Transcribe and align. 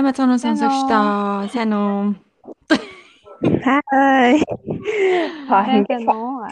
Сайн 0.00 0.16
байна 0.16 0.32
уу 0.32 0.40
сонсогчдоо? 0.40 1.48
Сайн 1.52 1.72
уу? 1.76 2.16
Хай. 3.60 4.40
Уу? 6.08 6.48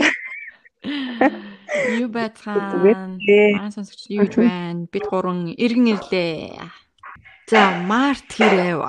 Юу 1.96 2.08
байцгаана? 2.12 3.16
Манай 3.16 3.72
сонсогч 3.72 4.12
юу 4.12 4.28
гэж 4.28 4.36
байна? 4.36 4.84
Бид 4.92 5.04
гурван 5.08 5.48
иргэн 5.56 5.96
ирлээ. 5.96 6.60
За, 7.48 7.72
Март 7.88 8.28
хийрэв. 8.36 8.84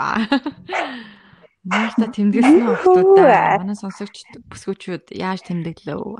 Марта 1.63 2.05
тэмдэглэсэн 2.11 2.67
охтуудаа 2.67 3.63
манай 3.63 3.79
сонсогч 3.79 4.27
бүсгүүчүүд 4.51 5.15
яаж 5.15 5.39
тэмдэглэв? 5.47 6.19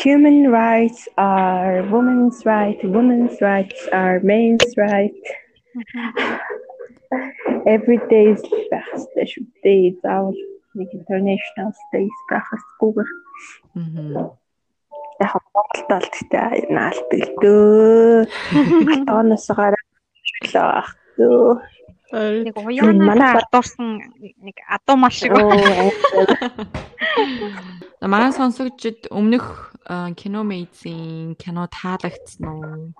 Human 0.00 0.48
rights 0.48 1.12
are 1.20 1.84
women's 1.92 2.40
rights, 2.48 2.80
women's 2.88 3.36
rights 3.44 3.84
are 3.92 4.24
men's 4.24 4.64
rights. 4.80 5.44
Every 7.64 7.98
day 8.10 8.32
is 8.32 8.42
байх 8.70 8.86
хэрэгтэй 8.92 9.26
шүү 9.32 9.44
дээ. 9.64 9.84
Заавал 10.02 10.38
нэг 10.74 10.90
international 10.92 11.70
days 11.92 12.18
байх 12.30 12.46
хэрэггүйгээр. 12.50 13.10
Аа. 13.78 14.24
Яг 15.22 15.32
Монголд 15.54 15.90
л 15.90 16.10
гэхдээ 16.10 16.74
наал 16.74 17.00
бэлдөө. 17.10 18.26
Тооноос 19.06 19.46
гараад 19.54 19.88
шүлээ 20.26 20.66
ах 20.82 20.90
дөө. 21.16 21.62
Нэг 22.14 22.56
уяана 22.58 23.42
дурсан 23.50 24.02
нэг 24.42 24.56
адуу 24.66 24.96
мал 24.98 25.14
шиг. 25.14 25.34
Манай 28.02 28.30
сонсогчд 28.34 29.08
өмнөх 29.10 29.74
кино 30.18 30.42
мэдсэн 30.44 31.34
кино 31.40 31.66
таалагдсан 31.70 32.44
уу? 32.44 32.92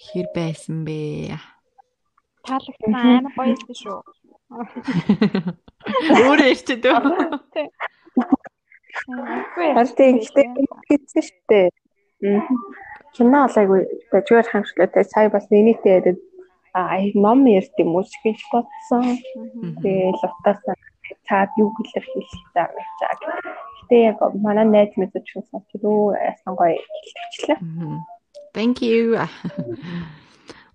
Хэр 0.00 0.26
байсан 0.34 0.86
бэ? 0.86 1.36
Таалагдсан 2.50 2.92
амар 2.94 3.32
гоё 3.36 3.54
байсан 3.54 3.76
шүү. 3.82 3.98
Өөрөө 6.26 6.48
ирчээд 6.50 6.84
үү? 6.90 7.00
Харин 9.74 10.18
ихтэй 10.18 10.46
хийсэн 10.88 11.22
шүү 11.26 11.40
дээ. 11.50 11.68
Кино 13.14 13.38
алайгүй 13.46 13.80
дажгаар 14.10 14.46
хамшлаатай 14.50 15.04
сая 15.06 15.28
бас 15.30 15.46
нэгнийтэй 15.50 15.92
яриад 15.98 16.20
а 16.74 16.98
ном 17.14 17.46
ярьд 17.46 17.74
юм 17.78 17.94
уу 17.96 18.04
гэж 18.24 18.38
бодсон. 18.52 19.18
Тэгэл 19.82 20.22
утаасаа 20.26 20.76
цаад 21.26 21.50
юу 21.58 21.70
хэлэх 21.74 22.06
хэлсэн 22.10 22.42
гэж 22.54 22.90
яг. 23.06 23.20
Гэтэ 23.78 23.96
яг 24.10 24.18
манай 24.34 24.66
найз 24.66 24.92
мэдэж 24.98 25.26
сонсож 25.30 25.66
рүү 25.82 26.14
яасан 26.14 26.54
гоё 26.54 26.78
хэлчихлээ. 26.78 27.58
Thank 28.54 28.82
you. 28.82 29.18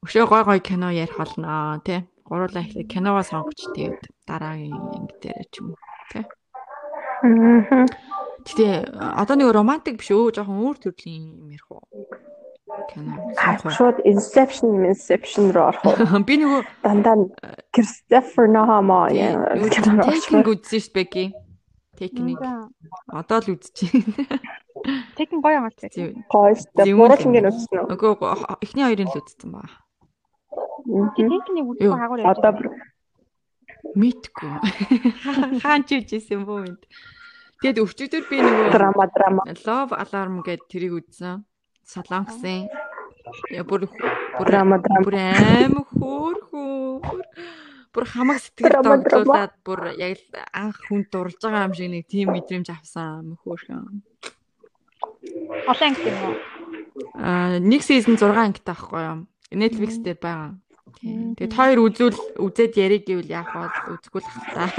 Өшөө 0.06 0.25
гой 0.30 0.44
гой 0.45 0.59
кино 0.61 0.94
ярих 0.94 1.17
болно 1.17 1.81
тий. 1.81 2.06
Гурлаа 2.30 2.61
их 2.61 2.88
киногоо 2.88 3.25
сонгоч 3.25 3.58
тэгээд 3.73 4.06
дараагийн 4.30 4.78
анги 4.78 5.17
дээр 5.17 5.45
ч 5.50 5.66
юм 5.66 5.73
уу 5.73 5.81
тий. 6.14 6.25
Гэтэ 8.45 8.94
одоо 9.02 9.36
нэг 9.36 9.50
романтик 9.50 9.98
биш 9.98 10.14
өө 10.14 10.30
жоохон 10.38 10.61
өөр 10.61 10.78
төрлийн 10.78 11.26
юм 11.33 11.50
ярих 11.50 11.66
уу? 11.73 11.81
Кино. 12.94 13.17
Шууд 13.73 14.06
Inception, 14.06 14.86
Inception 14.86 15.50
руу 15.50 15.73
орох 15.73 15.81
уу? 15.81 15.98
Би 16.30 16.38
нөгөө 16.38 16.61
дандаа 16.86 17.26
Christopher 17.73 18.45
Nolan 18.45 19.09
яа 19.09 19.58
кино 19.73 20.06
үзсэн 20.06 20.86
шүү 20.86 20.94
Бэки. 20.94 21.33
Техник. 21.98 22.38
Одоо 23.09 23.42
л 23.42 23.58
үзчихээн. 23.58 24.06
Техник 25.17 25.42
гоё 25.42 25.58
юм 25.58 25.66
аа 25.66 25.73
тий. 25.73 26.14
Гоё 26.30 26.53
шүү. 26.53 26.93
Гурван 26.93 27.26
ингэ 27.26 27.49
үзсэн 27.49 27.73
үү? 27.82 27.89
Үгүй 27.89 28.14
эхний 28.61 28.86
хоёрын 28.86 29.10
л 29.10 29.17
үзсэн 29.17 29.49
баа. 29.49 29.85
Техникний 30.86 31.64
үзсэн 31.66 31.98
хагуур 31.98 32.20
яаж. 32.22 32.38
Одоо 32.38 32.54
мэдгүй. 33.96 34.54
Хаан 35.64 35.82
ч 35.86 36.02
үжсэн 36.02 36.46
бөө 36.46 36.60
мэд. 36.66 36.82
Тэгэд 37.62 37.82
өвчтөр 37.82 38.23
би 38.30 38.38
нөгөө 38.44 38.70
драма 38.73 39.06
драма 39.10 39.42
Love 39.66 39.94
Alarm 39.96 40.42
гэдэг 40.46 40.68
тэрийг 40.70 40.94
үзсэн. 41.02 41.46
Солонгосын. 41.86 42.68
Я 43.50 43.66
бүр 43.66 43.88
бүр 43.90 44.46
драма 44.46 44.78
драма 44.82 45.06
бүр 45.06 45.18
аим 45.18 45.82
хөөр 45.82 46.38
хөөр 46.50 47.02
бүр 47.96 48.06
хамаг 48.06 48.38
сэтгэл 48.44 48.84
догтлуулад 48.86 49.54
бүр 49.66 49.96
яг 49.98 50.20
л 50.20 50.44
анх 50.54 50.78
хүн 50.86 51.08
дурлж 51.10 51.40
байгаа 51.42 51.66
юм 51.66 51.73
шиг 51.73 51.90
нэг 51.90 52.06
тийм 52.06 52.36
мэдрэмж 52.36 52.70
авсан 52.70 53.40
хөөрхөн. 53.42 54.04
Олон 55.66 55.88
анги 55.90 56.06
юм 56.06 56.20
уу? 56.28 56.36
Аа 57.17 57.58
нэг 57.58 57.82
сизон 57.82 58.20
6 58.20 58.36
ангитай 58.36 58.76
байхгүй 58.76 59.02
юу? 59.02 59.20
Netflix 59.56 59.98
дээр 60.04 60.20
байгаа. 60.20 60.52
Тэгээд 61.02 61.54
хоёр 61.54 61.80
үзүүл 61.92 62.17
үзээд 62.39 62.73
яриг 62.80 63.04
гэвэл 63.06 63.30
яах 63.30 63.52
вэ? 63.52 63.67
Үзгүй 64.00 64.22
л 64.23 64.30
хата. 64.32 64.72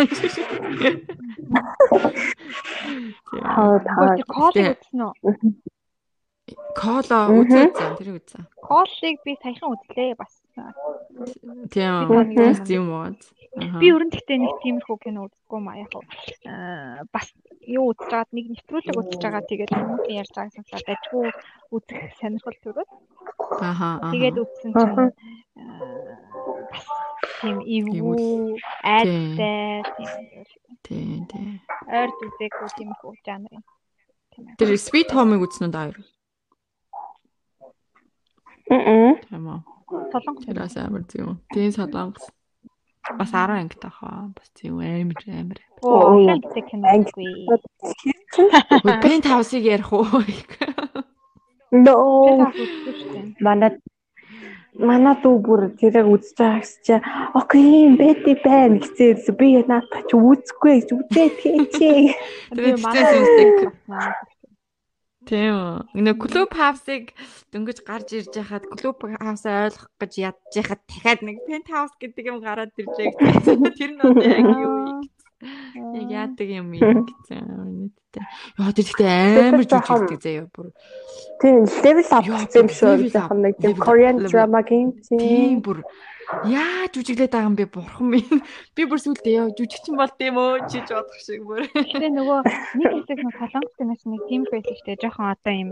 Хаа 3.45 3.79
таа. 3.85 4.17
Кол 4.27 4.57
үзсэн 4.57 5.01
үү? 5.05 5.13
Кола 6.79 7.27
үзсэн 7.35 7.75
тэр 7.99 8.11
үзсэн. 8.23 8.47
Колыг 8.63 9.19
би 9.27 9.35
саяхан 9.43 9.75
үзлээ 9.75 10.15
бас. 10.15 10.31
Тийм. 11.75 12.07
Тийм 12.63 12.87
уу. 12.87 13.11
Би 13.57 13.89
өрн 13.89 14.13
гэхдээ 14.13 14.37
нэг 14.37 14.61
тиймэрхүү 14.61 14.97
кино 15.01 15.33
үзэхгүй 15.33 15.61
маа 15.65 15.81
яг 15.81 15.93
бас 17.09 17.33
юу 17.65 17.97
үзэж 17.97 18.09
байгаад 18.13 18.31
нэг 18.37 18.47
нэвтрүүлэг 18.53 18.97
үзэж 19.01 19.21
байгаа 19.25 19.43
тэгээд 19.49 19.73
хүмүүсийн 19.73 20.21
ярьж 20.21 20.33
байгааг 20.37 20.57
сонсоод 20.61 20.93
ажгүй 20.93 21.27
үзэх 21.73 22.01
сонирхол 22.21 22.59
төрөөд. 22.61 22.91
Аха. 23.65 23.89
Тэгээд 24.13 24.37
үзсэн 24.45 24.71
чинь 24.77 24.93
бас 24.93 26.85
тийм 27.41 27.57
эвгүй 27.65 28.61
айдтай 28.85 29.81
тийм 30.85 31.25
тийм. 31.25 31.57
Ойрд 31.89 32.19
үзээгүй 32.29 32.69
тиймэрхүү 32.77 33.13
жанрын. 33.25 33.65
Тэр 34.61 34.77
Sweet 34.77 35.17
Home-ыг 35.17 35.49
үзсэн 35.49 35.69
үү 35.69 35.73
даа? 35.73 35.97
Мм. 38.69 39.17
Тийм 39.25 39.45
үү. 39.49 39.61
Солонгос. 40.13 40.45
Тэрээс 40.45 40.77
амар 40.77 41.09
зүг. 41.09 41.41
Тийм 41.57 41.73
солонгос. 41.73 42.36
Бас 43.15 43.31
10 43.31 43.51
анги 43.51 43.77
тахаа. 43.79 44.31
Бас 44.35 44.51
зүг 44.59 44.83
амар 44.83 45.23
амар. 45.31 45.59
Оо, 45.83 46.19
анги. 46.91 47.13
Пент 49.03 49.27
хаусыг 49.27 49.63
ярих 49.63 49.93
уу? 49.93 50.07
Ноо. 51.71 52.51
Манай 53.41 53.79
манай 54.79 55.17
дүү 55.23 55.37
бүр 55.41 55.61
тэрэг 55.81 56.05
үзэж 56.05 56.37
байгаа 56.37 56.61
гэсэн 56.61 56.81
чи 56.85 56.95
окей 57.33 57.97
бэти 57.97 58.33
байна 58.45 58.77
гэсэн 58.81 59.37
би 59.39 59.49
наадах 59.65 60.05
чи 60.09 60.15
үзэхгүй 60.17 60.73
гэж 60.77 60.89
үзээ 60.93 61.29
тийчээ. 61.41 62.01
Тэгээд 62.53 62.85
манай 62.85 63.05
Тийм. 65.27 65.83
Нэг 65.93 66.17
клуб 66.23 66.55
хаусыг 66.55 67.11
дөнгөж 67.51 67.83
гарч 67.83 68.09
ирж 68.15 68.33
яхад 68.39 68.65
клуб 68.71 69.03
хаусаа 69.03 69.67
ойлгох 69.67 69.91
гэж 69.99 70.13
ядж 70.23 70.53
яхад 70.55 70.81
дахиад 70.87 71.21
нэг 71.27 71.43
пент 71.47 71.67
хаус 71.67 71.93
гэдэг 71.99 72.25
юм 72.31 72.39
гараад 72.39 72.71
ирж 72.79 72.95
байгаа. 72.95 73.75
Тэр 73.79 73.91
нь 73.93 74.03
одоо 74.07 74.23
яг 74.23 74.47
юу 74.47 75.03
Яг 75.45 76.09
яадаг 76.09 76.49
юм 76.49 76.73
гэсэн 76.73 77.45
үнэтэй. 77.45 78.25
Яа 78.57 78.73
тэр 78.73 78.87
ихтэй 78.89 79.09
амар 79.53 79.69
жижигдэг 79.69 80.21
заяа 80.25 80.49
бүр. 80.49 80.73
Тийм 81.45 81.69
level 81.85 82.09
up 82.09 82.25
гэсэн 82.25 82.61
юм 82.65 82.71
шүү. 82.73 82.95
Яхан 83.13 83.39
нэг 83.45 83.55
тийм 83.61 83.77
Korean 83.77 84.17
drama 84.25 84.65
game 84.65 84.97
тийм 85.05 85.61
бүр 85.61 85.85
Яаж 86.27 86.91
жүжиглээд 86.91 87.31
байгаа 87.31 87.47
юм 87.47 87.55
бэ 87.55 87.67
бурхан 87.71 88.07
минь. 88.11 88.43
Би 88.75 88.83
бүр 88.91 88.99
сүлдээ 88.99 89.35
яа 89.39 89.47
жүжигчин 89.55 89.95
болд 89.95 90.19
юм 90.19 90.39
өө 90.43 90.67
чиж 90.67 90.91
бодох 90.91 91.21
шиг 91.23 91.47
бүр. 91.47 91.71
Тэгээ 91.71 92.11
нөгөө 92.19 92.41
нэг 92.83 92.91
хэсэг 92.99 93.21
нь 93.23 93.37
солонгос 93.39 93.79
юмс 93.79 94.03
нэг 94.11 94.23
тийм 94.27 94.43
шүү 94.51 94.83
дээ. 94.91 94.99
Жохон 95.07 95.31
одоо 95.31 95.55
юм 95.55 95.71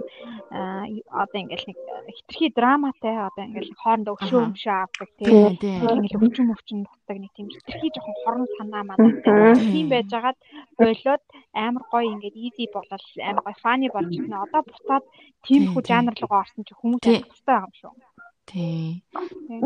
одоо 1.11 1.39
ингээл 1.43 1.67
нэг 1.75 1.79
хитрхи 2.06 2.55
драматай 2.55 3.17
одоо 3.19 3.43
ингээл 3.51 3.75
хоорондоо 3.83 4.15
өшөө 4.15 4.41
өмшөө 4.47 4.77
авдаг 4.79 5.11
тийм. 5.19 5.59
Ингээл 5.59 6.23
өвчин 6.23 6.55
өвчин 6.55 6.79
дутдаг 6.87 7.19
нэг 7.19 7.33
тийм 7.35 7.51
хитрхи 7.51 7.91
жохон 7.91 8.15
хорон 8.23 8.47
санаа 8.55 8.83
манаатай. 8.87 9.59
Тийм 9.59 9.91
байжгаад 9.91 10.39
болоод 10.79 11.23
амар 11.51 11.85
гоё 11.91 12.15
ингээд 12.15 12.39
easy 12.39 12.71
болол 12.71 13.06
амар 13.27 13.43
гоё 13.43 13.59
funny 13.59 13.91
болж 13.91 14.06
байна. 14.06 14.47
Одоо 14.47 14.62
буцаад 14.71 15.05
тийм 15.43 15.75
хүү 15.75 15.83
жанр 15.83 16.15
руу 16.15 16.35
орсон 16.39 16.62
чи 16.62 16.79
хүмүүс 16.79 17.03
амар 17.11 17.27
тустай 17.27 17.59
байгаа 17.59 17.67
юм 17.67 17.75
шүү. 17.75 18.14
Тий. 18.44 19.05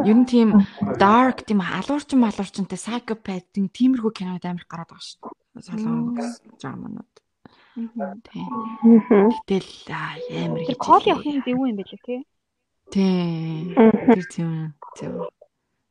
Ер 0.06 0.16
нь 0.16 0.26
тийм 0.26 0.54
dark 1.02 1.42
тийм 1.46 1.60
алуурчин 1.62 2.22
малуурчинтай 2.22 2.78
psychopath 2.78 3.46
тийм 3.50 3.66
тиймэрхүү 3.68 4.12
кинод 4.14 4.44
амар 4.46 4.66
гараад 4.70 4.90
байгаа 4.94 5.02
шүү 5.02 5.18
дээ. 5.18 5.66
Солонгос 5.66 6.32
драманууд. 6.62 7.14
Тий. 8.30 8.46
Гэтэл 9.48 9.70
амар 9.90 10.62
их. 10.62 10.78
Кол 10.78 11.02
явахын 11.02 11.42
зөв 11.42 11.58
юм 11.58 11.74
билээ 11.74 12.02
тий. 12.06 12.20
Тий. 12.94 13.74
Тэр 13.74 14.26
тийм 14.30 14.50
зөв. 14.94 15.26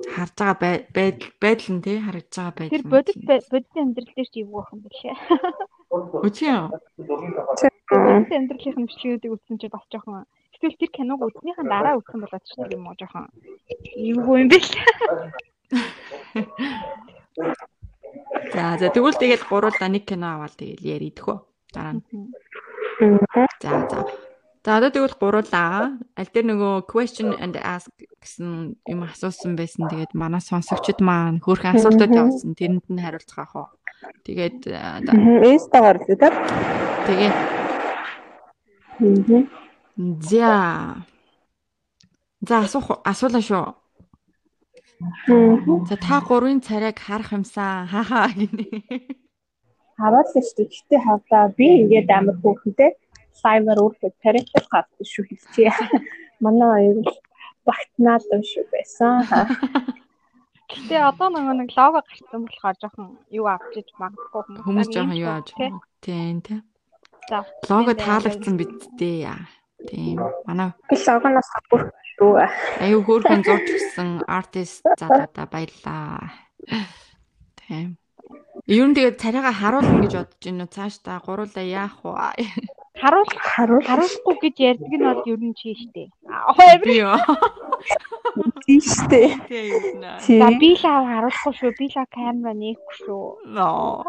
Харж 0.07 0.33
байгаа 0.37 0.87
байдал 0.95 1.31
байдал 1.43 1.71
нь 1.75 1.83
тий 1.83 1.97
харагдж 1.99 2.35
байгаа 2.39 2.55
байдал. 2.55 2.71
Тэр 2.71 2.85
бодит 2.87 3.17
бодит 3.51 3.75
амьдрал 3.75 4.13
дээр 4.15 4.29
чи 4.31 4.39
юу 4.45 4.61
байх 4.61 4.71
юм 4.71 4.79
бэлээ. 4.85 5.15
Үгүй 5.91 6.31
юу? 6.47 6.63
Бодит 7.01 8.31
амьдралын 8.31 8.87
бичлэгүүдийг 8.87 9.33
үзсэн 9.35 9.57
чи 9.57 9.67
бас 9.67 9.83
жоохон 9.91 10.23
Тэгвэл 10.57 10.81
тэр 10.81 10.91
киног 10.93 11.21
үзснийхэн 11.21 11.69
дараа 11.69 11.97
үзсэн 12.01 12.21
болоод 12.21 12.43
ч 12.45 12.57
юм 12.57 12.89
уу 12.89 12.97
жоохон 12.97 13.29
эвгүй 13.93 14.41
юм 14.41 14.49
биш. 14.49 14.73
За 18.53 18.77
за 18.79 18.89
тэгвэл 18.89 19.19
тэгэл 19.19 19.43
гуруула 19.45 19.87
нэг 19.89 20.05
кино 20.09 20.41
аваад 20.41 20.57
тэгэл 20.57 20.81
яридгөө. 20.81 21.37
Дараа 21.73 21.93
нь. 21.93 22.01
За 23.61 23.85
за. 23.85 24.09
За 24.65 24.77
одоо 24.77 24.89
тэгвэл 24.89 25.21
гуруулаа. 25.21 26.01
Аль 26.17 26.31
дээр 26.33 26.57
нөгөө 26.57 26.89
question 26.89 27.37
and 27.37 27.53
ask 27.61 27.93
гэсэн 28.17 28.81
юм 28.89 29.05
асуусан 29.05 29.53
байсан. 29.53 29.85
Тэгээд 29.91 30.17
манай 30.17 30.41
сонсогчд 30.41 30.97
маань 31.03 31.43
хөөрхөн 31.43 31.77
асуултууд 31.77 32.17
явуулсан. 32.17 32.57
Тэрэнд 32.57 32.89
нь 32.89 33.03
хариулцах 33.03 33.45
ах 33.45 33.55
уу. 33.55 33.69
Тэгээд 34.25 34.65
инстагаар 35.45 36.01
л 36.01 36.09
үү? 36.09 36.17
Тэгээ. 37.05 37.31
За. 39.97 41.01
За 42.45 42.61
асуух 42.61 43.01
асуулаа 43.01 43.41
шүү. 43.41 43.65
За 45.89 45.95
та 45.97 46.21
гурвын 46.21 46.61
царайг 46.61 47.01
харах 47.01 47.33
юмсан 47.33 47.89
хаахаа 47.89 48.29
гинэ. 48.37 49.01
Хараад 49.97 50.29
л 50.29 50.45
шүү. 50.45 50.69
Гэтэ 50.69 50.97
хавтаа 51.01 51.49
би 51.57 51.81
ингээд 51.81 52.13
амар 52.13 52.37
хөөхөнтэй 52.45 52.93
лайваар 53.41 53.79
өөртөө 53.81 54.11
царайтай 54.21 54.61
гардаг 54.69 55.01
шүү 55.01 55.25
хэлчихье. 55.33 55.73
Манай 56.45 56.93
хоёр 56.93 56.97
багтнаад 57.65 58.21
шүү 58.21 58.65
байсан. 58.69 59.25
Гэтэ 60.69 60.95
одоо 61.09 61.27
нөгөө 61.33 61.55
нэг 61.57 61.69
лого 61.73 62.05
гарсан 62.05 62.45
болохоор 62.45 62.77
жоохон 62.77 63.07
юу 63.33 63.49
авчиж 63.49 63.87
магадгүй 63.97 64.61
хүмүүс 64.61 64.87
жоохон 64.93 65.17
юу 65.17 65.31
авч 65.33 65.49
тийм 65.57 66.45
тийм. 66.45 66.61
За 67.29 67.41
лого 67.69 67.97
таалагдсан 67.97 68.55
биз 68.61 68.85
дээ. 68.99 69.33
Тийм. 69.85 70.17
Манай 70.49 70.73
логоноос 70.89 71.49
бүр 71.69 71.81
шүү. 72.17 72.33
Аюу 72.81 73.01
хөөрхөн 73.05 73.45
зурч 73.45 73.67
гисэн 73.69 74.09
артист 74.25 74.81
залуудаа 74.97 75.45
баярлаа. 75.45 76.33
Тийм. 77.61 78.01
Ер 78.65 78.85
нь 78.89 78.95
тэгээд 78.97 79.21
царайгаа 79.21 79.53
харуулна 79.53 80.01
гэж 80.01 80.13
бодож 80.17 80.41
байна 80.41 80.65
уу? 80.65 80.73
Цааш 80.73 80.95
та 81.05 81.21
гуруулаа 81.21 81.61
яах 81.63 82.01
вэ? 82.01 82.49
Харуул 82.97 83.29
харуулахгүй 83.29 84.35
гэж 84.41 84.55
ярьдаг 84.57 84.93
нь 84.97 85.05
бол 85.05 85.21
ер 85.29 85.41
нь 85.41 85.53
чи 85.53 85.77
штэ. 85.77 86.09
Аа 86.25 86.77
би 86.81 86.97
юу? 87.01 87.13
Тийм 88.65 88.81
штэ. 88.81 89.21
За 90.25 90.47
би 90.57 90.69
л 90.73 90.81
харуулахгүй 90.81 91.53
шүү. 91.53 91.71
Би 91.77 91.85
л 91.93 91.97
камера 92.09 92.53
нээхгүй 92.57 92.95
шүү. 93.05 93.25
Ноо. 93.53 94.01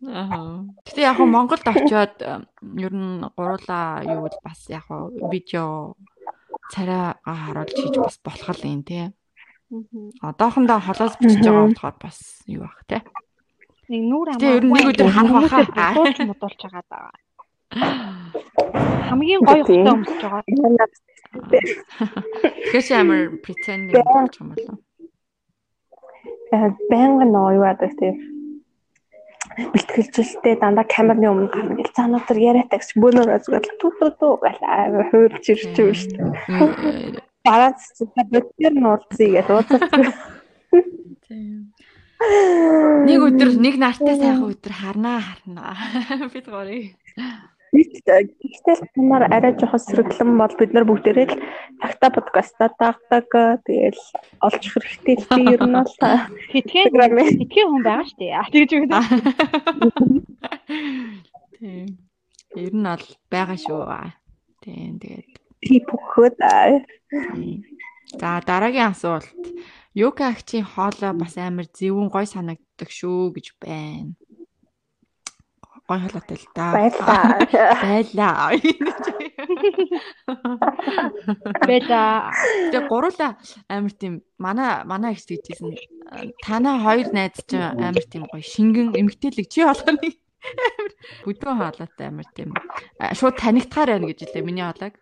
Аа. 0.00 0.64
Гэтэ 0.84 1.00
яг 1.00 1.18
нь 1.20 1.32
Монголд 1.32 1.64
очиод 1.64 2.16
ер 2.20 2.92
нь 2.92 3.24
гуруулаа 3.36 4.04
юу 4.04 4.28
л 4.28 4.38
бас 4.44 4.60
яг 4.68 4.88
видео 5.32 5.96
царайгаа 6.72 7.36
харуулж 7.44 7.76
хийж 7.76 7.96
бас 7.96 8.16
болох 8.24 8.48
л 8.60 8.64
юм 8.68 8.82
тий. 8.84 9.08
Одоохондоо 10.20 10.80
холоос 10.84 11.14
бичиж 11.20 11.44
байгаа 11.44 11.68
болохоор 11.68 11.96
бас 12.00 12.18
юу 12.46 12.64
бах 12.64 12.80
тий. 12.88 13.00
Нэг 13.90 14.02
нүур 14.06 14.28
амаа. 14.30 14.38
Тэгээ 14.38 14.58
ер 14.58 14.64
нь 14.64 14.70
нэг 14.70 14.86
өдөр 14.94 15.10
харах 15.10 15.50
байхаа 15.50 15.94
дуулж 15.98 16.18
модуулж 16.30 16.60
байгаа 16.62 16.84
даа. 16.86 17.10
Хамгийн 19.10 19.42
гоё 19.42 19.62
хөтөө 19.66 19.94
өмсөж 19.98 20.20
байгаа. 20.22 20.46
Тэгэхээр 22.62 22.86
чи 22.86 22.94
амар 22.94 23.22
pretending 23.42 24.06
болж 24.06 24.34
юм 24.38 24.54
болов. 24.54 24.78
Э 26.54 26.70
бэнг 26.90 27.18
нөө 27.34 27.48
юу 27.58 27.66
яадаг 27.66 27.90
тийм 27.98 28.14
бэлтгэлжилтэй 29.74 30.54
дандаа 30.62 30.86
камерны 30.86 31.26
өмнө 31.26 31.50
гарна 31.50 31.74
гэл 31.74 31.90
цаа 31.90 32.06
өнөдөр 32.06 32.38
яриатай 32.38 32.78
гэж 32.78 32.90
бөөнөрөө 32.94 33.42
зүгээр 33.42 33.64
түү 33.74 33.90
түү 33.98 34.10
түү 34.22 34.32
гэл 34.38 34.62
аа 34.70 35.02
хуурч 35.10 35.44
ирж 35.50 35.74
юм 35.82 35.90
шүү 35.98 36.14
дээ. 36.14 37.26
Бараад 37.42 37.78
бэлтгэр 38.30 38.74
нуурцъя 38.78 39.28
гэж 39.34 39.48
ууцсан. 39.50 40.14
Тийм. 41.26 41.74
Нэг 42.20 43.20
өдөр 43.24 43.50
нэг 43.56 43.80
нартай 43.80 44.16
сайхан 44.20 44.44
өдөр 44.52 44.74
харнаа 44.76 45.20
харнаа. 45.24 45.72
Бид 46.34 46.46
горыг. 46.52 46.92
Гэхдээ 47.70 48.76
тамаар 48.92 49.24
арай 49.30 49.54
жоохон 49.56 49.80
сэргэлэн 49.80 50.36
бол 50.36 50.54
бид 50.58 50.70
нар 50.74 50.84
бүгдээрээ 50.84 51.26
л 51.32 51.38
такта 51.80 52.10
подкаста 52.10 52.68
таадаг. 52.76 53.30
Тэгэл 53.64 54.02
олж 54.42 54.62
хэрэгтэй 54.68 55.16
л 55.16 55.28
би 55.32 55.42
ер 55.54 55.62
нь 55.64 55.78
бол 55.78 55.94
хитгэн 56.50 56.90
хитгэн 57.40 57.68
хүн 57.70 57.82
байгаа 57.86 58.04
шүү 58.10 58.18
дээ. 58.20 58.34
А 58.36 58.44
тэгж 58.50 58.70
үг. 58.74 58.84
Тийм. 61.56 61.86
Ер 62.58 62.74
нь 62.74 62.84
бол 62.90 63.06
байгаа 63.30 63.58
шүү. 63.62 63.86
Тийм 64.60 64.98
тэгээд 64.98 65.30
тип 65.62 65.86
хөхөд. 65.88 66.36
За 68.16 68.40
дараагийн 68.46 68.90
асуулт. 68.90 69.30
Юка 69.94 70.30
агчийн 70.30 70.64
хоолой 70.64 71.12
бас 71.14 71.36
амар 71.36 71.66
зөвүүн 71.70 72.10
гой 72.10 72.26
санагддаг 72.26 72.90
шүү 72.90 73.34
гэж 73.34 73.46
байна 73.58 74.14
гой 75.90 75.98
халаатай 75.98 76.38
л 76.38 76.46
да. 76.54 76.70
Байлаа. 76.70 77.42
Байлаа. 77.82 78.54
Байлаа. 81.66 82.30
Тэгээ 82.70 82.86
гурлаа 82.86 83.34
амар 83.66 83.90
тийм 83.98 84.22
манай 84.38 84.86
манай 84.86 85.18
ихс 85.18 85.26
гэжсэн. 85.26 85.74
Танаа 86.46 86.78
хоёр 86.78 87.10
найз 87.10 87.42
чинь 87.42 87.58
амар 87.58 88.06
тийм 88.06 88.30
гоё 88.30 88.38
шингэн 88.38 88.94
эмгтээлэг 88.94 89.50
чи 89.50 89.66
болгоны 89.66 90.14
бүдгэн 91.26 91.58
хаалаатай 91.58 92.06
амар 92.06 92.30
тийм 92.38 92.54
шууд 93.18 93.34
танигдахаар 93.42 93.98
байна 93.98 94.14
гэж 94.14 94.30
хэлээ 94.30 94.46
миний 94.46 94.62
хаалаг. 94.62 94.94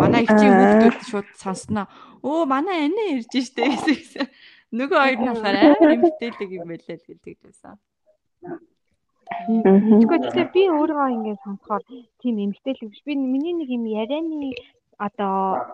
Манай 0.00 0.22
ихчийн 0.24 0.54
хүүхдүүд 0.58 0.98
шууд 1.10 1.28
сонсноо. 1.42 1.86
Өө 2.24 2.42
манай 2.50 2.78
анаа 2.86 3.06
ирж 3.14 3.32
штэ 3.32 3.64
гэсэн. 3.70 4.26
Нөгөө 4.74 4.98
хоёр 4.98 5.18
нь 5.20 5.28
болохоор 5.30 5.56
амар 5.56 5.94
эмгтээлэг 5.96 6.50
юм 6.58 6.66
байлаа 6.70 6.96
л 6.98 7.06
хэлсэн. 7.06 7.76
Тэгэхгүй 9.44 10.18
тэгэхээр 10.20 10.50
би 10.56 10.62
өөрөө 10.68 11.08
ингээд 11.16 11.44
сонсохоор 11.44 11.82
тийм 12.20 12.34
эмгтээлэг 12.44 12.88
биш. 12.90 13.02
Би 13.06 13.14
миний 13.14 13.54
нэг 13.56 13.68
юм 13.70 13.84
ярианы 13.86 14.52
одоо 14.98 15.68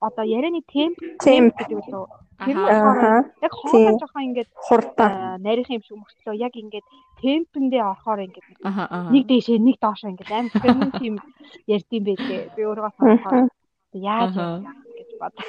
одоо 0.00 0.24
ярианы 0.24 0.62
темп 0.66 0.96
темп 1.20 1.54
гэдэг 1.58 1.90
үү? 1.90 2.06
Тэр 2.40 2.56
яг 3.44 3.52
хоолой 3.52 3.94
жоохон 4.00 4.24
ингээд 4.32 4.50
хурдаа 4.56 5.36
нарийнх 5.36 5.70
юм 5.70 5.82
шиг 5.84 5.96
мөрчлөө. 6.00 6.34
Яг 6.40 6.54
ингээд 6.56 6.86
темпэндээ 7.20 7.82
орохоор 7.84 8.20
ингээд 8.24 8.46
нэг 9.12 9.24
дээшээ 9.28 9.58
нэг 9.60 9.76
доошоо 9.76 10.08
ингээд 10.12 10.32
амар 10.32 10.90
тийм 10.96 11.14
ярьдсан 11.68 12.02
байлээ. 12.04 12.42
Би 12.56 12.62
өөрөө 12.64 12.90
сонсохоор 12.96 13.48
яаж 13.92 14.34
гэж 14.96 15.10
бодлоо. 15.20 15.44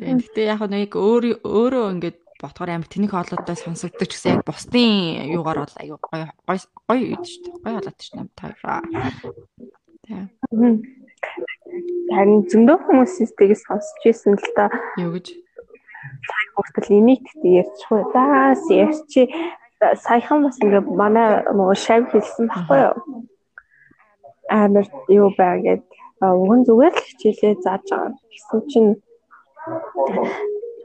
Тэгтээ 0.00 0.46
яг 0.48 0.62
нэг 0.64 0.92
өөрөө 0.96 1.44
өөрөө 1.44 1.86
ингээд 1.92 2.18
ботхоор 2.40 2.70
амар 2.70 2.88
тэнэг 2.88 3.10
хоолойтой 3.12 3.56
сонсогддог 3.58 4.08
ч 4.08 4.14
гэсэн 4.14 4.32
яг 4.38 4.42
бусдын 4.46 5.28
юугаар 5.34 5.66
бол 5.66 5.76
аюу 5.82 5.98
гоё 5.98 6.30
гоё 6.46 6.60
гоё 6.86 7.04
үйд 7.18 7.24
шүү 7.26 7.42
дээ. 7.44 7.56
Гоё 7.66 7.76
болоод 7.82 7.98
шүү 7.98 8.14
дээ 8.16 8.32
таараа. 8.38 8.80
Тийм. 10.06 10.97
Харин 12.14 12.40
зөндөө 12.50 12.76
хүмүүс 12.84 13.14
тийгээс 13.38 13.62
сонсч 13.66 14.02
ирсэн 14.08 14.34
л 14.38 14.50
да. 14.56 14.66
Юу 14.98 15.12
гэж? 15.16 15.26
Сайн 16.28 16.48
хүртэл 16.54 16.96
энийг 16.98 17.20
тэгтээ 17.26 17.58
ярьчихгүй. 17.62 18.02
За 18.12 18.22
ярьчи 18.86 19.22
саяхан 19.78 20.42
бас 20.46 20.58
ингээ 20.62 20.82
манай 21.02 21.28
нөгөө 21.54 21.76
шав 21.78 22.02
хэлсэн 22.10 22.46
баггүй 22.50 22.78
юу? 22.86 22.96
Амар 24.48 24.86
юу 25.06 25.28
байгээд 25.38 25.84
уган 26.20 26.60
зүгээр 26.66 26.94
л 26.98 27.06
хичээлээ 27.06 27.54
зааж 27.62 27.86
байгаа. 27.90 28.12
Гэсэн 28.32 28.60
чинь 28.70 28.90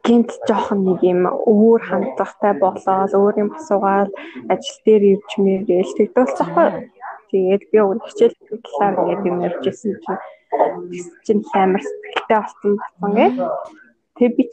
гинт 0.04 0.30
жоохон 0.48 0.80
нэг 0.84 1.00
юм 1.02 1.22
өөр 1.26 1.82
хандлагатай 1.90 2.54
болоод 2.60 3.12
өөр 3.16 3.36
юм 3.44 3.50
асуугаал 3.58 4.12
ажил 4.52 4.80
дээр 4.86 5.04
ирж 5.16 5.32
мэрэл 5.40 5.98
тэгдүүлцэхгүй. 5.98 6.70
Тэгээд 7.34 7.64
би 7.74 7.78
өөр 7.82 7.98
хичээл 8.06 8.38
талаар 8.62 8.94
ингээд 8.94 9.26
юм 9.26 9.38
ярьжсэн 9.42 9.98
чинь 10.06 10.22
чинь 11.26 11.42
амар 11.58 11.82
сэтгэлтэй 11.82 12.38
болсон 12.38 12.72
болсон 12.78 13.12
гэ. 13.18 13.28
Тэг 14.22 14.30
би 14.38 14.44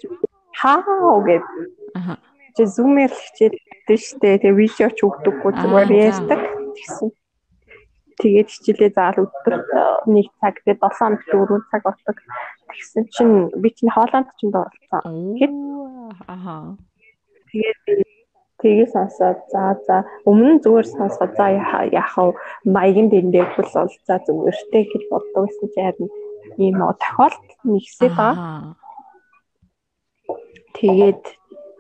хаа 0.57 0.81
гэд. 1.29 1.45
Аха. 1.93 2.17
Чи 2.57 2.65
зумэр 2.65 3.13
хичээл 3.13 3.59
гэдэг 3.61 4.01
штэ. 4.01 4.41
Тэг 4.41 4.57
видео 4.57 4.89
ч 4.97 5.05
өгдөггүй 5.05 5.53
зүгээр 5.61 5.91
ярьдаг 6.09 6.41
гэсэн. 6.73 7.09
Тэгээд 8.17 8.49
хичээлээ 8.49 8.93
заал 8.97 9.29
өдөр 9.29 9.55
нэг 10.09 10.33
цаг 10.41 10.57
тэгээд 10.65 10.81
7 10.81 11.21
4 11.29 11.69
цаг 11.69 11.83
болдог. 11.85 12.17
Тэгсэн 12.73 13.05
чинь 13.13 13.35
би 13.61 13.69
чинь 13.77 13.93
Холланд 13.93 14.33
ч 14.41 14.49
оролцсон. 14.49 15.05
Тэгэхэд 15.37 15.55
аха. 16.33 16.81
Тэгээд 17.53 17.81
тэгээ 18.63 18.89
сонсоод 18.95 19.39
за 19.53 19.63
за 19.87 19.97
өмнө 20.29 20.61
зүгээр 20.65 20.87
сонсоод 20.87 21.33
за 21.37 21.47
яах 21.89 22.15
вэ? 22.17 22.37
Маягийн 22.65 23.09
дэндээ 23.11 23.45
бол 23.57 23.69
за 23.73 24.15
зүгээртэй 24.25 24.85
гэж 24.93 25.03
боддог 25.11 25.49
гэсэн 25.49 25.69
чи 25.73 25.81
харин 25.81 26.09
ийм 26.61 26.79
тохиолдол 27.01 27.57
нэгсээ 27.65 28.11
байгаа. 28.15 28.77
Тэгээд 30.77 31.23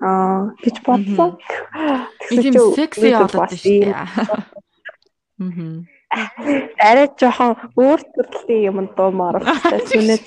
аа 0.00 0.56
гэж 0.64 0.76
бодлоо. 0.86 1.36
Чинь 2.28 2.56
секси 2.76 3.08
болоод 3.12 3.52
дээ. 3.60 3.94
Мм. 5.40 5.88
Арай 6.90 7.06
жоохон 7.14 7.54
өөр 7.78 8.00
төрлийн 8.14 8.66
юм 8.74 8.78
дуумаар 8.96 9.38
байна. 9.38 10.18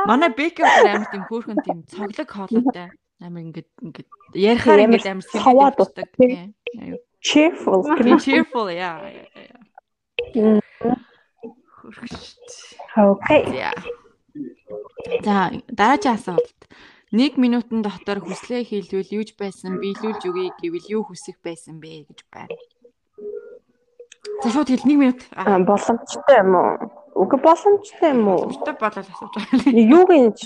Манай 0.08 0.30
Бэкер 0.32 0.64
амар 0.64 1.04
тийм 1.12 1.24
хөөрхөн 1.28 1.58
тийм 1.60 1.78
цоглог 1.84 2.28
хоолойтой. 2.32 2.88
Амар 3.22 3.42
ингээд 3.46 3.70
ингээд 3.86 4.08
ярихаар 4.34 4.80
ингээд 4.84 5.06
амар 5.06 5.26
хаваад 5.46 5.74
дутдаг. 5.78 6.08
Cheerful. 7.22 7.86
Cheerful 8.18 8.68
яа. 8.74 8.98
Окей. 12.96 13.42
За 15.24 15.50
дараагийн 15.70 16.14
асуулт. 16.14 16.58
1 17.12 17.36
минутын 17.36 17.84
дотор 17.84 18.24
хүслээ 18.24 18.64
хийлвэл 18.64 19.16
юуж 19.20 19.36
байсан 19.36 19.76
биелүүлж 19.76 20.22
өгье 20.24 20.48
гэвэл 20.56 20.86
юу 20.96 21.02
хүсэх 21.04 21.36
байсан 21.44 21.76
бэ 21.76 22.08
гэж 22.08 22.24
байна. 22.32 22.56
За 24.42 24.48
шууд 24.48 24.72
хэл 24.72 24.88
1 24.88 24.96
минут. 24.96 25.20
Боломжтой 25.68 26.40
юм 26.40 26.56
уу? 26.56 26.72
Үгүй 27.12 27.38
боломжтой 27.44 28.16
юм 28.16 28.32
уу? 28.32 28.48
Боломжтой 28.48 28.74
болол 28.80 29.04
асууж 29.04 29.32
байгаа. 29.36 29.76
Юу 29.76 30.04
гинж 30.08 30.40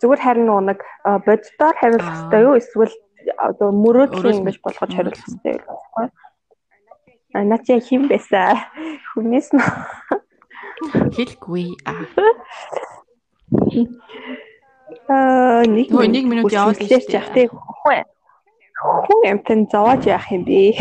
зүгээр 0.00 0.20
харин 0.24 0.50
нэг 0.64 0.80
боддоор 1.04 1.76
хариулах 1.76 2.08
хэрэгтэй 2.08 2.42
юу 2.48 2.56
эсвэл 2.56 2.94
одоо 3.36 3.68
мөрөөдлийн 3.72 4.44
гэж 4.48 4.56
болгож 4.64 4.90
хариулах 4.96 5.20
хэрэгтэй 5.20 5.54
юу 5.60 5.64
байхгүй? 5.68 6.06
А 7.36 7.44
начи 7.44 7.78
хим 7.78 8.08
бэсэ. 8.10 8.58
Хүнээс 9.14 9.54
нь 9.54 9.62
хэлгүй. 11.14 11.76
Аа 15.06 15.62
нэг 15.68 15.88
нэг 15.92 16.24
минут 16.26 16.50
яваад 16.50 16.80
л 16.80 16.90
яах 16.90 17.28
тий 17.36 17.46
хүн 17.46 18.02
хүн 18.80 19.20
амтан 19.30 19.60
зовоож 19.68 20.02
яах 20.08 20.26
юм 20.32 20.42
бэ? 20.48 20.80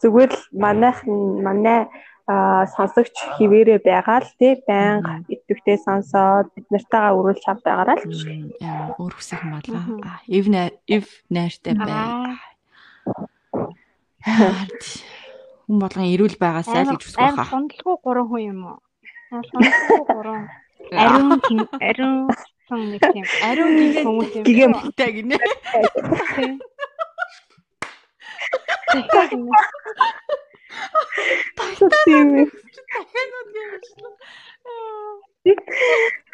Зүгээр 0.00 0.30
л 0.32 0.42
манайх 0.56 1.04
манай 1.04 1.86
сонсогч 2.28 3.16
хിവэрэ 3.36 3.80
байгаа 3.80 4.20
л 4.20 4.30
тий 4.36 4.60
байнга 4.68 5.24
идэвхтэй 5.32 5.80
сонсоод 5.80 6.52
бид 6.52 6.68
нартайгаа 6.68 7.16
өрүүлж 7.16 7.40
чав 7.40 7.64
байгаараа 7.64 7.96
л. 7.96 8.04
Өөр 9.00 9.12
хүсэх 9.16 9.40
юм 9.40 9.56
байна. 9.56 10.20
Ив 10.28 10.44
ив 10.86 11.04
найртай 11.32 11.72
бай. 11.72 12.36
Хүн 15.64 15.76
болгон 15.80 16.12
ирүүл 16.12 16.36
байгаасай 16.36 16.84
л 16.84 16.92
гэж 16.92 17.02
хүсэх 17.08 17.16
байхаа. 17.16 17.48
Хондлгүй 17.48 17.96
гурван 18.04 18.28
хүн 18.28 18.42
юм 18.44 18.60
уу? 18.68 18.76
Хондлгүй 19.32 20.04
гурван 20.12 20.44
Ариун 20.92 21.40
ариун 21.80 22.28
сон 22.68 22.92
нэг 22.92 23.00
тийм. 23.12 23.24
Ариун 23.44 23.76
гэгээ 23.76 24.04
гэгээ 24.44 24.68
мөхтэй 24.72 25.10
гинэ. 25.16 25.36
Тийм. 32.04 32.48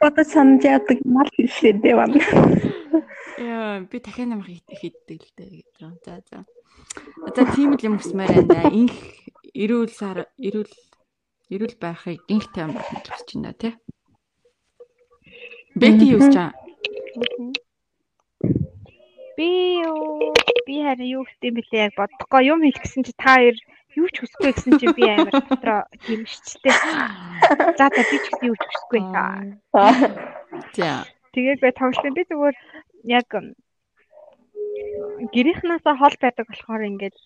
Фото 0.01 0.25
санаж 0.25 0.65
яадаг 0.65 0.99
мал 1.07 1.29
хэлээ 1.35 1.75
дээ 1.83 1.95
байна. 1.95 2.19
Яа, 3.39 3.81
би 3.91 3.97
дахиад 4.03 4.29
намайг 4.29 4.63
хийддэг 4.69 5.21
л 5.23 5.33
дээ 5.39 5.51
гэж. 5.63 5.71
За 6.05 6.15
за. 6.29 6.39
За 7.37 7.43
тийм 7.55 7.79
л 7.79 7.87
юм 7.87 7.97
хүсмээр 7.99 8.43
байна. 8.49 8.75
Инх 8.75 8.97
эрүүл 9.55 9.93
сар 9.95 10.27
эрүүл 10.39 10.73
эрүүл 11.55 11.77
байхыг 11.79 12.19
инх 12.27 12.47
тайм 12.51 12.75
болох 12.75 12.91
гэж 12.91 13.07
хүсэж 13.07 13.31
байна 13.39 13.53
тий. 13.55 13.73
Бэки 15.79 16.07
юу 16.15 16.21
гэж 16.23 16.37
Би 19.35 19.83
юу 19.83 20.31
би 20.67 20.75
харин 20.83 21.11
юу 21.11 21.27
юм 21.27 21.55
бэлээ 21.59 21.91
яг 21.91 21.95
бодохгүй 21.99 22.43
юм 22.51 22.63
хэлэх 22.63 22.83
гэсэн 22.83 23.03
чи 23.03 23.13
та 23.19 23.35
хоёр 23.35 23.57
юу 23.97 24.09
ч 24.11 24.17
хүсэхгүй 24.23 24.53
гэсэн 24.55 24.73
чи 24.81 24.87
би 24.97 25.05
амар 25.09 25.35
дотроо 25.49 25.83
гимшчтэй. 26.07 26.75
За 27.79 27.87
та 27.91 28.01
би 28.11 28.17
ч 28.19 28.27
гэсэн 28.29 28.49
юу 28.51 28.57
ч 28.59 28.63
хүсэхгүй. 28.67 29.03
За. 30.79 31.05
Тэгээд 31.35 31.61
би 31.63 31.71
тоглолтын 31.75 32.15
би 32.15 32.23
зүгээр 32.27 32.57
яг 33.11 33.29
гэрийнхнаасаа 35.35 35.95
хол 35.99 36.17
байдаг 36.21 36.47
болохоор 36.49 36.83
ингээд 36.91 37.17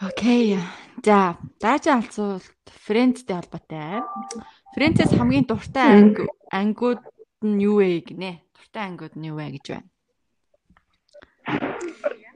Окей. 0.07 0.59
За, 1.03 1.37
даажаа 1.61 1.95
алцуулт 1.99 2.65
Фрэнцтэй 2.85 3.35
холбоотой. 3.35 4.03
Фрэнцээс 4.75 5.15
хамгийн 5.15 5.47
дуртай 5.47 5.87
анги 5.87 6.27
ангиуд 6.51 6.99
нь 7.47 7.63
юу 7.63 7.79
вэ 7.79 8.03
гинэ? 8.03 8.43
Дуртай 8.51 8.83
ангиуд 8.91 9.15
нь 9.15 9.31
юу 9.31 9.39
вэ 9.39 9.55
гэж 9.55 9.65
байна. 9.71 9.87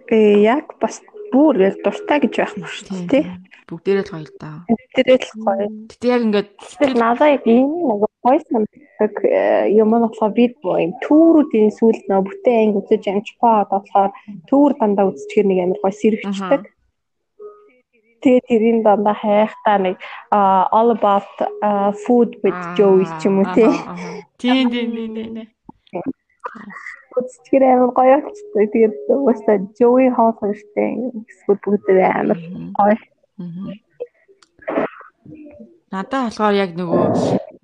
Э 0.07 0.39
яг 0.39 0.79
бас 0.79 1.03
бүр 1.35 1.59
яг 1.67 1.75
дуртай 1.83 2.23
гэж 2.23 2.33
байх 2.39 2.53
юм 2.55 2.63
шүү 2.63 3.11
дээ. 3.11 3.25
Бүгдээрээ 3.67 4.05
л 4.07 4.11
гоё 4.15 4.23
л 4.23 4.39
даа. 4.39 4.57
Бүгдээрээ 4.71 5.19
л 5.19 5.35
гоё. 5.43 5.67
Гэтэ 5.91 6.07
яг 6.15 6.21
ингээд 6.25 6.49
надаа 6.95 7.29
яг 7.35 7.43
энэ 7.43 7.75
нэг 7.75 8.07
гоё 8.23 8.39
санагддаг 8.47 9.13
э, 9.27 9.75
юм 9.75 9.91
болохоор 9.91 10.31
бид 10.31 10.55
юм 10.63 10.93
түүрүүдийн 11.03 11.75
сүүлд 11.75 12.07
нөө 12.07 12.23
бүтэн 12.23 12.55
анги 12.71 12.77
үзэж 12.79 13.03
амжихгүй 13.03 13.55
болохоор 13.67 14.11
түүр 14.47 14.71
дандаа 14.79 15.11
үзчихэр 15.11 15.43
нэг 15.43 15.59
амар 15.59 15.79
гоё 15.83 15.91
сэрэгчдэг. 15.91 16.61
Тэгээ 18.21 18.47
тэрийн 18.49 18.79
дандаа 18.83 19.15
хайхтаа 19.15 19.77
нэг 19.79 19.95
all 20.31 20.89
about 20.91 21.29
food 22.03 22.35
with 22.43 22.59
Joey 22.77 23.07
ч 23.19 23.27
юм 23.27 23.41
уу 23.41 23.47
тий. 23.55 23.69
Тийм 24.37 24.69
тийм 24.69 24.89
тийм 24.95 25.13
тийм. 25.15 25.47
Үзчихэр 27.17 27.63
амар 27.63 27.91
гоё 27.95 28.17
болчихсон. 28.23 28.67
Тэгээд 28.73 28.95
уусаа 29.09 29.57
Joey 29.77 30.07
хоолой 30.13 30.53
штэ. 30.55 30.83
Эсвэл 31.27 31.59
бүгдээ 31.63 32.09
амар 32.11 32.39
гоё. 32.77 32.97
Надаа 35.91 36.29
болохоор 36.29 36.53
яг 36.53 36.71
нөгөө 36.77 37.03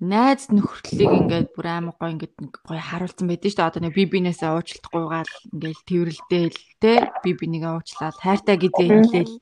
найз 0.02 0.50
нөхөрлөлийг 0.52 1.12
ингээд 1.20 1.48
бүр 1.56 1.66
амар 1.72 1.94
гоё 1.96 2.12
ингээд 2.14 2.34
гоё 2.68 2.82
харуулсан 2.82 3.26
байдэн 3.28 3.50
шүү 3.50 3.58
дээ. 3.60 3.70
Одоо 3.70 3.80
нэг 3.82 3.94
би 3.96 4.04
бинээсээ 4.04 4.50
уучлалт 4.52 4.86
гуйгаал 4.92 5.34
ингээд 5.54 5.86
тэрвэрлдээл 5.88 6.58
те 6.82 6.92
би 7.22 7.30
бинийгээ 7.32 7.72
уучлаад 7.72 8.16
хайртай 8.20 8.56
гэдгээ 8.60 8.88
хэлээл 8.92 9.34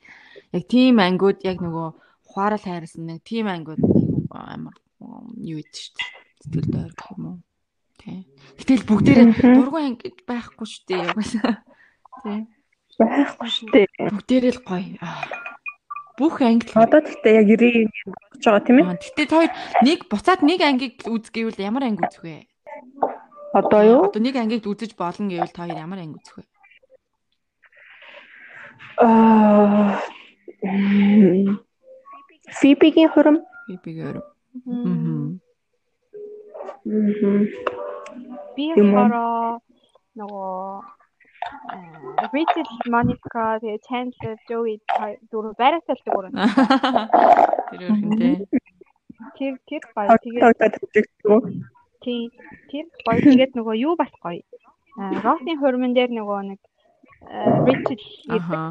яг 0.54 0.64
тийм 0.70 1.02
ангиуд 1.02 1.42
яг 1.42 1.58
нөгөө 1.58 1.88
ухаарал 2.30 2.62
хайрсан 2.62 3.10
нэг 3.10 3.26
тийм 3.26 3.50
ангиуд 3.50 3.82
амар 4.30 4.74
юу 5.42 5.58
идэв 5.58 5.74
шүү 5.74 5.94
дээ. 5.98 6.10
Сэтгэл 6.42 6.68
дойр 6.70 6.92
гэх 6.94 7.10
юм 7.14 7.24
уу. 7.26 7.38
Тэ. 7.98 8.22
Гэтэл 8.58 8.86
бүгдээрээ 8.86 9.26
дургуй 9.42 9.82
анги 9.82 10.08
байхгүй 10.26 10.66
шүү 10.66 10.84
дээ. 10.86 11.02
Тэ. 12.22 12.46
Байхгүй 12.98 13.48
шүү 13.50 13.68
дээ. 13.74 13.86
Бүгдээрээ 14.14 14.52
л 14.54 14.62
гоё. 14.62 14.98
Бүх 16.14 16.38
англи. 16.46 16.70
Одоо 16.78 17.02
тэгтээ 17.02 17.42
яг 17.42 17.46
90 17.50 17.90
болж 18.06 18.44
байгаа 18.46 18.62
тийм 18.62 18.78
ээ. 18.78 18.86
Тэгтээ 19.02 19.26
хоёр 19.34 19.52
нэг 19.82 19.98
буцаад 20.06 20.40
нэг 20.46 20.60
ангийг 20.62 20.94
үзгэвэл 21.02 21.58
ямар 21.58 21.90
анги 21.90 22.06
үзэх 22.06 22.22
вэ? 22.22 22.46
Одоо 23.50 23.82
юу? 23.82 24.02
Одоо 24.06 24.22
нэг 24.22 24.38
ангиг 24.38 24.62
үзэж 24.62 24.94
болно 24.94 25.26
гэвэл 25.26 25.50
та 25.50 25.66
хоёр 25.66 25.82
ямар 25.82 26.06
анги 26.06 26.22
үзэх 26.22 26.38
вэ? 26.38 26.44
Аа 29.02 29.98
Фибигийн 32.60 33.08
хурим. 33.12 33.36
Фибигийн 33.66 34.06
хурим. 34.08 34.24
Аа. 34.64 35.44
Би 38.54 38.66
хараа 38.70 39.58
нөгөө 40.14 40.82
Rachel, 42.32 42.68
Monica, 42.92 43.44
тэгээ 43.60 43.78
Chandler, 43.86 44.36
Joey 44.48 44.76
дөрөв 45.30 45.54
байраатай 45.58 45.96
л 45.96 46.02
дөрөв. 46.06 46.32
Тэр 47.70 47.80
өрхөндөө. 47.88 48.34
Тэр 49.36 49.52
тэр 49.68 49.82
гоё 49.96 50.16
тэгээд 50.24 50.54
тий 52.04 52.20
тэр 52.70 52.84
гоё 53.06 53.18
тэгээд 53.26 53.52
нөгөө 53.58 53.74
юу 53.86 53.94
бас 53.98 54.12
гоё. 54.22 54.44
Ross-ийн 55.24 55.58
хурман 55.58 55.92
дээр 55.96 56.10
нөгөө 56.14 56.40
нэг 56.52 56.60
Rachel 57.66 58.00
гэдэг. 58.28 58.64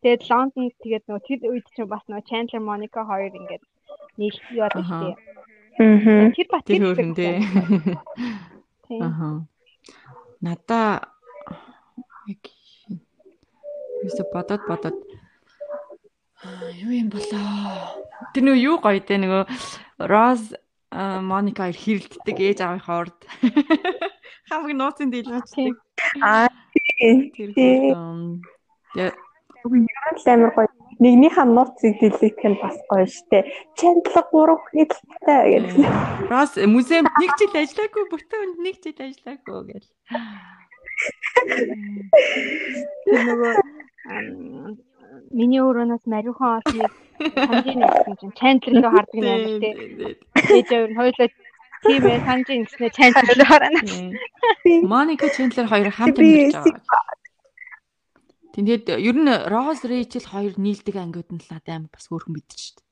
Тэгээд 0.00 0.22
Лондон 0.32 0.64
тэгээд 0.80 1.04
нөгөө 1.06 1.24
тэр 1.28 1.40
үед 1.52 1.66
чинь 1.76 1.90
бас 1.92 2.04
нөгөө 2.08 2.28
Chandler, 2.28 2.62
Monica 2.64 3.04
хоёр 3.04 3.32
ингээд 3.36 3.64
нийл 4.16 4.38
яваад 4.56 4.80
штеп. 4.80 5.18
Аа. 5.80 6.32
Тэр 6.32 6.48
бас 6.48 6.62
тэр 6.64 6.82
өрхөндөө. 6.88 7.34
Аа 9.00 9.44
надаа 10.40 11.12
яг 12.26 12.42
юусо 14.02 14.24
бодоод 14.32 14.62
бодоод 14.68 14.96
юу 16.80 16.92
юм 16.96 17.08
болоо. 17.12 18.00
Тэр 18.32 18.42
нөгөө 18.48 18.64
юу 18.64 18.76
гоё 18.80 19.00
те 19.04 19.20
нөгөө 19.20 19.44
Роз 20.08 20.56
Моника 20.90 21.68
хэрэлддэг 21.70 22.36
ээж 22.40 22.58
аавынхаа 22.64 23.00
урд 23.04 23.18
хамаг 24.48 24.72
нууцын 24.74 25.12
дийлгчдэг. 25.12 25.76
Аа 26.24 26.48
тийм. 29.64 29.86
Тэр 30.24 30.32
амар 30.34 30.52
гоё. 30.56 30.68
нэгнийхээ 31.00 31.46
нууцыг 31.48 31.94
дэлгэх 32.00 32.44
нь 32.44 32.60
бас 32.60 32.76
гоё 32.90 33.06
штэ. 33.08 33.48
Чандлаг 33.78 34.26
гурав 34.32 34.60
хэлтэй 34.68 35.42
гэдэг. 35.56 35.88
Рос 36.28 36.52
музейм 36.60 37.08
нэг 37.08 37.30
жил 37.40 37.54
ажиллаагүй 37.56 38.04
бүтэн 38.12 38.60
нэг 38.60 38.76
жил 38.84 39.00
ажиллаагүй 39.00 39.60
гэл. 39.68 39.88
нөгөө 43.16 43.54
миний 45.32 45.62
өрөөнөөс 45.64 46.04
мариухан 46.04 46.60
осмыг 46.60 46.92
санджийн 47.20 47.80
гэсэн 47.80 48.14
чинь 48.20 48.36
Чандлер 48.38 48.82
руу 48.84 48.92
хардаг 48.92 49.16
юм 49.16 49.24
байна 49.24 49.48
тий. 49.62 49.74
Ээж 50.56 50.68
өөр 50.76 50.92
хоёулаа 50.98 51.28
тийм 51.84 52.02
ээ 52.12 52.20
санджийн 52.28 52.62
гэснээр 52.64 52.92
Чандлер 52.96 53.36
руу 53.40 53.48
харна. 53.48 53.80
Моника 54.92 55.26
Чандлер 55.32 55.66
хоёр 55.72 55.88
хамт 55.88 56.16
амьдарч 56.18 56.54
байгаа. 56.60 57.19
Тэгээд 58.54 58.84
ер 58.98 59.16
нь 59.16 59.30
Роз 59.46 59.86
Рэйчел 59.86 60.26
хоёр 60.26 60.58
нийлдэг 60.58 60.96
ангиуд 60.98 61.30
нь 61.30 61.38
л 61.38 61.50
надад 61.54 61.70
амар 61.70 61.92
бас 61.94 62.10
хөөрхөн 62.10 62.34
мэдчих 62.34 62.58
шүү 62.58 62.74
дээ. 62.82 62.88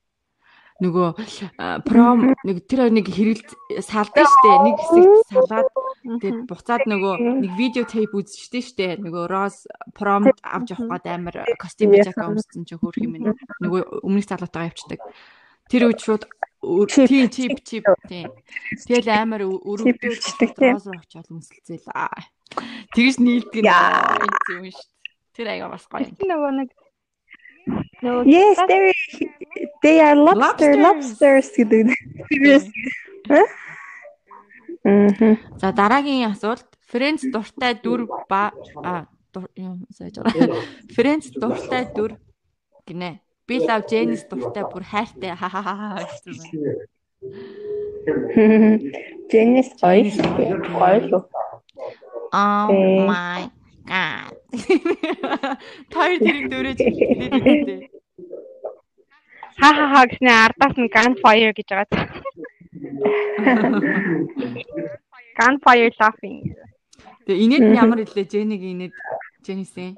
Нөгөө 0.79 1.09
пром 1.83 2.31
нэг 2.47 2.63
тэр 2.63 2.87
нэг 2.87 3.11
хэрэлд 3.11 3.49
салдаг 3.83 4.23
штэ 4.23 4.51
нэг 4.63 4.75
хэсэгт 4.79 5.27
салгаад 5.27 5.67
тэгээд 6.23 6.39
буцаад 6.47 6.83
нөгөө 6.87 7.13
нэг 7.43 7.51
видео 7.59 7.83
тейп 7.83 8.15
үзчихсэн 8.15 8.63
штэ 8.63 8.87
нөгөө 9.03 9.27
роз 9.27 9.67
пром 9.91 10.31
авч 10.39 10.71
явах 10.71 11.03
гээд 11.03 11.05
амар 11.11 11.35
костюм 11.59 11.91
жака 11.99 12.31
өмссөн 12.31 12.63
чи 12.63 12.79
хөөх 12.79 12.95
юм. 13.03 13.35
Нөгөө 13.59 14.07
өмнөх 14.07 14.23
залуутайгаа 14.31 14.71
явчихдаг 14.71 15.03
тэр 15.67 15.91
үед 15.91 15.99
шууд 15.99 16.23
тийм 16.95 17.27
чип 17.27 17.59
чип 17.67 17.83
тийм 18.07 18.31
тэгэл 18.87 19.11
амар 19.11 19.43
өрөвдөж 19.43 20.23
руу 20.55 20.95
очиод 20.95 21.27
өмсөлцөөл. 21.27 21.91
Тэгж 22.95 23.15
нийлдэг 23.19 23.67
юм 23.67 24.71
шүү 24.71 24.87
тэр 25.39 25.55
аяга 25.55 25.71
бас 25.71 25.87
гоё 25.87 26.11
нөгөө 26.11 26.51
нэг 26.59 26.69
No, 28.01 28.23
yes, 28.23 28.57
they 28.67 28.93
they 29.83 29.97
are 30.01 30.15
lobster 30.15 30.73
lobsters 30.79 31.51
гэдэг. 31.53 31.91
Мм. 34.83 35.37
За 35.59 35.71
дараагийн 35.75 36.31
асуулт 36.31 36.65
Френц 36.89 37.21
дуртай 37.29 37.75
дүр 37.75 38.07
ба 38.31 38.55
а 38.81 39.05
юм 39.55 39.85
сайж 39.93 40.17
байгаа. 40.23 40.63
Френц 40.95 41.29
дуртай 41.35 41.91
дүр 41.93 42.15
гинэ. 42.87 43.19
Би 43.45 43.59
лав 43.67 43.85
Дженис 43.85 44.23
дуртай 44.31 44.63
бүр 44.63 44.83
хайртай 44.87 45.35
ха 45.35 45.49
ха 45.51 45.61
ха 45.61 45.99
гэсэн 46.07 46.33
байна. 46.39 46.73
Дженис 49.29 49.69
гоё. 49.77 50.09
Гоё 50.79 50.99
шүү. 51.11 51.21
Oh 52.31 52.69
my 53.05 53.58
God. 53.89 54.37
Тэр 55.89 56.11
тэрийг 56.21 56.45
дөрөж 56.53 56.77
хэлээд 56.77 57.33
өгдөө. 57.41 57.79
Ха 59.59 59.69
ха 59.77 59.85
ха 59.91 60.01
гэснээр 60.09 60.39
ардаас 60.45 60.75
нь 60.77 60.93
gunfire 60.93 61.51
гэж 61.57 61.69
байгаа. 61.73 62.05
Gunfire 65.39 65.89
laughing. 65.99 66.53
Тэгээ 67.25 67.43
инээд 67.43 67.65
ямар 67.81 67.99
илээ 68.05 68.29
Жэнийг 68.29 68.61
инээд 68.61 68.93
Жэнисэн. 69.41 69.97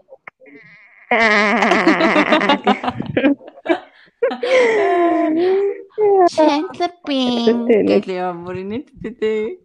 Chandler 6.32 6.92
Bing 7.04 7.68
гэдэг 7.68 8.08
юм 8.08 8.48
бүр 8.48 8.64
инээд 8.64 8.88
тээ. 9.20 9.60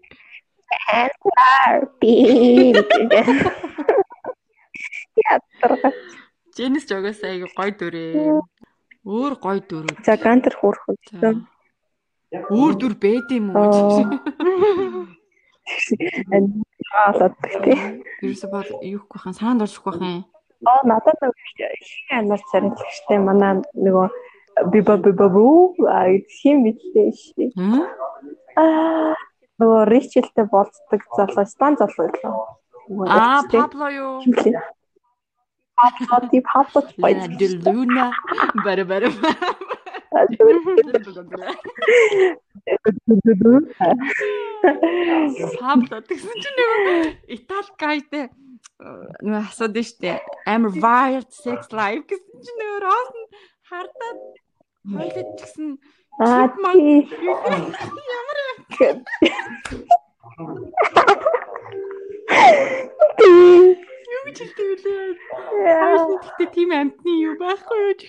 Chandler 0.67 1.95
Bing. 2.03 2.75
Ядарга. 5.25 5.93
Жэнис 6.57 6.87
жогоос 6.89 7.21
айгу 7.25 7.49
гой 7.57 7.71
дүрээ. 7.73 8.41
Өөр 9.07 9.35
гой 9.41 9.61
дүр. 9.61 9.87
За 10.07 10.17
гантер 10.17 10.57
хөөрхөн. 10.57 10.97
Өөр 12.51 12.75
дүр 12.81 12.95
бэд 12.99 13.29
юм 13.37 13.55
уу? 13.55 14.03
Аалаад 16.97 17.35
тий. 17.65 17.77
Ерөөсө 18.23 18.49
бол 18.51 18.69
юухгүй 18.81 19.19
хаан 19.21 19.35
саанд 19.37 19.65
орчихгүй 19.67 19.93
хаан. 19.99 20.25
Аа 20.65 20.83
надад 20.89 21.19
нэг 21.21 21.35
шинэ 21.91 22.19
амар 22.23 22.41
царилчтай 22.51 23.19
манай 23.21 23.61
нөгөө 23.75 24.07
биба 24.73 24.97
биба 24.97 25.29
буу 25.29 25.75
а 25.91 26.07
хим 26.39 26.65
битлээ 26.65 27.11
шээ. 27.13 27.51
Аа 28.57 29.13
нөгөө 29.61 29.83
ричэлтэй 29.91 30.47
болцдог 30.49 31.03
залуу 31.19 31.47
стан 31.51 31.77
залуу 31.81 32.09
юу? 32.25 33.07
Аа 33.11 33.43
Пабло 33.51 33.91
юу? 33.91 34.15
Папа 35.77 36.29
ти 36.31 36.43
папа 36.53 36.81
спайс. 36.89 37.29
Делуна 37.39 38.13
бара 38.65 38.85
бара. 38.85 39.09
Пабло 45.61 45.99
тэгсэн 46.09 46.37
чинь 46.43 46.57
нөгөө 46.59 46.87
Итали 47.37 47.71
гайтай 47.77 48.25
нөгөө 49.21 49.43
асуудаг 49.45 49.85
штэ. 49.85 50.17
Амар 50.49 50.73
wild 50.81 51.29
sex 51.31 51.69
life 51.77 52.09
гэсэн 52.09 52.35
чинь 52.41 52.59
нөгөө 52.61 52.81
Рос 52.87 53.11
нь 53.13 53.29
хардаад 53.69 54.19
хойлоод 54.97 55.29
тэгсэн 55.37 55.69
Аа 56.17 56.49
ямар 56.49 56.97
Юу 64.17 64.23
гэж 64.33 64.37
хэлдэг 64.41 64.67
вүлээ? 64.73 65.13
Хаач 65.77 66.03
тэгтээ 66.25 66.49
тийм 66.57 66.71
амтны 66.73 67.13
юу 67.21 67.35
байхгүй 67.37 67.77
юу 67.77 67.93
гэж. 67.93 68.03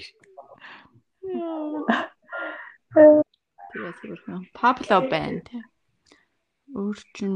Тэгээд 3.67 3.96
зүгээр 4.00 4.48
Pablo 4.56 4.98
band. 5.12 5.46
Өөрчн 6.72 7.36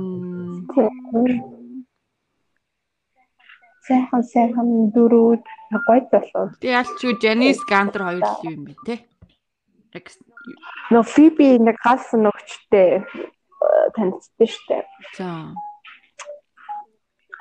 Сайхан 3.88 4.24
сайхан 4.24 4.70
дөрүүд 4.96 5.44
гоё 5.88 6.04
болов. 6.14 6.56
Тэгээ 6.64 6.80
ялч 6.80 6.98
юу 7.04 7.14
Janice 7.20 7.64
Gantner 7.68 8.04
хоёр 8.08 8.24
л 8.24 8.46
юм 8.48 8.64
бэ 8.70 8.74
те. 8.88 8.96
Но 10.94 11.04
Phoebe 11.04 11.60
нэг 11.60 11.76
галс 11.84 12.08
нөгчтэй 12.16 13.04
танилцсан 13.96 14.48
штэ. 14.48 14.78
За 15.18 15.28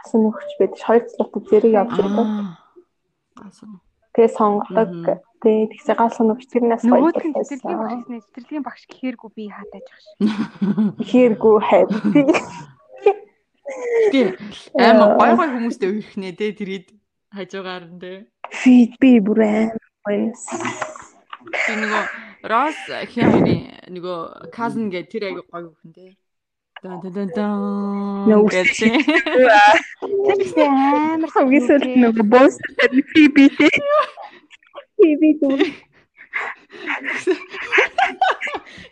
гасан 0.00 0.20
нөхч 0.24 0.50
байдаг. 0.58 0.80
Хоёр 0.80 1.02
цалуутай 1.04 1.42
зэрэг 1.50 1.72
явж 1.76 1.92
байдаг. 2.00 2.26
Гасан. 3.36 3.70
Тэгээ 4.16 4.30
сонгодог. 4.34 4.90
Тэгээ 5.40 5.70
тэгсээ 5.72 5.96
гасан 5.96 6.26
нөхч 6.28 6.44
тэрнээс 6.50 6.84
гоё. 6.88 7.12
Нь 7.12 7.36
цэцэрлэгийн 7.36 7.78
багш 7.84 8.04
нэ 8.08 8.18
цэцэрлэгийн 8.24 8.64
багш 8.64 8.82
гэхээргүй 8.88 9.30
би 9.36 9.44
хаатай 9.48 9.80
жах 9.84 10.00
ш. 10.00 10.06
Гэхээргүй 11.00 11.56
хайд. 11.60 11.88
Тэгээ 14.10 14.36
амар 14.76 15.16
гоё 15.16 15.32
гоё 15.38 15.50
хүмүүстэй 15.54 15.88
үерхнээ 15.94 16.32
те 16.36 16.46
тэрийд 16.56 16.86
хажуугаар 17.30 17.84
нь 17.86 18.00
те. 18.02 18.12
Фид 18.50 18.98
би 18.98 19.20
бүр 19.22 19.40
амар. 19.46 19.78
Тэр 21.64 21.76
нөгөө 21.86 22.04
Рос 22.50 22.78
хямрын 23.12 23.68
нөгөө 23.92 24.50
cousin 24.52 24.88
гэ 24.88 25.06
тэр 25.12 25.22
аяг 25.28 25.44
гоё 25.52 25.70
хүн 25.76 25.92
те. 25.92 26.16
Дан 26.82 27.00
дан 27.02 27.12
дан 27.12 27.28
дан. 27.36 27.50
Гэсэн 30.40 30.70
амар 30.72 31.30
хамгийн 31.34 31.64
сүүлд 31.68 31.92
нөгөө 32.02 32.26
босс 32.32 32.56
фиби 33.12 33.46
те. 33.58 33.68
Фиби 34.96 35.30
дүү. 35.40 35.60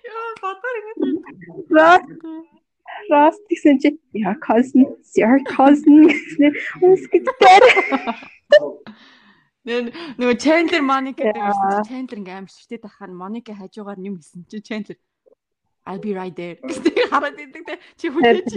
Яа, 0.09 0.29
батар 0.42 0.74
ингэ. 0.81 1.09
Рос 1.72 2.05
Рос 3.11 3.37
гэсэн 3.48 3.81
чи 3.81 3.88
яа 4.12 4.37
cousin, 4.44 4.85
your 5.16 5.40
cousin 5.48 5.96
гэсэн 6.12 6.53
үсгэдээр. 6.92 7.64
Нэ 9.64 9.74
нөгөө 10.20 10.37
Chandler 10.44 10.83
Monica 10.85 11.33
гэсэн 11.33 11.88
Chandler 11.88 12.20
ингээм 12.20 12.46
шүтээд 12.53 12.85
тахаар 12.85 13.12
Monica 13.16 13.57
хажуугаар 13.57 13.96
юм 13.96 14.20
хийсэн 14.20 14.44
чи 14.51 14.61
Chandler 14.61 14.98
I'll 15.88 16.05
be 16.05 16.12
right 16.12 16.37
there. 16.37 16.57
Гэвч 16.61 17.09
хараад 17.09 17.40
идэг 17.40 17.64
те 17.64 17.74
чи 17.96 18.12
хүлээж. 18.12 18.53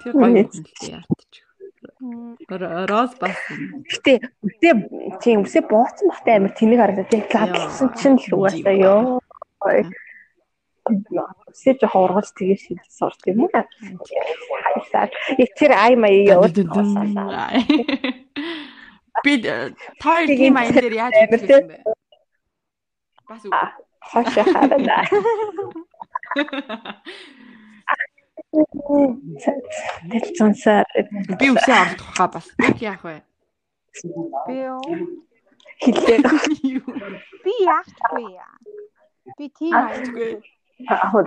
Тэр 0.00 0.12
гоё 0.14 0.46
яартч. 0.86 1.32
Рос 2.90 3.12
бас. 3.18 3.34
Гэтэ 3.90 4.12
үсээ 4.46 4.72
тийм 5.18 5.42
үсээ 5.42 5.66
бооцсон 5.66 6.14
бахтай 6.14 6.38
амар 6.38 6.54
тэнэг 6.54 6.78
харагдаа 6.78 7.10
тийм 7.10 7.26
задлсан 7.26 7.90
чинь 7.98 8.18
л 8.22 8.38
угаасаа 8.38 8.74
ёо. 8.78 9.18
Үсээ 11.50 11.74
жоо 11.82 12.06
ургалж 12.06 12.30
тэгээ 12.38 12.58
шийдэж 12.62 12.86
сурт 12.86 13.20
юм 13.26 13.50
уу? 13.50 13.50
Хайсаа. 13.50 15.10
Тэр 15.58 15.72
ай 15.74 15.98
маяа 15.98 16.38
яваад. 16.38 16.54
Би 19.26 19.32
таар 19.98 20.26
тийм 20.30 20.54
аян 20.56 20.74
дээр 20.74 20.94
яаж 20.94 21.14
хийсэн 21.18 21.66
бэ? 21.66 21.82
Бас 23.30 23.42
үг. 23.46 23.54
Хашаа 24.10 24.44
хараа. 24.50 25.02
Тэл 30.10 30.26
цансаа 30.34 30.82
би 31.38 31.46
үсээ 31.54 31.76
авах 31.78 31.94
тухай 32.00 32.28
бас 32.34 32.46
яг 32.58 32.78
яах 32.82 33.02
вэ? 33.06 33.16
Би 34.50 34.54
юу? 34.66 34.82
Хэлээ. 35.78 36.18
Би 37.46 37.52
яахгүй 37.62 38.26
яа. 38.34 38.50
Би 39.38 39.46
тийм. 39.54 39.74
Аа 40.90 41.22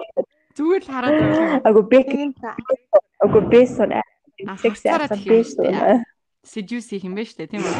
Зүгээр 0.53 0.83
л 0.85 0.91
хараад 0.91 1.15
байгаа 1.17 1.55
юм. 1.55 1.61
Агу 1.65 1.81
бек 1.87 2.07
агу 3.23 3.39
бэсон 3.47 3.95
А, 4.43 4.57
секси 4.59 4.89
харцаараа 4.91 5.07
асан 5.07 5.23
тэгэх 5.23 5.39
юм 5.39 5.45
шүү 5.47 5.63
бэсон. 5.63 5.71
дээ. 5.71 6.03
Seduce 6.43 6.95
юм 6.99 7.15
байна 7.15 7.29
шүү 7.31 7.37
дээ, 7.39 7.51
тийм 7.53 7.63
үү? 7.63 7.73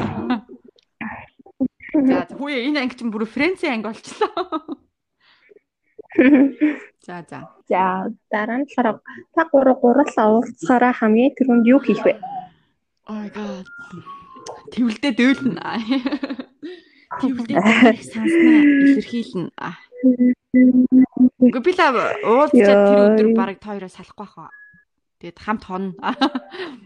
За 2.04 2.28
хүүе 2.28 2.58
энэ 2.68 2.80
анги 2.84 2.96
чинь 3.00 3.12
бүр 3.14 3.24
Францын 3.26 3.72
анги 3.80 3.88
болчихлоо. 3.88 4.78
За 7.06 7.24
за. 7.30 7.40
За 7.68 8.08
дараа 8.32 8.58
нь 8.62 8.68
болохоор 8.68 9.00
та 9.36 9.42
гурав 9.52 9.78
гурлаа 9.82 10.28
уулзахаараа 10.32 10.94
хамгийн 10.96 11.36
түрүүнд 11.36 11.68
юу 11.68 11.80
хийх 11.84 12.04
вэ? 12.06 12.16
Oh 13.12 13.28
god. 13.36 13.68
Тэвлдээ 14.72 15.12
дөөлнө. 15.20 15.60
Тэвлдээ 17.20 17.60
санснаа 18.00 18.62
илэрхийлнэ. 18.88 19.52
Үгүй 21.44 21.62
би 21.66 21.72
л 21.76 21.82
уулзчаад 21.84 22.82
тэр 22.88 23.00
өдөр 23.04 23.28
бараг 23.36 23.58
тойроос 23.60 24.00
салахгүй 24.00 24.28
хаа. 24.32 24.52
Тэгээд 25.24 25.40
хамт 25.40 25.64
хонно. 25.64 25.96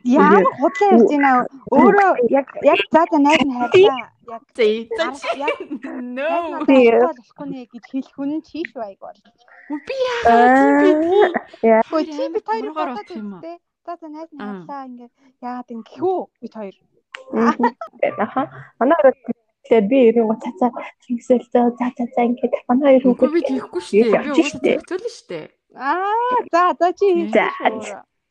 Ямар 0.06 0.46
худлаа 0.62 0.94
ярьж 0.94 1.10
байна. 1.10 1.32
Өөрөө 1.74 2.12
яг 2.30 2.48
яг 2.62 2.80
за 2.94 3.02
за 3.10 3.18
найз 3.18 3.42
нь 3.42 3.50
хайрлаа. 3.58 4.14
Яг 4.30 4.46
яг 5.42 5.58
No. 5.98 6.62
болохгүй 6.62 7.48
нэ 7.50 7.66
гэж 7.74 7.84
хэлэх 7.90 8.14
хүн 8.14 8.32
чийш 8.46 8.70
байг 8.78 9.02
бол. 9.02 9.18
Би 9.74 9.96
бэ? 11.66 11.82
Хөө 11.90 12.02
чи 12.06 12.24
бид 12.30 12.46
хоёр 12.46 12.70
бодох 12.78 13.10
юм 13.10 13.42
үзтээ. 13.42 13.58
За 13.90 13.98
за 13.98 14.06
найз 14.06 14.30
нь 14.30 14.38
Аа. 14.38 14.46
хайрлаа 14.70 14.86
ингээд 14.86 15.14
яагаад 15.42 15.70
ингэх 15.74 15.98
үү 15.98 16.20
бид 16.38 16.54
хоёр. 16.54 16.76
Аха. 18.22 18.42
Манай 18.78 19.02
тэгээд 19.66 19.86
би 19.90 19.98
ерөн 20.14 20.30
го 20.30 20.36
цацаа 20.38 20.70
тэгсэл 21.10 21.42
за 21.50 21.74
за 21.74 21.90
за 21.98 22.22
ингээд 22.22 22.54
манай 22.70 23.02
хоёр 23.02 23.18
Үгүй 23.18 23.30
би 23.34 23.42
тийхгүй 23.50 23.82
шүү 23.82 23.98
дээ. 23.98 24.22
Би 24.22 24.30
уусаа 24.30 24.62
зохицуулна 24.62 25.10
шүү 25.10 25.26
дээ. 25.26 25.46
Аа 25.74 26.38
за 26.54 26.62
за 26.78 26.88
чи 26.94 27.08
За. 27.34 27.50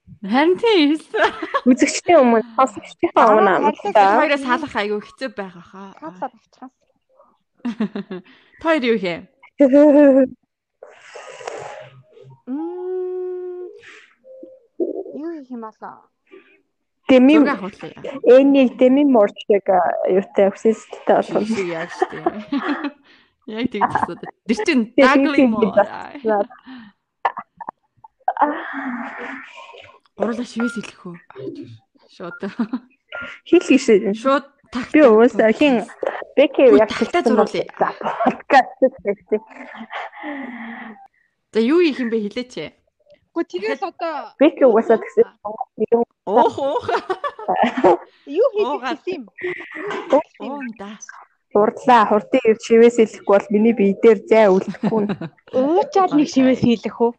Хэлсэн. 0.06 0.30
Харин 0.30 0.56
тийм 0.58 0.92
эсвэл 0.96 1.32
үзэгчдийн 1.66 2.20
өмнө 2.22 2.42
сонсогчдийнхаа 2.56 3.26
өмнө 3.36 3.50
Аа, 3.50 3.70
бид 3.70 3.96
хоёроос 3.96 4.42
салах 4.42 4.74
айгүй 4.76 5.00
хэцүү 5.02 5.30
байгаа 5.36 5.64
хаа. 5.70 5.90
Хацаад 6.00 6.32
авчихсан. 6.34 6.70
Хоёр 8.62 8.82
юу 8.84 8.98
хээ? 8.98 9.18
Мм. 12.46 13.70
Юу 14.78 15.30
хийх 15.34 15.50
юм 15.50 15.62
болоо? 15.66 16.06
Хуулаа. 17.08 17.92
энийг 18.26 18.76
деми 18.78 19.04
морчиг 19.04 19.66
юутай 20.10 20.48
обсестэй 20.48 20.98
болгоно. 21.06 21.46
Шиг 21.46 21.66
яаж 21.70 21.92
тээ. 22.10 22.24
Яг 23.46 23.70
тийм 23.70 23.86
төсөөд. 23.86 24.20
Тэр 24.46 24.58
чин 24.66 24.80
дагли 24.98 25.36
тийм 25.38 25.50
муу. 25.54 25.70
Гурлаа 30.16 30.48
шивээс 30.48 30.74
хэлэх 30.80 31.00
үү? 31.12 31.16
Шууд. 32.08 32.40
Хэл 33.48 33.64
гişээ. 33.68 34.16
Шууд 34.16 34.44
такт. 34.72 34.88
Би 34.96 35.04
уусаа 35.04 35.52
хин 35.52 35.84
Бэки 36.36 36.72
яг 36.72 36.88
бол- 36.88 37.24
зургуулъя. 37.24 37.64
За, 37.76 37.88
подкаст 38.24 38.80
гэсэн. 39.04 39.40
За 41.52 41.60
юу 41.60 41.80
хийх 41.84 42.00
юм 42.00 42.08
бэ 42.08 42.16
хэлээч. 42.24 42.54
Гэхдээ 43.36 43.60
тэгэл 43.60 43.84
одоо 43.92 44.32
Бэки 44.40 44.64
угаасаа 44.64 44.96
гэсэн. 45.04 45.28
Юм 45.92 46.02
Уух 46.24 46.56
уух. 46.64 46.88
юу 48.24 48.48
хийх 48.56 49.04
юм? 49.20 49.28
Уун 50.40 50.66
да. 50.80 50.96
Урдлаа 51.52 52.08
хурдын 52.08 52.40
ирж 52.44 52.60
шивээс 52.64 52.96
хэлэхгүй 53.00 53.36
бол 53.36 53.46
миний 53.52 53.72
бие 53.76 53.92
дээр 54.00 54.18
зай 54.28 54.48
үлдэхгүй. 54.48 55.04
Уучаад 55.52 56.12
нэг 56.16 56.28
шивээс 56.32 56.60
хийлэх 56.64 56.96
үү? 57.04 57.12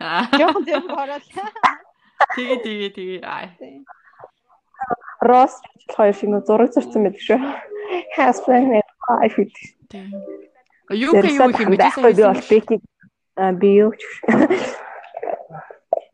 Жохон 0.00 0.64
зөв 0.64 0.84
ороод. 0.92 1.24
Тэгээ 2.36 2.58
тэгээ 2.64 2.90
тэгээ. 2.96 3.20
Аа. 3.24 3.48
Рос 5.20 5.54
хоёр 5.92 6.14
шиг 6.16 6.28
нөө 6.32 6.42
зураг 6.46 6.70
зурсан 6.72 7.04
байдаг 7.04 7.22
шүү. 7.24 7.40
Хаспен 8.16 8.80
ай 8.80 9.28
фит. 9.32 9.52
Тэг. 9.88 10.12
Юу 10.90 11.12
юу 11.16 11.24
юм 11.24 11.52
бэ? 11.52 11.76
Байхгүй 11.76 12.12
би 12.14 12.22
бол 12.24 12.42
Бэки 12.48 12.76
би 13.60 13.68
юу 13.84 13.92
ч 13.96 14.02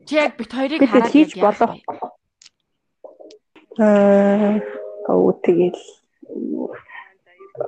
Чи 0.05 0.15
яг 0.19 0.35
бит 0.35 0.51
хоёрыг 0.51 0.83
хараад 0.83 1.11
хийж 1.11 1.31
болох. 1.39 1.71
аа 3.79 4.59
оо 5.09 5.31
тэгэл 5.43 5.79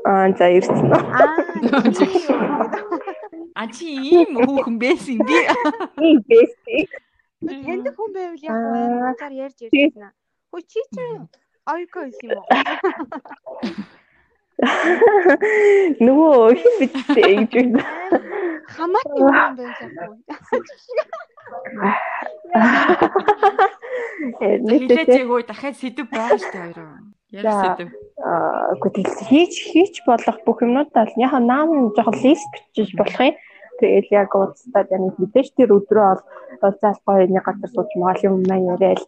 аа 0.06 0.30
за 0.38 0.48
ирсэн. 0.58 0.92
Аа. 0.92 1.40
А 3.56 3.64
чи 3.72 3.88
ийм 3.88 4.36
хүүхэн 4.36 4.76
байсан 4.84 5.18
би. 5.28 5.38
Ийм 6.04 6.20
бэсти. 6.28 6.78
Тэнд 7.46 7.88
хүн 7.96 8.10
байвал 8.16 8.44
яг 8.44 8.56
цаар 9.20 9.34
ярьж 9.46 9.60
ярьсан 9.66 10.04
аа. 10.10 10.14
Хөө 10.52 10.62
чи 10.72 10.82
чи 10.94 11.04
ойко 11.66 12.00
хэлсэн 12.06 12.30
юм 12.32 12.40
уу? 12.40 12.50
Нөгөө 16.06 16.56
хин 16.56 16.74
битээ 16.80 17.44
гэж 17.52 17.52
байна. 17.54 17.82
Хамаатны 18.76 19.20
хүн 19.20 19.54
байсан. 19.60 19.90
Хилээ 20.86 21.26
Нийтдээ 24.66 25.06
зээгөө 25.06 25.42
дахиад 25.46 25.76
сэдв 25.78 26.08
байгаа 26.10 26.40
шүү 26.40 26.52
дээ 26.52 26.64
хоёроо. 26.66 26.98
За. 27.46 27.52
сэдв. 27.62 27.90
аа 28.24 28.74
үгүй 28.80 28.92
тэгэл 28.96 29.28
хийж 29.28 29.54
хийж 29.70 29.96
болох 30.08 30.38
бүх 30.48 30.64
юмнуудаа 30.64 31.04
л 31.06 31.20
яхаа 31.20 31.44
наам 31.44 31.92
жоохон 31.94 32.16
лист 32.24 32.48
бичиж 32.54 32.90
болох 32.96 33.20
юм. 33.22 33.36
Тэгэл 33.80 34.10
яг 34.12 34.32
ууцтаад 34.36 34.88
яг 34.92 35.02
мэдээж 35.20 35.48
тэр 35.56 35.76
өдрөө 35.76 36.06
бол 36.06 36.24
уулзаал 36.64 37.00
гоё 37.06 37.28
нэг 37.28 37.44
газар 37.44 37.70
сууж 37.72 37.90
юм 37.96 38.44
маа 38.48 38.60
яриад 38.60 39.02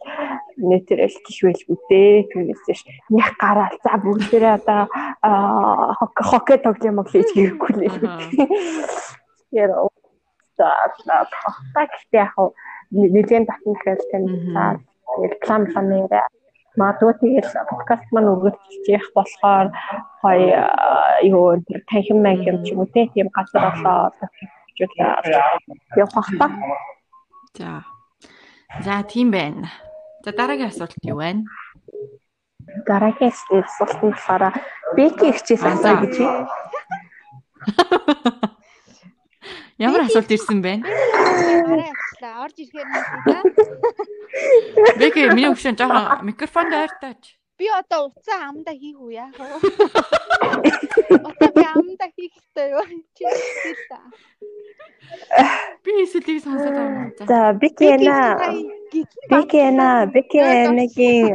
нэтэрэл 0.58 1.16
гişвэл 1.24 1.62
үдээ. 1.72 2.28
Түүнээсш 2.30 2.80
них 3.14 3.28
гараал. 3.40 3.76
За 3.84 3.96
бүгдээрээ 4.02 4.54
одоо 4.60 4.82
аа, 5.22 5.94
хок 5.98 6.14
хоккей 6.18 6.58
тоглоом 6.60 7.00
мөглөө 7.00 7.22
гэж 7.22 7.30
хэрэггүй 7.32 7.72
л. 7.78 7.96
Тэр 9.54 9.70
ууцтаа 9.78 11.24
хохтаг 11.42 11.88
гэхдээ 11.94 12.22
яг 12.26 12.36
нэгэн 12.90 13.44
татна 13.46 13.72
гэхээр 13.72 14.00
тань 14.10 14.28
Мгм. 14.28 14.52
цаа. 14.54 14.72
Тэгэл 15.16 15.36
план 15.44 15.62
план 15.72 15.88
яриа. 15.92 16.26
Магадгүй 16.78 17.14
тэгэл 17.20 17.52
подкаст 17.70 18.06
маань 18.12 18.32
өгөгдчих 18.32 19.04
болохоор 19.16 19.66
гоё 20.22 20.62
юу 21.26 21.58
тэр 21.66 21.80
танхим 21.90 22.18
маяг 22.22 22.62
ч 22.62 22.70
юм 22.70 22.80
уу 22.80 22.88
тийм 22.92 23.28
газар 23.34 23.74
болоо 23.82 24.12
явах 25.96 26.28
та. 26.38 26.46
За. 27.58 27.84
За 28.84 29.02
тийм 29.02 29.30
байна. 29.30 29.68
За 30.24 30.32
дараагийн 30.32 30.68
асуулт 30.68 30.94
юу 31.02 31.18
байна? 31.18 31.42
Дараагийн 32.86 33.32
асуулт 33.32 33.98
нь 34.02 34.12
болохоор 34.12 34.54
бэки 34.96 35.32
хичээл 35.34 35.66
Аа, 35.66 35.72
асуу 35.74 35.96
гэж 36.02 36.14
юм. 36.20 36.46
Ямар 39.78 40.00
асуулт 40.06 40.30
ирсэн 40.30 40.58
бэ? 40.62 40.82
Гараа 40.82 41.86
явчлаа. 41.90 42.42
Орж 42.44 42.56
ирэхээр 42.58 42.88
нь 42.88 42.94
да. 43.26 43.40
Бэки 44.98 45.20
миний 45.34 45.50
өгшөн 45.50 45.78
жоохон 45.78 46.26
микрофонд 46.26 46.74
ойртооч. 46.74 47.38
Би 47.58 47.66
одоо 47.66 48.06
уцаа 48.06 48.54
амдаа 48.54 48.74
хийх 48.78 48.98
үү 49.02 49.18
яах 49.18 49.34
вэ? 49.34 49.46
Одоо 51.26 51.48
би 51.58 51.64
амдаа 51.66 52.08
хийх 52.14 52.30
хэрэгтэй 52.38 52.66
юу? 52.70 52.86
Чи 53.18 53.22
хэлээ 53.26 53.76
та. 53.90 53.98
Би 55.82 55.90
эсвэл 56.06 56.38
сонсоод 56.38 56.74
байгаа 56.78 57.02
юм. 57.02 57.10
За. 57.18 57.24
За 57.26 57.38
бэки 57.58 57.84
яна. 57.98 58.18
Бэки 59.30 59.58
яна. 59.58 60.06
Бэки 60.06 60.38
нэгийн 60.78 61.34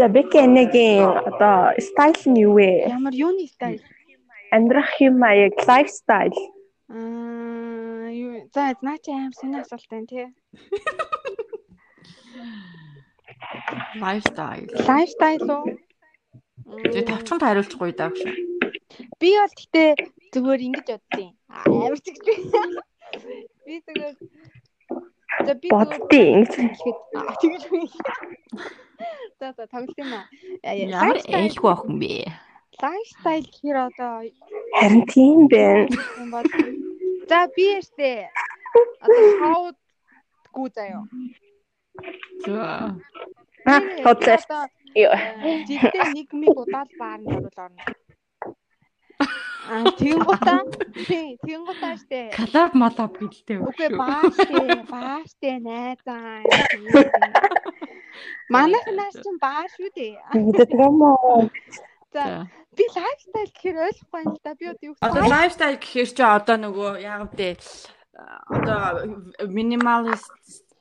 За 0.00 0.04
бэки 0.08 0.40
нэгийн 0.48 1.04
одоо 1.28 1.76
стайл 1.76 2.22
нь 2.32 2.40
юу 2.48 2.56
вэ? 2.56 2.88
Ямар 2.88 3.12
юуны 3.12 3.44
стайл? 3.52 3.84
Амьдрах 4.48 4.96
юм 5.04 5.20
аяг 5.28 5.60
лайфстайл. 5.68 6.32
Аа 6.88 7.87
Аа 8.08 8.16
юу 8.16 8.48
за 8.54 8.72
наа 8.80 8.96
чи 9.04 9.12
аим 9.12 9.32
сони 9.36 9.60
асуулт 9.60 9.84
байна 9.92 10.08
тий. 10.08 10.32
Lifestyle. 14.02 14.66
Lifestyle 14.88 15.44
уу? 15.44 15.76
Тэгээ 16.88 17.04
тавчхан 17.04 17.44
хариулчихгүй 17.44 17.92
даа 18.00 18.08
гэж. 18.08 18.32
Би 19.20 19.30
бол 19.36 19.52
гэтээ 19.60 19.92
зүгээр 20.32 20.60
ингэж 20.68 20.88
боддیں۔ 20.88 21.36
Амар 21.52 22.00
ч 22.00 22.16
гэж. 22.16 22.28
Би 23.68 23.84
зүгээр 23.84 24.16
За 25.44 25.52
би 25.60 25.68
боддیں۔ 25.68 26.32
Ингэж 26.32 26.52
хэлэхэд 26.56 26.98
тэгэл 27.44 27.68
би. 27.68 27.92
За 29.36 29.52
за 29.52 29.68
тоглох 29.68 30.00
юм 30.00 30.16
аа. 30.16 30.24
Ямар 30.64 31.20
ээлгүй 31.28 31.70
ах 31.76 31.84
юм 31.84 32.00
бэ? 32.00 32.24
Lifestyle 32.80 33.52
хэр 33.52 33.92
одоо 33.92 34.24
харин 34.80 35.04
тийм 35.12 35.44
байна. 35.52 35.92
За 37.28 37.46
би 37.54 37.64
яштэй 37.76 38.28
одоо 39.04 39.24
шоуд 39.40 39.76
гүү 40.54 40.68
заяа. 40.76 41.02
За. 42.44 42.96
Аа, 43.68 43.80
тодлоо. 44.04 44.64
Жилдээ 45.68 46.06
нэг 46.16 46.28
миг 46.40 46.56
удаад 46.56 46.90
баар 47.00 47.20
нь 47.20 47.28
орвол 47.36 47.58
орно. 47.64 47.82
Аа, 49.68 49.84
тэгэнгуутаа 50.00 50.60
тий, 51.08 51.36
тэгэнгуутаа 51.44 51.94
штэ. 52.00 52.32
Калаб 52.38 52.72
малаб 52.72 53.12
гэлтэй. 53.20 53.58
Үгүй 53.60 53.88
бааштэй, 53.92 54.68
бааштэй 54.88 55.56
найзаа. 55.60 56.40
Манайх 58.54 58.86
нааш 58.98 59.14
чинь 59.20 59.36
бааш 59.44 59.70
шүү 59.76 59.90
дээ. 59.92 60.16
Тэгээд 60.32 60.72
юм 60.72 60.96
уу? 61.04 61.52
За 62.08 62.48
би 62.78 62.84
лайфстайл 62.94 63.50
гэхээр 63.52 63.76
ойлгохгүй 63.86 64.20
юм 64.22 64.32
л 64.32 64.40
да. 64.44 64.54
Би 64.54 64.64
одоо 64.70 64.86
юу 64.88 64.94
Одоо 65.02 65.24
лайфстайл 65.26 65.76
гэхээр 65.82 66.10
чи 66.16 66.22
одоо 66.22 66.56
нөгөө 66.62 66.90
яг 67.02 67.22
вэ 67.34 67.48
одоо 68.54 68.82
минималист 69.46 70.30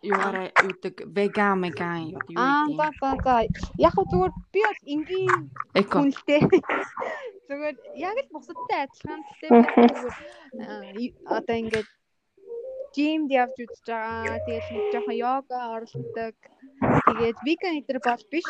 юугаараа 0.02 0.48
юудаг 0.64 0.96
веган 1.18 1.56
меган 1.62 2.02
юу 2.14 2.22
Аа 2.38 2.66
за 2.78 2.88
за 3.02 3.12
за. 3.26 3.36
Яг 3.86 3.94
хөө 3.94 4.06
зүгээр 4.12 4.34
би 4.54 4.60
бол 4.68 4.82
энгийн 4.94 5.42
эко 5.80 5.98
хүнлтэй. 6.00 6.42
Зүгээр 7.48 7.76
яг 8.08 8.16
л 8.22 8.34
бусадтай 8.34 8.80
адилхан. 8.86 9.22
Гэхдээ 9.26 9.50
би 10.98 11.06
зүгээр 11.10 11.14
одоо 11.38 11.56
ингээд 11.62 11.90
жимд 12.96 13.30
явж 13.42 13.56
үзэж 13.64 13.86
байгаа. 13.90 14.38
Тэгээд 14.46 14.68
нэг 14.74 14.86
жоохон 14.94 15.18
йога 15.26 15.58
оролцдог. 15.76 16.36
Тэгээд 17.08 17.38
веган 17.48 17.74
эдэр 17.82 18.00
бол 18.06 18.24
биш. 18.32 18.50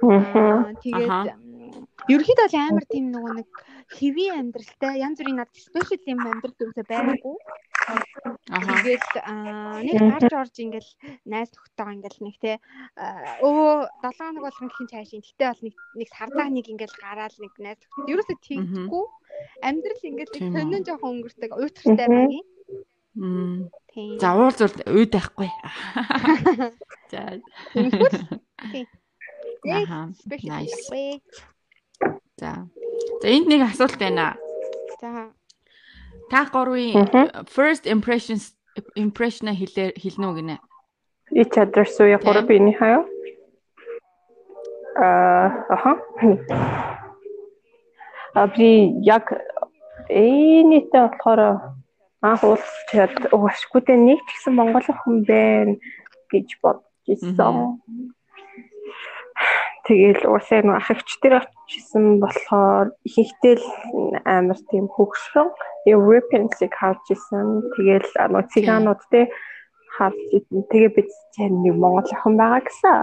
Аа 0.00 0.72
тэгээд 0.80 1.36
ерөөхдөө 2.08 2.48
л 2.48 2.56
амар 2.56 2.84
тийм 2.88 3.06
нөгөө 3.12 3.32
нэг 3.38 3.48
хэвийн 3.90 4.38
амьдралтай 4.40 5.02
янз 5.02 5.18
бүрийн 5.20 5.38
над 5.42 5.50
спешиал 5.52 6.08
юм 6.08 6.20
амьдрал 6.24 6.56
дөрөвсө 6.56 6.84
байгаагүй. 6.86 7.36
Аха. 8.54 8.72
Тэгээд 8.80 9.04
нэг 9.84 9.96
гарч 9.98 10.32
орж 10.40 10.54
ингээл 10.62 10.90
найз 11.26 11.50
нөхдөйгоо 11.52 11.94
ингээл 11.98 12.20
нэг 12.24 12.36
те 12.40 12.52
өө 13.42 13.90
7 14.00 14.16
хоног 14.16 14.42
болгон 14.46 14.68
гэх 14.70 14.80
юм 14.80 14.90
цаашийн 14.94 15.22
гэтээ 15.26 15.48
бол 15.50 15.64
нэг 15.66 15.76
нэг 15.98 16.08
сардаа 16.14 16.48
нэг 16.48 16.66
ингээл 16.70 16.96
гараал 17.02 17.36
нэг 17.42 17.52
найз 17.58 17.78
нөхдөд 17.82 18.10
ерөөсө 18.14 18.34
тийггүй 18.46 19.04
амьдрал 19.66 20.08
ингээл 20.08 20.34
нэг 20.38 20.46
сонин 20.54 20.86
жоохон 20.86 21.10
өнгөрдөг 21.18 21.50
уйтартай 21.58 22.08
багийн. 22.08 22.46
Мм. 23.18 23.70
Тийм. 23.90 24.18
За 24.22 24.38
уул 24.38 24.54
зур 24.54 24.70
үйд 24.86 25.10
байхгүй. 25.10 25.50
За. 27.10 27.42
Аха. 27.74 28.86
Спешиал. 29.62 30.64
Nice. 30.64 31.20
За. 32.36 32.68
За 33.20 33.28
энд 33.28 33.46
нэг 33.46 33.62
асуулт 33.68 33.98
байна. 33.98 34.36
За 35.00 35.32
Та 36.30 36.46
гурвын 36.52 36.94
first 37.50 37.84
impressions 37.90 38.54
impression 38.94 39.50
хэлээ 39.50 39.98
хэлнэ 39.98 40.26
үү 40.30 40.34
гинэ? 40.38 40.56
Each 41.34 41.56
other 41.58 41.84
суя 41.84 42.18
гурав 42.22 42.46
биний 42.46 42.74
хаяа. 42.74 43.02
Аа, 44.96 45.66
аха. 45.74 45.92
А 48.34 48.46
би 48.46 48.94
яг 49.02 49.26
энэтэй 50.08 51.02
болохоор 51.02 51.74
анх 52.22 52.42
уулзчаад 52.46 53.34
уушгүй 53.34 53.80
дээ 53.86 53.98
нэг 53.98 54.20
ч 54.22 54.28
гэсэн 54.30 54.54
монгол 54.54 54.86
хүн 54.86 55.26
байна 55.26 55.74
гэж 56.30 56.48
бодож 56.62 56.86
ирсэн. 57.10 57.74
Тэгэл 59.90 60.22
уусаа 60.22 60.62
нэг 60.62 60.78
ах 60.78 60.94
эгчтэр 60.94 61.34
очсон 61.42 62.22
болохоор 62.22 62.94
ихэнхдээ 63.02 63.54
л 63.58 63.66
амар 64.22 64.60
тийм 64.70 64.86
хөгшрөн 64.86 65.50
European-ыг 65.90 66.70
харж 66.78 67.10
исэн. 67.10 67.66
Тэгэл 67.74 68.06
нөгөө 68.30 68.50
циганууд 68.54 69.02
те 69.10 69.26
харж 69.98 70.14
исэн. 70.30 70.62
Тэгээ 70.70 70.94
бид 70.94 71.10
чинь 71.34 71.58
нэг 71.66 71.74
монгол 71.74 72.06
охин 72.06 72.38
байгаа 72.38 72.62
гэсэн. 72.62 72.98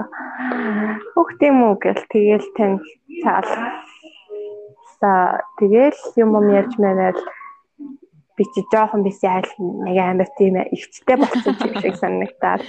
Хөх 1.12 1.30
тийм 1.44 1.60
үү 1.68 1.76
гэл 1.76 2.04
тэгэл 2.08 2.48
тань 2.56 2.80
цаал. 3.20 3.52
За 5.04 5.44
тэгэл 5.60 6.00
юм 6.24 6.40
юм 6.40 6.48
ярьж 6.56 6.72
мэнэл 6.80 7.20
би 8.40 8.44
чи 8.56 8.64
жоохон 8.72 9.04
бис 9.04 9.20
айл 9.28 9.52
нэг 9.60 9.98
амар 10.00 10.32
тийм 10.40 10.56
ихтэй 10.72 11.20
болсон 11.20 11.52
юм 11.52 11.76
шиг 11.84 12.00
санагдаад 12.00 12.64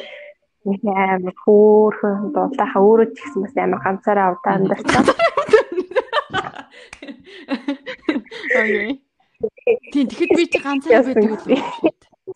нэг 0.68 0.83
амар 0.85 1.37
хөөхөн 1.42 2.33
дуулааха 2.35 2.78
өөрөө 2.85 3.09
ч 3.14 3.16
гэсэн 3.24 3.40
бас 3.44 3.54
амар 3.57 3.81
ганцаараа 3.85 4.33
удаан 4.37 4.62
дэрсэн. 4.68 5.04
Окей. 8.61 9.00
Тийм 9.92 10.07
тэгэхэд 10.09 10.31
би 10.37 10.44
чи 10.52 10.59
ганцаараа 10.61 11.04
байдаг 11.09 11.24
шүү 11.24 11.48
дээ. 11.48 11.62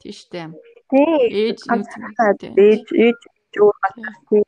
Тийм 0.01 0.15
шүү 0.17 0.29
дээ. 0.33 0.49
Тий. 0.91 1.17
Ээж 1.45 1.59
ганцаараа 1.69 2.33
ээж 2.41 2.85
ээж 3.05 3.19
жоо 3.55 3.73
гацсан. 3.83 4.45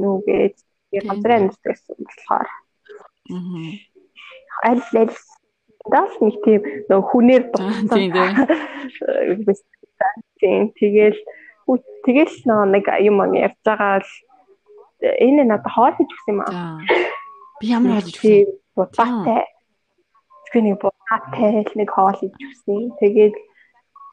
Нүгээж 0.00 0.56
ганцаараа 1.04 1.38
амьдсан 1.40 1.98
болохоор. 2.08 2.48
Аа. 3.34 3.68
Аль 4.68 4.84
аль 4.96 5.16
даас 5.92 6.14
нэг 6.24 6.36
тийм 6.44 6.60
нөгөө 6.88 7.08
хүнээр 7.10 7.44
дутсан. 7.52 7.88
Тийм 7.92 8.08
тийм. 10.40 10.72
Тийм 10.72 11.12
тэгэл 11.66 11.82
тэгэл 12.04 12.68
нэг 12.68 12.84
юм 13.00 13.18
ярьж 13.32 13.58
байгаа 13.64 14.00
л 14.02 14.12
энэ 15.00 15.44
надад 15.48 15.72
хоол 15.72 15.94
хийж 15.96 16.10
өгсөн 16.12 16.32
юм 16.34 16.40
аа. 16.44 16.80
Би 17.60 17.66
ямар 17.72 18.00
хоол 18.00 18.08
хийж 18.08 18.18
өгсөн? 18.20 18.46
Буцаатай. 18.76 19.42
Би 20.52 20.58
нэг 20.60 20.76
буцаатай 20.80 21.52
л 21.64 21.74
нэг 21.78 21.90
хоол 21.92 22.16
хийж 22.16 22.34
өгсөн. 22.36 22.80
Тэгээд 23.00 23.36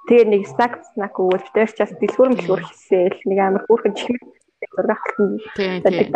тэгээ 0.07 0.25
нэг 0.31 0.43
snack 0.51 0.73
snack 0.95 1.15
өгөөл 1.19 1.47
тэр 1.53 1.69
ч 1.69 1.77
бас 1.83 1.93
дэлгүүр 1.99 2.29
дэлгүүр 2.39 2.63
хийсэл 2.65 3.19
нэг 3.27 3.39
амар 3.39 3.63
хөөрхөн 3.67 3.93
чихмэл 3.95 4.31
зураг 4.71 5.01
халтан. 5.03 5.31
Тийм 5.55 5.83
тийм. 5.83 6.11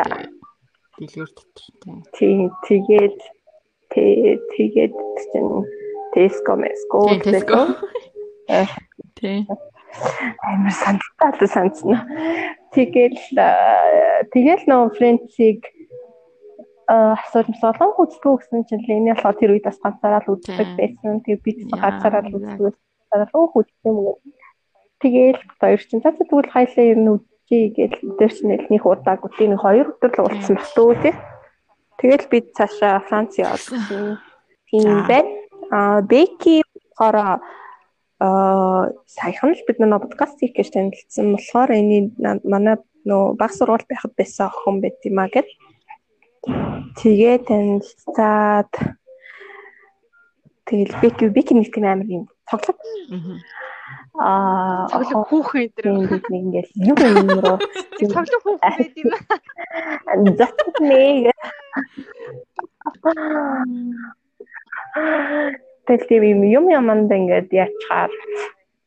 Дэлгүүр 1.00 1.30
дотор 1.36 1.66
Тийм 2.16 2.40
тэгээд 2.68 3.20
тэгээд 4.24 4.96
чинь 5.32 5.68
Tesco 6.16 6.54
Mesco 6.56 7.00
Tesco. 7.20 7.60
Тийм. 9.20 9.48
Амар 10.44 10.74
сандтал 10.74 11.48
санцна. 11.48 12.04
Тэгэл 12.76 13.20
тэгэл 14.32 14.64
нөө 14.68 14.84
френцийг 14.98 15.64
асууж 16.88 17.50
солон 17.58 17.92
үздэг 17.98 18.34
гэсэн 18.38 18.62
чинь 18.70 18.84
л 18.86 18.94
энэ 18.94 19.18
болохоор 19.18 19.40
тэр 19.40 19.52
үед 19.58 19.66
бас 19.66 19.80
ганцаараа 19.82 20.22
л 20.22 20.34
үздэг 20.38 20.70
байсан. 20.78 21.24
Тэгээ 21.26 21.42
бид 21.42 21.60
ганцаараа 21.74 22.22
л 22.22 22.36
үздэг. 22.38 22.76
Солон 23.10 23.50
үздэг 23.58 23.86
юм 23.90 23.98
уу. 24.06 24.16
Тэгэл 25.02 25.42
хоёр 25.58 25.82
чинь 25.82 26.04
цаа 26.06 26.14
тэгвэл 26.14 26.54
хайлаа 26.54 26.86
ер 26.86 27.00
нь 27.02 27.12
үзье 27.16 27.74
гэж 27.74 27.94
тэр 28.22 28.32
чинь 28.32 28.54
нэг 28.70 28.84
удаа 28.86 29.18
гүтийн 29.18 29.58
хоёр 29.58 29.98
өдөр 29.98 30.12
л 30.14 30.24
уулзсан 30.30 30.56
баг 30.62 30.70
төө 30.78 30.94
тий. 31.02 31.16
Тэгэл 31.98 32.26
бид 32.30 32.46
цаашаа 32.54 33.02
Франц 33.08 33.34
явсан. 33.42 34.22
Тийм 34.70 35.10
байна. 35.10 35.32
Аа 35.74 36.02
Беки 36.06 36.62
болохоор 36.94 37.42
аа 38.20 38.92
саяхан 39.12 39.52
л 39.52 39.66
бид 39.68 39.80
нэг 39.80 40.00
подкаст 40.00 40.40
хийх 40.40 40.56
гэж 40.56 40.72
танилцсан 40.72 41.36
болохоор 41.36 41.72
энэ 41.76 42.16
манай 42.48 42.80
нөө 43.04 43.36
баг 43.36 43.52
сургууль 43.52 43.84
байхад 43.90 44.16
байсан 44.16 44.48
охин 44.48 44.80
байт 44.80 45.04
юм 45.04 45.20
а 45.20 45.28
гэд. 45.28 45.48
Тэгээ 46.96 47.44
танилцаад 47.44 48.72
тэгэл 50.64 50.96
бики 51.04 51.28
бики 51.28 51.54
нэг 51.60 51.76
тийм 51.76 51.92
амар 51.92 52.08
юм 52.08 52.32
цоглог. 52.48 52.80
Аа 54.16 54.88
цоглог 54.96 55.28
хүүхэн 55.28 55.68
өдр 55.68 55.86
нэг 55.92 56.24
ингээл 56.24 56.72
юу 56.88 56.96
юм 57.20 57.36
руу 57.44 57.60
цоглог 58.00 58.42
хүүхэн 58.48 58.64
байд 58.64 58.96
юм. 58.96 59.12
Зат 60.40 60.56
нэг 60.80 61.36
Тэгэл 65.86 66.10
тийм 66.10 66.24
юм 66.26 66.42
юм 66.50 66.66
яманд 66.74 67.10
ингээд 67.12 67.50
яачаар 67.54 68.12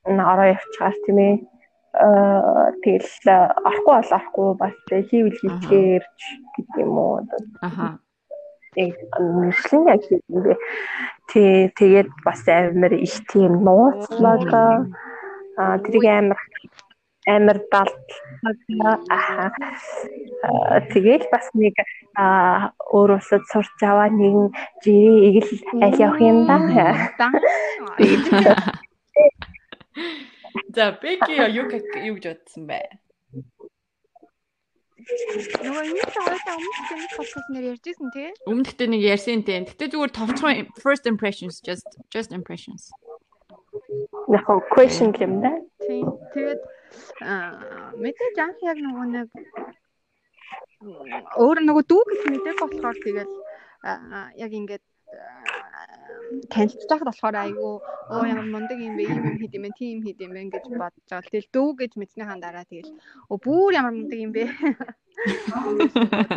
ороо 0.04 0.48
явчихаар 0.54 0.96
тийм 1.06 1.18
ээ. 1.18 1.34
Аа 1.98 2.74
тэгэл 2.82 3.10
орохгүй 3.68 3.94
бол 3.94 4.16
орохгүй 4.18 4.48
бас 4.58 4.76
хийвэл 4.90 5.40
хийчихээрч 5.40 6.18
гэдэг 6.54 6.76
юм 6.82 6.94
уу. 6.98 7.22
Аха. 7.62 7.98
Мөшлин 8.76 9.82
яг 9.90 10.02
ингэ 10.10 10.54
тий 11.30 11.70
тэгээд 11.78 12.10
бас 12.26 12.42
амар 12.46 12.92
их 12.94 13.16
тийм 13.30 13.62
нууцлаг 13.66 14.46
аа 14.54 15.76
тэрийг 15.82 16.06
амар 16.06 16.40
амар 17.34 17.58
далдлага 17.72 18.92
аа 19.12 20.80
тэгээд 20.92 21.24
бас 21.32 21.46
нэг 21.54 21.74
өөрөөсөө 22.98 23.40
сурч 23.52 23.78
аваа 23.84 24.08
нэгэн 24.08 24.48
жирийн 24.82 25.18
игэл 25.28 25.50
аль 25.84 26.00
явах 26.00 26.20
юм 26.24 26.38
да. 26.48 26.56
За 30.74 30.92
Беки 31.02 31.32
юу 31.36 31.66
юу 31.66 31.66
гэж 31.68 31.84
бодсон 32.28 32.66
бэ? 32.68 32.80
Нөгөө 35.08 35.84
энэ 35.88 36.04
ч 36.04 36.14
хоёулаа 36.20 36.54
өмнөх 36.60 36.78
тэмдэг 36.88 37.12
подкаст 37.16 37.48
нэр 37.48 37.64
ярьжсэн 37.72 38.08
тий? 38.12 38.28
Өмнөдөө 38.44 38.88
нэг 38.92 39.02
ярьсан 39.08 39.40
тийм. 39.40 39.64
Гэтэ 39.64 39.96
зүгээр 39.96 40.12
товчхон 40.12 40.68
first 40.84 41.04
impressions 41.08 41.64
just 41.64 41.88
just 42.12 42.30
impressions. 42.36 42.92
Яг 44.28 44.44
question 44.68 45.16
юм 45.16 45.40
да. 45.40 45.56
Тийм. 45.80 46.12
Тэгээд 46.36 46.60
мэдээж 48.02 48.36
анх 48.44 48.58
яг 48.62 48.78
нөгөө 48.86 49.06
нэг 49.14 49.28
өөр 51.42 51.58
нөгөө 51.66 51.84
дүү 51.90 52.02
гэж 52.10 52.20
мэдээг 52.32 52.58
болохоор 52.62 52.96
тэгэл 53.04 53.32
яг 54.44 54.52
ингээд 54.60 54.84
танилцж 56.52 56.84
байхад 56.88 57.08
болохоор 57.08 57.36
айгүй 57.40 57.74
оо 58.12 58.24
ямар 58.32 58.46
мундаг 58.54 58.78
юм 58.80 58.94
бэ 58.96 59.04
ийм 59.08 59.24
юм 59.30 59.36
хийд 59.40 59.52
юм 59.56 59.64
бэ 59.64 59.70
тийм 59.80 59.98
хийд 60.04 60.18
юм 60.24 60.32
бэ 60.36 60.40
гэж 60.54 60.64
бодож 60.80 61.04
байгаа. 61.08 61.28
Тэгэл 61.28 61.52
дүү 61.54 61.68
гэж 61.80 61.92
мэдснийхаа 62.00 62.38
дараа 62.40 62.64
тэгэл 62.68 62.90
оо 63.32 63.36
бүр 63.44 63.70
ямар 63.80 63.94
мундаг 63.96 64.18
юм 64.26 64.32
бэ. 64.36 64.44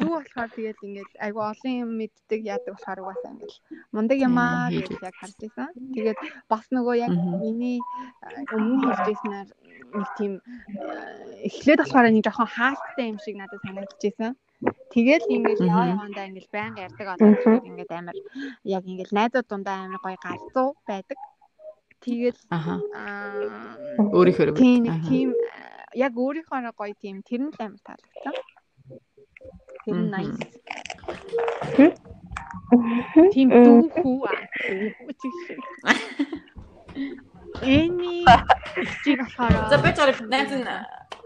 Дүү 0.02 0.12
болохоор 0.16 0.50
тэгэл 0.56 0.86
ингээд 0.88 1.12
айгүй 1.26 1.44
олон 1.52 1.74
юм 1.84 1.92
мэддэг 2.00 2.42
яадаг 2.54 2.72
болохоор 2.76 3.00
угаасаа 3.04 3.32
ингээд 3.36 3.54
мундаг 3.96 4.18
юм 4.28 4.36
аа 4.40 4.68
гэж 4.72 4.88
яг 5.08 5.16
харж 5.20 5.36
байсан. 5.44 5.68
Тэгээд 5.96 6.20
бас 6.52 6.66
нөгөө 6.76 6.96
яг 7.06 7.14
миний 7.44 7.80
өмнө 8.56 8.96
хэлжсэнээр 8.96 9.50
нэг 9.96 10.10
тийм 10.18 10.32
эхлээд 11.48 11.80
болохоор 11.84 12.08
нэг 12.10 12.24
жоохон 12.26 12.50
хаалттай 12.56 13.06
юм 13.12 13.20
шиг 13.20 13.36
надад 13.38 13.60
санагдаж 13.64 14.00
байсан. 14.00 14.34
Тэгэл 14.94 15.26
ингээл 15.36 15.66
яваа 15.72 15.88
явандаа 15.96 16.26
ингээл 16.30 16.54
байнга 16.54 16.86
ярьдаг 16.88 17.08
одоо 17.16 17.28
ингээд 17.70 17.92
амар 17.96 18.18
яг 18.68 18.84
ингээл 18.86 19.18
найзууд 19.18 19.48
дундаа 19.50 19.78
амар 19.88 20.02
гоё 20.04 20.20
галзуу 20.22 20.70
байдаг. 20.90 21.18
Тэгэл 22.04 22.40
аа 22.54 22.78
өөрийнхөө 24.16 24.54
тийм 24.58 25.30
яг 25.96 26.14
өөрийнхөө 26.14 26.72
гоё 26.78 26.94
тийм 27.02 27.24
тэр 27.26 27.42
нь 27.48 27.56
амар 27.58 27.82
таалагдсан. 27.88 28.36
Тэр 29.86 29.98
нь 29.98 30.10
nice. 30.14 30.46
Тийм 33.34 33.48
дүүхүү 33.50 34.18
аа. 34.30 35.96
Эний 37.62 38.26
чиг 39.04 39.20
болохоор 39.20 39.54
За 39.70 39.78
би 39.84 39.90
чараа 39.98 40.16
найз 40.34 40.52
нь 40.54 40.68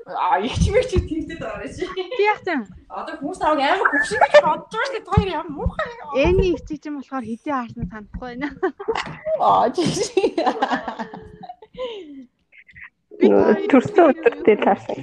А 0.06 0.38
их 0.40 0.54
ч 0.62 0.70
мэг 0.70 0.86
чи 0.86 1.02
тэгдэд 1.02 1.42
байгаа 1.42 1.66
ши. 1.66 1.82
Яасан? 2.22 2.70
Одоо 2.94 3.18
хүмүүс 3.18 3.42
таваг 3.42 3.58
амар 3.58 3.90
хөвшин 3.90 4.22
гэж 4.22 4.34
бодож 4.46 4.70
шүү 4.70 4.94
дээ. 4.94 5.10
Тэр 5.10 5.30
ямар 5.34 5.50
муухай. 5.50 5.90
Эний 6.22 6.54
их 6.54 6.62
чиг 6.70 6.86
юм 6.86 7.02
болохоор 7.02 7.26
хэдий 7.26 7.50
аарсан 7.50 7.90
санахгүй 7.90 8.22
байна. 8.22 8.54
Аа 9.42 9.66
чи. 9.74 9.82
Би 13.18 13.28
төрсөн 13.66 14.14
өдөртөө 14.14 14.58
таарсан. 14.62 14.98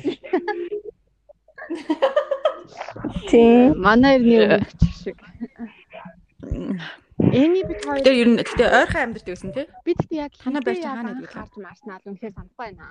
Тийм. 3.26 3.74
Манай 3.82 4.22
ирний 4.22 4.54
өгч 4.54 4.80
шиг. 5.02 5.18
Эний 7.18 7.66
бид 7.66 7.82
хоёр 7.82 8.06
Тэр 8.06 8.14
ер 8.22 8.28
нь 8.30 8.38
гэхдээ 8.38 8.70
ойрхон 8.70 9.02
амьдарч 9.02 9.26
байсан 9.26 9.50
тий. 9.50 9.66
бид 9.82 9.98
гэхдээ 9.98 10.22
яг 10.30 10.32
Танай 10.38 10.62
барьж 10.62 10.82
байгаа 10.86 11.10
нэг 11.10 11.26
харж 11.26 11.54
марснаа 11.58 11.98
л 11.98 12.06
үнэхээр 12.06 12.34
санахгүй 12.38 12.70
байна. 12.70 12.86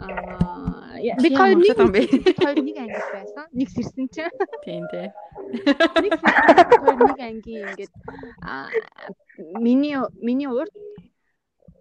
Аа 0.00 0.80
бид 1.22 1.36
хоёр 1.36 1.56
нэг 1.60 1.76
бид 1.92 2.38
хоёр 2.40 2.58
нэг 2.64 2.76
анги 2.80 3.00
байсан. 3.12 3.46
Нэг 3.52 3.68
сэрсэн 3.68 4.06
чинь 4.08 4.32
Тийм 4.64 4.84
тий. 4.92 5.08
нэг 6.04 6.12
хоёр 6.20 6.98
нэг 7.04 7.20
ангийн 7.20 7.68
ингээд 7.68 7.92
аа 8.44 8.68
миний 9.60 9.96
миний 10.20 10.48
урд 10.48 10.72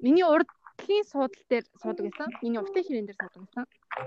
миний 0.03 0.23
урдлын 0.23 1.03
суудал 1.11 1.43
дээр 1.49 1.65
суудаг 1.81 2.03
байсан. 2.07 2.29
Миний 2.43 2.59
уртын 2.59 2.83
ширээн 2.83 3.07
дээр 3.07 3.19
суудаг 3.19 3.41
байсан. 3.43 3.65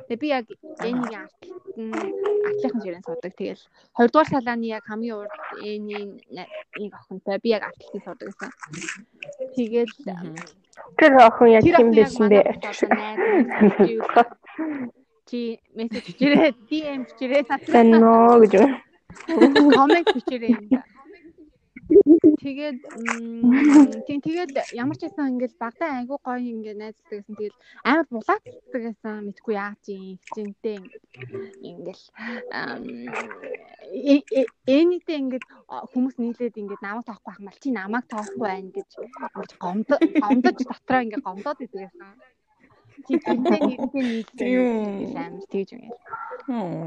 Тэгээ 0.09 0.20
би 0.20 0.29
яг 0.29 0.46
энийг 0.85 1.12
артлын 1.12 2.83
ширээн 2.83 3.05
суудаг. 3.05 3.33
Тэгэл 3.37 3.62
хоёрдугаар 3.96 4.29
салааны 4.29 4.66
яг 4.77 4.85
хамгийн 4.88 5.16
урд 5.20 5.35
энийг 5.61 6.20
нэг 6.81 6.92
охинтой 6.96 7.38
би 7.40 7.48
яг 7.57 7.64
артлын 7.68 8.05
суудаг 8.05 8.29
байсан. 8.29 8.51
Тэгэл 9.57 9.92
Тэр 10.98 11.12
охин 11.26 11.48
яг 11.52 11.64
юм 11.64 11.90
байсан 11.92 12.28
бэ? 12.32 12.40
Чи 15.28 15.58
мессеж 15.76 16.04
бичээрэй, 16.06 16.52
DM 16.68 17.00
бичээрэй. 17.08 17.42
Тань 17.72 17.92
нөө 18.02 18.46
гэж. 18.46 18.54
Коммент 19.76 20.08
бичээрэй. 20.16 20.54
Тэгээд 22.42 22.78
тийм 24.07 24.18
тэгээд 24.24 24.52
ямар 24.72 24.96
ч 24.96 25.07
байсан 25.07 25.37
ингээл 25.37 25.62
багтаа 25.62 25.90
айгуу 26.00 26.18
гоё 26.22 26.40
ингээ 26.40 26.74
найзлдаг 26.78 27.22
гэсэн. 27.22 27.37
Тэгэл 27.37 27.59
амар 27.85 28.07
булаацдаг 28.11 28.81
гэсэн. 28.83 29.14
Мэдгүй 29.28 29.55
яач 29.55 29.83
юм 29.92 30.16
хичэнтэй 30.22 30.78
ингээл 31.70 32.05
энэтэй 34.66 35.16
ингээд 35.22 35.46
хүмүүс 35.92 36.16
нийлээд 36.18 36.61
ингээд 36.61 36.83
намайг 36.83 37.07
тоохгүй 37.07 37.31
байх 37.31 37.40
мал 37.44 37.59
чи 37.62 37.68
намайг 37.70 38.05
тоохгүй 38.09 38.40
байна 38.40 38.70
гэж 38.72 38.90
гомдож 39.62 40.00
гомдож 40.22 40.57
дотроо 40.64 41.00
ингээд 41.05 41.26
гомдоод 41.26 41.59
идэг 41.64 41.81
гэсэн 41.87 42.11
чи 43.06 43.14
тэрнээ 43.18 43.60
нэгэнтэй 43.66 44.50
нийлсэн 44.98 45.22
амар 45.26 45.46
тэгж 45.52 45.68
юм 45.74 45.82
яа. 45.90 45.98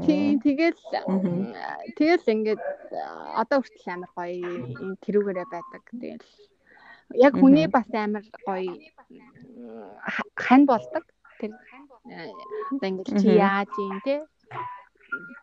Тийм 0.06 0.36
тэгэл 0.44 0.80
тэгэл 1.96 2.32
ингээд 2.34 2.62
одоо 3.40 3.58
хүртэл 3.60 3.92
амар 3.94 4.10
гоё 4.16 4.50
энэ 4.82 5.00
тэрүүгээрээ 5.04 5.48
байдаг. 5.52 5.82
Тэгэл 5.90 6.26
яг 7.26 7.32
хүний 7.40 7.68
бас 7.70 7.88
амар 7.94 8.24
гоё 8.44 8.74
хань 10.36 10.66
болдог. 10.70 11.04
Тэр 11.40 11.52
одоо 12.72 12.86
ингээд 12.90 13.10
чи 13.20 13.28
яаж 13.36 13.72
юм 13.78 13.98
те 14.04 14.14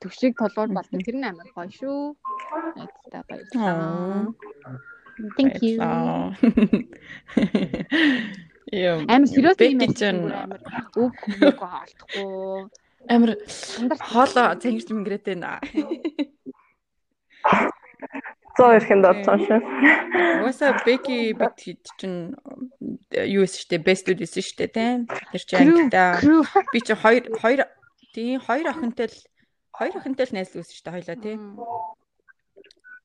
төвшиг 0.01 0.38
толгуур 0.38 0.69
болдог. 0.75 0.99
Тэр 1.01 1.17
нь 1.17 1.27
амар 1.29 1.49
гоё 1.55 1.69
шүү. 1.71 2.15
Найзтай 2.77 3.21
баярлалаа. 3.29 4.29
Thank 5.38 5.62
you. 5.62 5.77
Яа. 8.71 9.04
Амар 9.08 9.28
сериус 9.28 9.58
юм 9.60 9.93
чинь 9.93 10.32
амар 10.32 10.62
үг 10.95 11.13
хүмүг 11.19 11.60
олдохгүй. 11.60 12.69
амар 13.10 13.32
хоолоо 13.99 14.56
цангирч 14.62 14.89
мингрээд 14.93 15.26
байна. 15.28 15.60
100 18.54 18.78
ирэхэд 18.78 19.02
бодсон 19.02 19.38
шүү. 19.43 19.60
Угаасаа 20.45 20.78
Бэки 20.86 21.34
бит 21.34 21.58
хэд 21.58 21.84
чинь 21.97 22.38
юу 23.12 23.43
эс 23.43 23.58
штэ 23.58 23.82
best 23.82 24.06
dude 24.06 24.23
эс 24.23 24.38
штэ 24.38 24.69
тийм. 24.69 25.10
Тэр 25.34 25.41
чинь 25.41 25.89
ангидаа 25.89 26.21
би 26.69 26.80
чи 26.86 26.93
хоёр 26.93 27.23
хоёр 27.41 27.65
тийм 28.13 28.38
хоёр 28.39 28.69
охинтой 28.69 29.10
л 29.10 29.17
хоёр 29.73 29.97
охинтой 29.97 30.26
л 30.30 30.36
найзлуулсан 30.38 30.78
штэ 30.78 30.93
хоёлаа 30.93 31.17
тийм. 31.17 31.58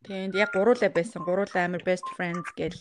Тэгээд 0.05 0.37
яг 0.37 0.53
гуруулаа 0.53 0.92
байсан. 0.92 1.25
Гуруулаа 1.25 1.64
амар 1.64 1.81
best 1.81 2.05
friends 2.12 2.44
гэл 2.53 2.77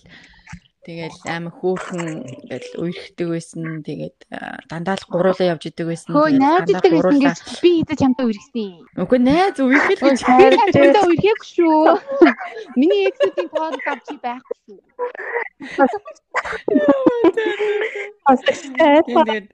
Тэгэл 0.87 1.19
амар 1.27 1.51
хөөхөн 1.51 2.23
ингээл 2.47 2.79
үерхдэг 2.79 3.27
байсан. 3.27 3.83
Тэгээд 3.83 4.31
дандаа 4.71 4.95
л 4.95 5.03
гуруулаа 5.11 5.51
явж 5.51 5.67
идэг 5.67 5.83
байсан. 5.91 6.15
Хөө 6.15 6.39
найз 6.39 6.63
идэг 6.71 6.95
гэсэн 6.95 7.19
гэж 7.27 7.37
би 7.59 7.71
идэж 7.83 7.99
хамтаа 8.07 8.23
үерхсэн. 8.31 8.87
Үгүй 8.95 9.19
найз 9.19 9.59
үерхэл 9.59 9.99
гэж 9.99 10.19
би 10.23 10.47
хамтаа 10.55 11.03
үерхэх 11.11 11.43
шүү. 11.43 11.91
Миний 12.79 13.11
эксүүдийн 13.11 13.51
тоон 13.51 13.75
авчи 13.83 14.15
байхгүй 14.23 14.55
шүү. 14.63 14.79
Тэгээд 19.11 19.51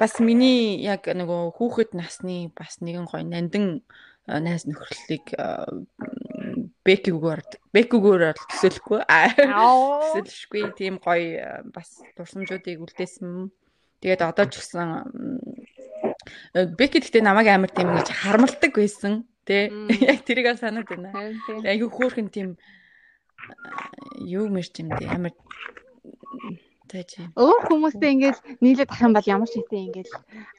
бас 0.00 0.16
миний 0.16 0.80
яг 0.80 1.12
нөгөө 1.12 1.60
хүүхэд 1.60 1.92
насны 1.92 2.48
бас 2.56 2.80
нэгэн 2.80 3.04
гоё 3.04 3.20
нандин 3.20 3.84
найз 4.24 4.64
нөхрөлийг 4.64 5.28
бэкгүүгээр 6.82 7.40
бэкгүүгээр 7.74 8.22
төсөөлөхгүй 8.50 9.00
төсөөлшгүй 9.06 10.62
тийм 10.74 10.98
гоё 10.98 11.62
бас 11.70 12.02
дурсамжуудыг 12.18 12.82
үлдээсэн. 12.82 13.50
Тэгээд 14.02 14.22
одоо 14.26 14.46
ч 14.50 14.58
гэсэн 14.58 14.88
бэки 16.74 16.98
гэхдээ 16.98 17.22
намайг 17.22 17.48
амар 17.50 17.70
тийм 17.70 17.94
гэж 17.94 18.08
хармалдаг 18.10 18.72
байсан. 18.74 19.22
Тэ 19.46 19.70
яг 20.10 20.26
тэрийг 20.26 20.58
санаад 20.58 20.90
байна. 20.90 21.14
Айгу 21.62 21.86
хөөрхөн 21.86 22.34
тийм 22.34 22.58
юу 24.18 24.50
мэрч 24.50 24.82
юм 24.82 24.90
дээ 24.98 25.10
амар 25.14 25.34
тэж. 26.90 27.30
Өөр 27.38 27.62
хүмүүстэй 27.70 28.10
ингэж 28.10 28.36
нийлээд 28.58 28.90
ах 28.90 29.02
юм 29.06 29.14
бол 29.14 29.30
ямар 29.30 29.48
ч 29.48 29.58
хэвтэй 29.58 29.80
ингэж 29.86 30.08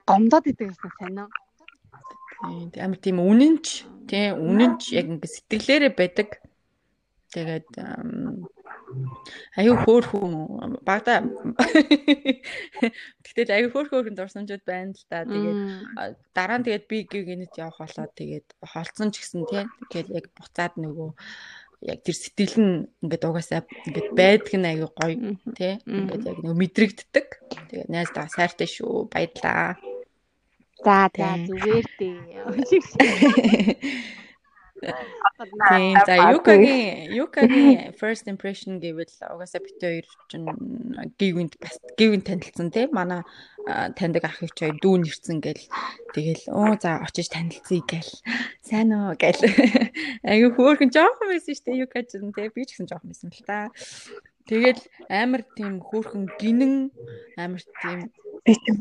гомдоод 0.07 0.47
идэг 0.47 0.71
гэсэн 0.71 0.91
сайн 0.99 1.19
уу? 1.27 1.31
амар 2.43 2.99
тийм 2.99 3.23
үнэнч 3.23 3.87
тий 4.09 4.31
үнэнч 4.31 4.81
яг 4.93 5.07
ингэ 5.09 5.27
сэтгэлээрээ 5.27 5.93
байдаг. 5.93 6.29
Тэгээд 7.33 7.69
аюу 9.57 9.75
хөөр 9.81 10.05
хүн 10.05 10.33
багада 10.85 11.25
Тэгтээ 13.25 13.57
аюу 13.57 13.69
хөөр 13.73 13.87
хөөрхөн 13.89 14.17
дурсамжууд 14.17 14.63
байна 14.65 14.93
л 14.93 15.05
та. 15.09 15.25
Тэгээд 15.25 15.59
дараа 16.37 16.57
нь 16.61 16.65
тэгээд 16.65 16.85
би 16.85 16.97
гинэт 17.09 17.57
явах 17.57 17.81
болоод 17.81 18.13
тэгээд 18.13 18.47
холцсон 18.61 19.09
ч 19.09 19.21
гэсэн 19.21 19.49
тий 19.49 19.65
тэгээд 19.89 20.09
яг 20.13 20.25
буцаад 20.37 20.73
нөгөө 20.77 21.09
яг 21.89 21.99
тэр 22.05 22.15
сэтгэл 22.15 22.55
нь 22.61 22.75
ингээд 23.01 23.27
угаасаа 23.27 23.61
ингээд 23.87 24.09
байдг 24.13 24.53
нь 24.53 24.69
аюу 24.69 24.89
гоё 24.93 25.17
тий 25.57 25.73
ингээд 25.81 26.23
яг 26.29 26.37
нөгөө 26.41 26.59
мэдрэгддэг. 26.61 27.27
Тэгээд 27.69 27.89
найздаа 27.89 28.27
сайртай 28.29 28.69
шүү 28.69 29.09
баярлаа. 29.09 29.75
За 30.83 31.09
за 31.15 31.29
зүгээр 31.47 31.87
дээ. 31.99 32.19
Тийм 35.69 35.97
за 36.05 36.15
Юкагийн 36.35 37.13
Юкагийн 37.23 37.95
first 37.95 38.27
impression 38.27 38.83
гэвэл 38.83 39.07
угаасаа 39.31 39.63
бит 39.63 39.79
хоёр 39.79 40.05
чинь 40.27 40.47
гівэнд 41.19 41.53
бас 41.63 41.79
гівэнд 41.95 42.27
танилцсан 42.27 42.67
тий 42.75 42.87
манай 42.91 43.23
таньдаг 43.95 44.27
ах 44.27 44.43
их 44.43 44.51
хоёр 44.59 44.75
дүүн 44.83 45.07
ирсэн 45.07 45.39
гэл. 45.39 45.63
Тэгэл 46.11 46.43
оо 46.51 46.75
за 46.75 46.99
очиж 46.99 47.31
танилцъя 47.31 47.79
гэл. 47.87 48.11
Сайн 48.67 48.91
уу? 48.91 49.15
гэл. 49.15 49.39
Аюу 50.31 50.51
хөөхөн 50.51 50.91
жоохон 50.91 51.31
байсан 51.31 51.55
шүү 51.55 51.65
дээ 51.71 51.83
Юка 51.87 52.03
чинь 52.03 52.35
тий 52.35 52.51
би 52.51 52.67
ч 52.67 52.75
гэсэн 52.75 52.91
жоохон 52.91 53.09
байсан 53.15 53.31
л 53.31 53.43
та 53.47 53.71
Тэгэл 54.49 54.81
амар 55.07 55.41
тийм 55.55 55.79
хөөрхөн 55.79 56.25
гинэн 56.39 56.91
амар 57.39 57.63
тийм 57.81 57.99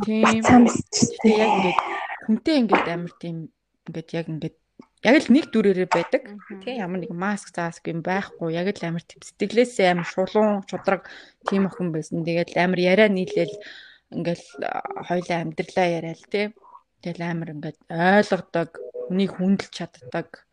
тийм 0.02 0.42
цамсчтэй 0.42 1.34
яг 1.38 1.50
ингээд 1.56 1.80
хүнтэй 2.26 2.56
ингээд 2.62 2.86
амар 2.90 3.12
тийм 3.22 3.36
ингээд 3.86 4.08
яг 4.18 4.26
ингээд 4.26 4.56
яг 5.02 5.16
л 5.22 5.28
нэг 5.34 5.44
дүрээрээ 5.50 5.88
байдаг. 5.90 6.22
Тэгээ 6.62 6.82
ямар 6.82 7.02
нэг 7.02 7.12
маск 7.14 7.54
зааск 7.54 7.86
юм 7.90 8.02
байхгүй. 8.02 8.54
Яг 8.54 8.70
л 8.74 8.86
амар 8.86 9.02
сэтгэлээсээ 9.06 9.90
амар 9.90 10.06
шулуун, 10.06 10.62
шудраг 10.70 11.10
тийм 11.46 11.66
охин 11.66 11.90
байсан. 11.94 12.22
Тэгээд 12.26 12.54
амар 12.58 12.80
яриа 12.82 13.08
нийлээл 13.10 13.54
ингээл 14.14 14.46
хоёлаа 15.06 15.38
амьдралаа 15.42 15.88
яриад 15.98 16.22
тий. 16.30 16.46
Тэгэл 17.02 17.22
амар 17.22 17.50
ингээд 17.54 17.78
ойлгодог, 17.90 18.70
хүнийг 19.10 19.30
хүндэлж 19.34 19.74
чаддаг 19.74 20.46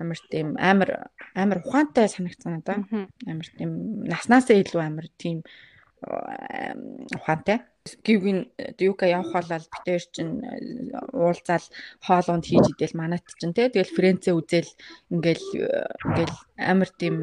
амар 0.00 0.18
тийм 0.30 0.48
амар 0.58 0.90
амар 1.34 1.58
ухаантай 1.64 2.08
санагдсан 2.08 2.52
надаа. 2.60 2.84
Амар 3.26 3.48
тийм 3.58 3.70
наснаасаа 4.04 4.56
илүү 4.62 4.82
амар 4.82 5.06
тийм 5.18 5.42
ухаантай. 7.16 7.64
Гівгийн 8.04 8.50
юка 8.80 9.06
явах 9.06 9.32
болол 9.32 9.66
битээр 9.72 10.02
чинь 10.10 10.42
э, 10.42 10.58
уулзаал 11.14 11.66
хоолонд 12.02 12.44
хийж 12.46 12.74
идэл 12.74 12.98
манайт 12.98 13.24
чинь 13.38 13.54
тий 13.54 13.70
тэгэл 13.70 13.94
фрэнцээ 13.94 14.34
үзэл 14.34 14.70
ингээл 15.14 15.46
ингээл 16.04 16.36
амар 16.58 16.90
тийм 16.98 17.16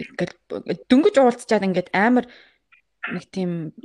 ингээл 0.00 0.34
дөнгөж 0.88 1.14
уулзчаад 1.20 1.68
ингээд 1.68 1.88
амар 1.92 2.24
нэг 3.12 3.24
тийм 3.28 3.76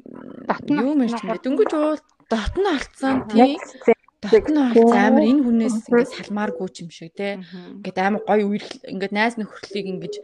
юу 0.72 0.96
мэрч 0.96 1.20
дөнгөж 1.44 1.72
уул 1.76 2.02
дотно 2.32 2.70
олцсон 2.80 3.28
тий 3.28 3.60
дотно 4.32 4.72
олцсон 4.72 5.00
амар 5.00 5.24
энэ 5.28 5.44
хүнээс 5.44 5.76
ингээд 5.88 6.14
салмааргүй 6.16 6.68
юм 6.84 6.90
шиг 6.94 7.12
тий 7.18 7.42
ингээд 7.42 7.98
амар 8.00 8.22
гоё 8.28 8.46
үерхэл 8.48 8.92
ингээд 8.94 9.14
найз 9.18 9.36
нөхөрлийг 9.40 9.88
ингэж 9.94 10.16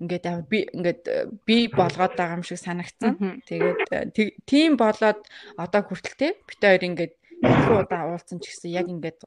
ингээд 0.00 0.24
би 0.48 0.58
ингээд 0.72 1.02
э, 1.08 1.24
би 1.46 1.68
болгоод 1.72 2.14
байгаа 2.16 2.36
юм 2.36 2.44
шиг 2.44 2.60
санагдсан. 2.60 3.40
Тэгээд 3.48 3.80
э, 3.92 4.36
тийм 4.44 4.76
болоод 4.76 5.24
одоо 5.56 5.82
хүртэлтэй 5.84 6.36
бит 6.44 6.60
хоёр 6.60 6.84
ингээд 6.84 7.14
их 7.42 7.68
удаа 7.68 8.08
уулзсан 8.12 8.40
ч 8.40 8.52
гэсэн 8.52 8.70
яг 8.72 8.86
ингээд 8.88 9.24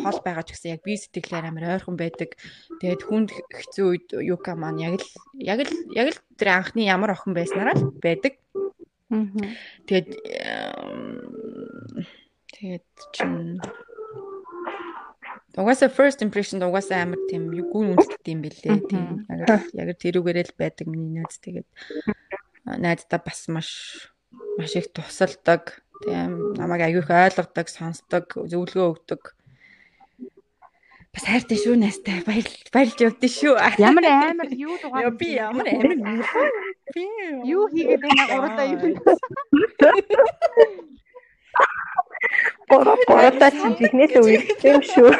хол 0.00 0.18
байгаа 0.24 0.44
ч 0.44 0.56
гэсэн 0.56 0.72
яг 0.76 0.82
би 0.84 0.96
сэтгэлээр 0.96 1.48
амар 1.48 1.80
ойрхон 1.80 1.96
байдаг. 1.96 2.36
Тэгээд 2.80 3.02
хүнд 3.04 3.28
хэцүү 3.32 3.86
үед 3.88 4.08
Юка 4.24 4.56
маань 4.56 4.80
яг 4.80 5.00
л 5.00 5.08
яг 5.36 5.60
л 5.64 5.72
яг 5.92 6.08
л 6.12 6.18
тэр 6.36 6.48
анхны 6.56 6.84
ямар 6.84 7.12
охин 7.12 7.32
байснараа 7.36 7.76
л 7.76 7.92
байдаг. 8.00 8.40
Тэгээд 9.88 10.08
тэгээд 12.60 12.86
чин 13.16 13.56
Угаасаа 15.56 15.90
first 15.90 16.22
impression 16.22 16.62
угаасаа 16.62 17.02
амар 17.02 17.18
тийм 17.26 17.50
гүн 17.50 17.98
үнэлттэй 17.98 18.32
юм 18.38 18.40
бэлээ. 18.46 18.76
Тийм 18.86 19.26
яг 19.26 19.66
яг 19.74 19.88
тэрүүгээрээ 19.98 20.46
л 20.46 20.54
байдаг 20.54 20.86
миний 20.86 21.10
найз. 21.18 21.42
Тэгээд 21.42 21.66
найздаа 22.78 23.18
бас 23.18 23.50
маш 23.50 23.70
маш 24.54 24.72
их 24.78 24.94
тусалдаг. 24.94 25.82
Тийм 26.06 26.54
намайг 26.54 26.86
аягүй 26.86 27.02
их 27.02 27.10
ойлгодог, 27.10 27.66
сонсдог, 27.66 28.30
зөвлөгөө 28.30 28.86
өгдөг. 28.94 29.22
Бас 31.10 31.24
хайртай 31.26 31.58
шүү 31.58 31.74
найстай. 31.82 32.22
Баяр 32.22 32.46
баярлж 32.70 32.98
явдсан 33.02 33.30
шүү. 33.34 33.58
Ямар 33.82 34.06
амар 34.06 34.54
юу 34.54 34.78
дугаар. 34.78 35.10
Би 35.18 35.34
ямар 35.34 35.66
амар 35.66 36.22
би 36.94 37.04
юу 37.42 37.66
хийгээд 37.74 38.06
байна 38.06 38.22
уралдаа 38.38 38.66
юм. 38.70 38.94
Гурав 42.70 43.00
гуравтаа 43.08 43.50
чи 43.50 43.66
ихнээсээ 43.84 44.22
үерхсэн 44.22 44.70
юм 44.70 44.82
шүү. 44.86 45.10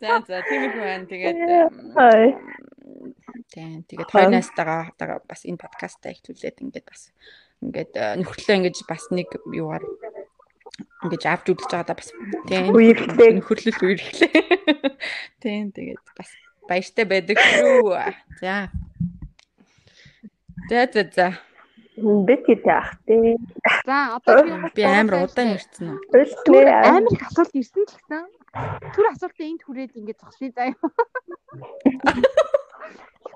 За 0.00 0.08
за 0.24 0.40
тиймэрхүү 0.48 0.84
байна. 0.84 1.06
Тэгээд 1.06 1.38
Тийм 3.50 3.82
тэгээд 3.86 4.10
хоёр 4.10 4.30
найстайгаа 4.30 5.20
бас 5.26 5.42
энэ 5.46 5.58
подкастаа 5.58 6.14
ихлүүлээд 6.14 6.62
ингээд 6.62 6.86
бас 6.86 7.10
ингээд 7.62 7.92
э, 7.98 8.14
нөхөрлөө 8.22 8.56
ингэж 8.62 8.76
бас 8.86 9.10
нэг 9.10 9.28
юугаар 9.50 9.84
ингэж 11.04 11.22
авч 11.26 11.46
үзэж 11.50 11.70
байгаадаа 11.70 11.96
бас 11.98 12.10
тийм 12.46 12.70
үерхлээ 12.70 13.30
нөхөрлөл 13.36 13.80
үерхлээ. 13.90 14.32
Тийм 15.42 15.74
тэгээд 15.74 16.04
бас 16.14 16.30
баяртай 16.70 17.04
байдаг 17.10 17.38
шүү. 17.42 17.90
За. 18.38 18.70
За 20.70 20.86
за 20.86 21.02
за. 21.10 21.28
Бид 22.00 22.42
гэдэг 22.48 22.72
ах 22.72 22.96
тий. 23.04 23.36
За 23.84 24.16
одоо 24.16 24.44
би 24.72 24.82
амар 24.88 25.28
удаан 25.28 25.56
ярьсан 25.56 25.96
уу? 25.96 26.00
Түр 26.48 26.66
амар 26.68 27.12
их 27.12 27.22
асуулт 27.28 27.52
ирсэн 27.52 27.84
ч 27.84 27.92
гэсэн 28.00 28.24
түр 28.96 29.06
асуултаа 29.12 29.46
энд 29.46 29.62
хүрээд 29.62 29.96
ингэж 30.00 30.18
зогсъё 30.20 30.48
заа 30.56 30.72
юу. 30.72 30.88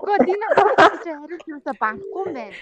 Гэхдээ 0.05 0.35
энэ 0.35 0.47
асуулт 0.51 1.01
чи 1.03 1.11
хариулт 1.13 1.45
юусаа 1.49 1.75
банхгүй 1.81 2.21
юм 2.25 2.31
байна. 2.35 2.57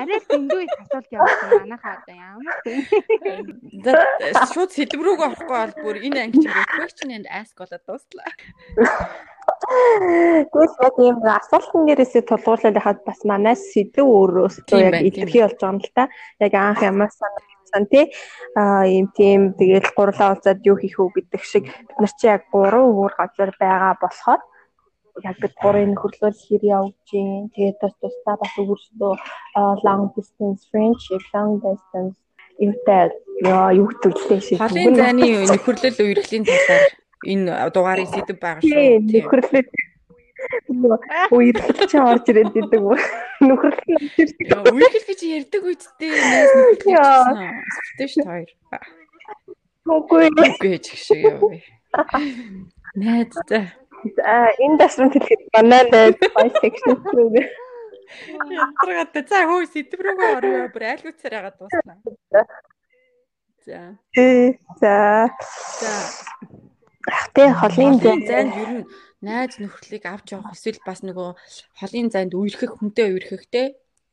Арай 0.00 0.20
дэндүү 0.30 0.60
их 0.64 0.74
асуулт 0.82 1.08
явуулсан 1.14 1.50
манайхаа 1.62 1.94
одоо 2.00 2.16
ямар 2.16 2.56
тийм. 2.64 3.44
Шууд 4.54 4.70
сэдв 4.72 5.00
рүүгээ 5.04 5.28
орохгүй 5.30 5.58
бол 5.58 5.74
бүр 5.84 5.96
энэ 6.06 6.18
анги 6.22 6.38
чинь 6.42 6.54
question 6.74 7.08
and 7.16 7.26
ask 7.28 7.54
болоод 7.58 7.82
дууслаа. 7.86 8.30
Тэгвэл 10.50 10.74
яг 10.86 10.96
юм 11.02 11.18
асуултан 11.22 11.82
дээрээсээ 11.86 12.22
тулгуурлаад 12.30 12.78
хаад 12.82 13.00
бас 13.04 13.20
манаас 13.28 13.60
сэдв 13.74 14.06
өөрөөсөө 14.06 14.78
яг 14.80 14.96
илэрхий 15.02 15.42
болж 15.44 15.58
байгаа 15.60 15.74
юм 15.74 15.78
л 15.82 15.90
та. 15.94 16.04
Яг 16.40 16.52
анх 16.54 16.80
ямар 16.82 17.10
санагдсан 17.10 17.84
тий 17.92 18.04
а 18.54 18.86
ийм 18.86 19.06
тийм 19.18 19.54
тэгэл 19.58 19.90
гурлаа 19.98 20.34
уулзаад 20.34 20.66
юу 20.66 20.76
хийх 20.80 20.98
үү 20.98 21.10
гэдэг 21.14 21.42
шиг 21.42 21.64
бид 21.70 21.98
нар 22.00 22.12
чи 22.18 22.26
яг 22.26 22.42
гурван 22.54 22.90
өөр 22.90 23.12
газар 23.18 23.50
байгаа 23.60 23.94
болохоор 24.00 24.40
яг 25.24 25.36
гурын 25.62 25.94
нөхөрлөл 25.94 26.36
хэр 26.36 26.62
явж 26.64 26.94
гин 27.10 27.48
тэгээд 27.54 27.80
тус 27.80 27.94
тусдаа 28.00 28.36
бас 28.40 28.52
өөрсдөө 28.60 29.12
long 29.86 30.12
distance 30.16 30.68
friendship 30.70 31.22
long 31.32 31.60
distance 31.64 32.16
юутай 32.60 33.10
яа 33.44 33.72
юу 33.76 33.88
төлтэй 34.02 34.40
шиг. 34.40 34.60
Холын 34.60 34.96
зайны 34.96 35.44
нөхөрлөл 35.48 36.00
үерхлийн 36.04 36.44
талаар 36.48 36.84
энэ 37.24 37.52
дугаарыг 37.72 38.08
сэдв 38.12 38.40
байгаа 38.40 38.62
шүү. 38.64 39.04
Нөхөрлөл 39.12 39.68
Үерхэл 41.32 41.88
чи 41.90 41.96
орж 41.96 42.28
ирээд 42.28 42.54
идэг 42.60 42.82
үү? 42.84 42.96
Нөхөрлөл 43.40 43.96
орж 43.96 44.14
ирдэг. 44.20 44.52
Үерхэл 44.68 45.08
гэж 45.08 45.20
ярьдаг 45.24 45.62
үедтэй 45.64 46.12
найз 46.12 46.50
нөхөрлөл. 46.52 47.56
Спортиш 47.72 48.14
хоёр. 48.20 48.50
Үгүй. 49.86 50.28
Үгүй 50.28 50.76
ч 50.84 50.86
шиг 50.92 51.24
яа. 51.24 51.40
Найз 53.00 53.32
за. 54.14 54.22
А 54.22 54.36
энэ 54.64 54.78
дэсрэн 54.80 55.10
хэлэхэд 55.12 55.42
манай 55.54 55.82
найз 55.90 56.14
bisexual 56.20 56.98
шүү. 57.02 57.28
Янтрагат 58.62 59.14
за 59.30 59.38
хөөе 59.48 59.66
сэдв 59.66 60.00
рүүгээ 60.04 60.30
орё. 60.38 60.52
Бүр 60.70 60.84
айл 60.86 61.04
үцээр 61.10 61.34
ягаад 61.38 61.56
дуусна. 61.58 61.94
За. 63.66 63.98
Э 64.14 64.54
за. 64.80 64.94
За. 65.80 65.92
Тэ 67.34 67.50
холын 67.54 67.98
зайд 68.02 68.30
ер 68.30 68.70
нь 68.78 68.86
найз 69.26 69.58
нөхрөлийг 69.58 70.04
авч 70.06 70.34
явах 70.34 70.54
эсвэл 70.54 70.80
бас 70.86 71.00
нөгөө 71.02 71.30
холын 71.80 72.08
зайд 72.14 72.32
үерхэх 72.34 72.78
хүнтэй 72.78 73.10
үерхэх 73.14 73.44
те 73.50 73.62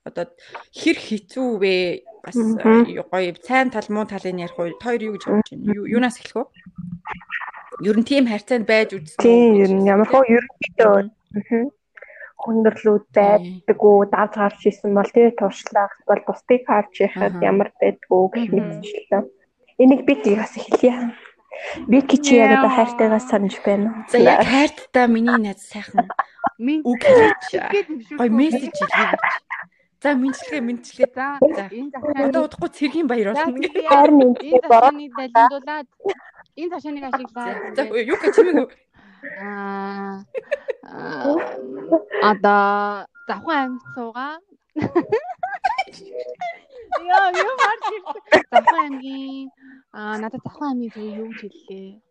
одоо 0.07 0.25
хэр 0.73 0.97
хэцүү 0.97 1.49
вэ 1.61 1.75
бас 2.23 2.35
гоё 2.35 3.33
сайн 3.43 3.69
тал 3.69 3.87
муу 3.93 4.05
талыг 4.09 4.35
ярих 4.35 4.57
уу 4.57 4.73
хоёр 4.79 5.01
юу 5.03 5.13
гэж 5.15 5.23
бодож 5.27 5.49
байна 5.53 5.85
юунаас 5.95 6.17
эхлэх 6.19 6.47
вэ 6.47 6.51
ер 7.81 7.95
нь 7.97 8.07
тийм 8.09 8.25
харьцаанд 8.29 8.65
байж 8.69 8.89
үзсэн 8.93 9.23
тийм 9.25 9.51
ер 9.63 9.71
нь 9.73 9.87
ямар 9.93 10.07
хөө 10.09 10.23
ерөнхийдөө 10.35 10.95
хүндрэлүүд 12.43 13.05
байдаг 13.17 13.79
уу 13.81 14.05
давж 14.13 14.33
гарч 14.37 14.61
исэн 14.69 14.91
бол 14.97 15.09
тий 15.15 15.31
туршлага 15.39 15.95
бол 16.09 16.21
бусдыг 16.27 16.61
харж 16.69 16.93
яхад 17.07 17.35
ямар 17.41 17.69
байдгүй 17.81 18.23
гэх 18.33 18.47
мэтчлээ 18.53 19.23
энийг 19.81 20.01
би 20.07 20.13
тийгээс 20.23 20.53
эхэлье 20.59 21.15
Вики 21.87 22.17
чи 22.17 22.35
яг 22.35 22.51
одоо 22.57 22.71
хайртайгаа 22.75 23.21
санаж 23.21 23.55
байна? 23.65 24.05
За 24.09 24.17
яг 24.17 24.41
хайртайгаа 24.41 25.13
миний 25.13 25.37
найз 25.37 25.61
сайхан 25.69 26.09
үг 26.89 27.01
хэлээч. 27.05 27.45
Гой 28.17 28.29
мессеж 28.29 28.73
хэлээ. 28.73 29.13
За 30.03 30.09
мэдчилгээ 30.19 30.61
мэдчилгээ. 30.67 31.09
За 31.15 31.63
энэ 31.71 31.91
дахиад 31.93 32.27
одоо 32.27 32.41
удахгүй 32.49 32.69
цэргийн 32.75 33.07
баяр 33.07 33.31
болно. 33.31 33.55
Харин 33.87 34.35
энэ 34.35 34.67
борооны 34.67 35.05
далиндуулаад 35.15 35.87
энэ 36.59 36.69
ташааныг 36.73 37.03
ашиглаад. 37.07 37.55
За 37.75 37.83
юу 37.83 38.17
гэж 38.21 38.31
чимээг 38.35 38.71
аа 39.41 40.25
одоо 42.29 43.07
завхан 43.27 43.55
аймагт 43.61 43.87
суугаа. 43.95 44.35
Яа, 47.03 47.27
юу 47.33 47.55
марч 47.61 47.83
ирсэн. 47.95 48.19
Завхан 48.51 48.79
аймгийн 48.83 49.49
Аа 49.93 50.17
надад 50.17 50.41
завхан 50.41 50.71
амийн 50.73 50.91
зөв 50.93 51.05
юу 51.21 51.29
хэллээ. 51.39 52.01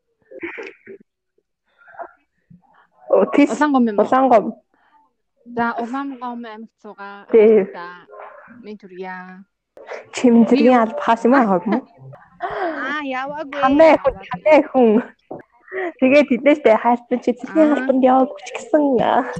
Улаан 3.10 3.70
гом 3.74 3.84
юм. 3.90 3.98
Улаан 3.98 4.26
гом. 4.30 4.44
За 5.56 5.66
улаан 5.82 6.08
гом 6.20 6.44
амьд 6.54 6.70
цугаа. 6.82 7.26
За 7.74 7.86
мен 8.62 8.76
түргийа. 8.78 9.42
Чимдэрийн 10.14 10.78
албахаас 10.82 11.22
юм 11.26 11.34
аа 11.34 11.46
уу? 11.56 11.62
Аа 12.42 13.00
яваагүй. 13.22 13.60
Хамаа 13.62 13.94
хүн 14.02 14.14
хамаа 14.28 14.60
хүн. 14.70 14.90
Тэгээд 15.72 16.28
тэднээсээ 16.28 16.76
хайрцан 16.84 17.18
чи 17.24 17.32
цэцгийн 17.32 17.72
албанд 17.72 18.02
яваагүй 18.04 18.40
ч 18.44 18.48
гэсэн. 18.56 18.82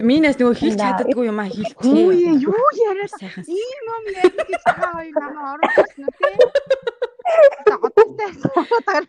Минээс 0.08 0.36
нөгөө 0.40 0.56
хэлж 0.56 0.78
чаддаггүй 0.80 1.26
юм 1.28 1.38
аа 1.42 1.50
хэлчихээ. 1.52 1.92
Үгүй 1.92 2.40
юу 2.40 2.66
яриад 2.88 3.12
ийм 3.52 3.84
юм 3.96 4.04
ярих 4.16 4.46
гэж 4.48 4.62
та 4.64 4.72
хоёр 4.80 5.12
намайг 5.12 5.44
оруулсан 5.52 6.02
уу 6.08 6.12
тий? 6.18 6.34
За 7.66 7.74
одоотой 7.76 8.30
суудаг. 8.40 9.04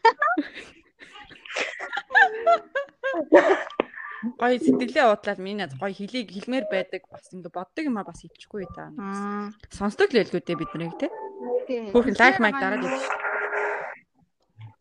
Гой 4.40 4.56
сэтгэлээ 4.56 5.06
удлаад 5.12 5.40
минийд 5.44 5.76
гой 5.76 5.92
хэлийг 5.92 6.32
хэлмээр 6.32 6.66
байдаг 6.72 7.04
бас 7.12 7.28
ингэ 7.36 7.52
боддог 7.52 7.84
юм 7.84 8.00
а 8.00 8.08
бас 8.08 8.24
хэлчихгүй 8.24 8.68
та. 8.72 8.96
Сонсдог 9.68 10.08
л 10.12 10.20
байлгүй 10.24 10.40
дээ 10.40 10.60
бид 10.60 10.72
нарыг 10.72 10.96
те. 10.96 11.08
Хүүхэн 11.92 12.16
лайк 12.16 12.38
майк 12.40 12.56
дараад 12.56 12.88
шүү. 12.88 13.34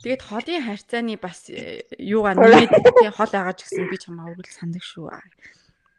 Тэгээд 0.02 0.22
холын 0.22 0.62
харьцааны 0.66 1.14
бас 1.18 1.46
э, 1.50 1.86
юугаа 1.98 2.34
нэмээд 2.34 2.70
тий 2.70 3.10
хол 3.10 3.30
байгаа 3.30 3.54
ч 3.54 3.66
гэсэн 3.66 3.86
би 3.86 3.98
чамаа 4.02 4.30
өгөл 4.34 4.50
сандаг 4.50 4.82
шүү. 4.82 5.10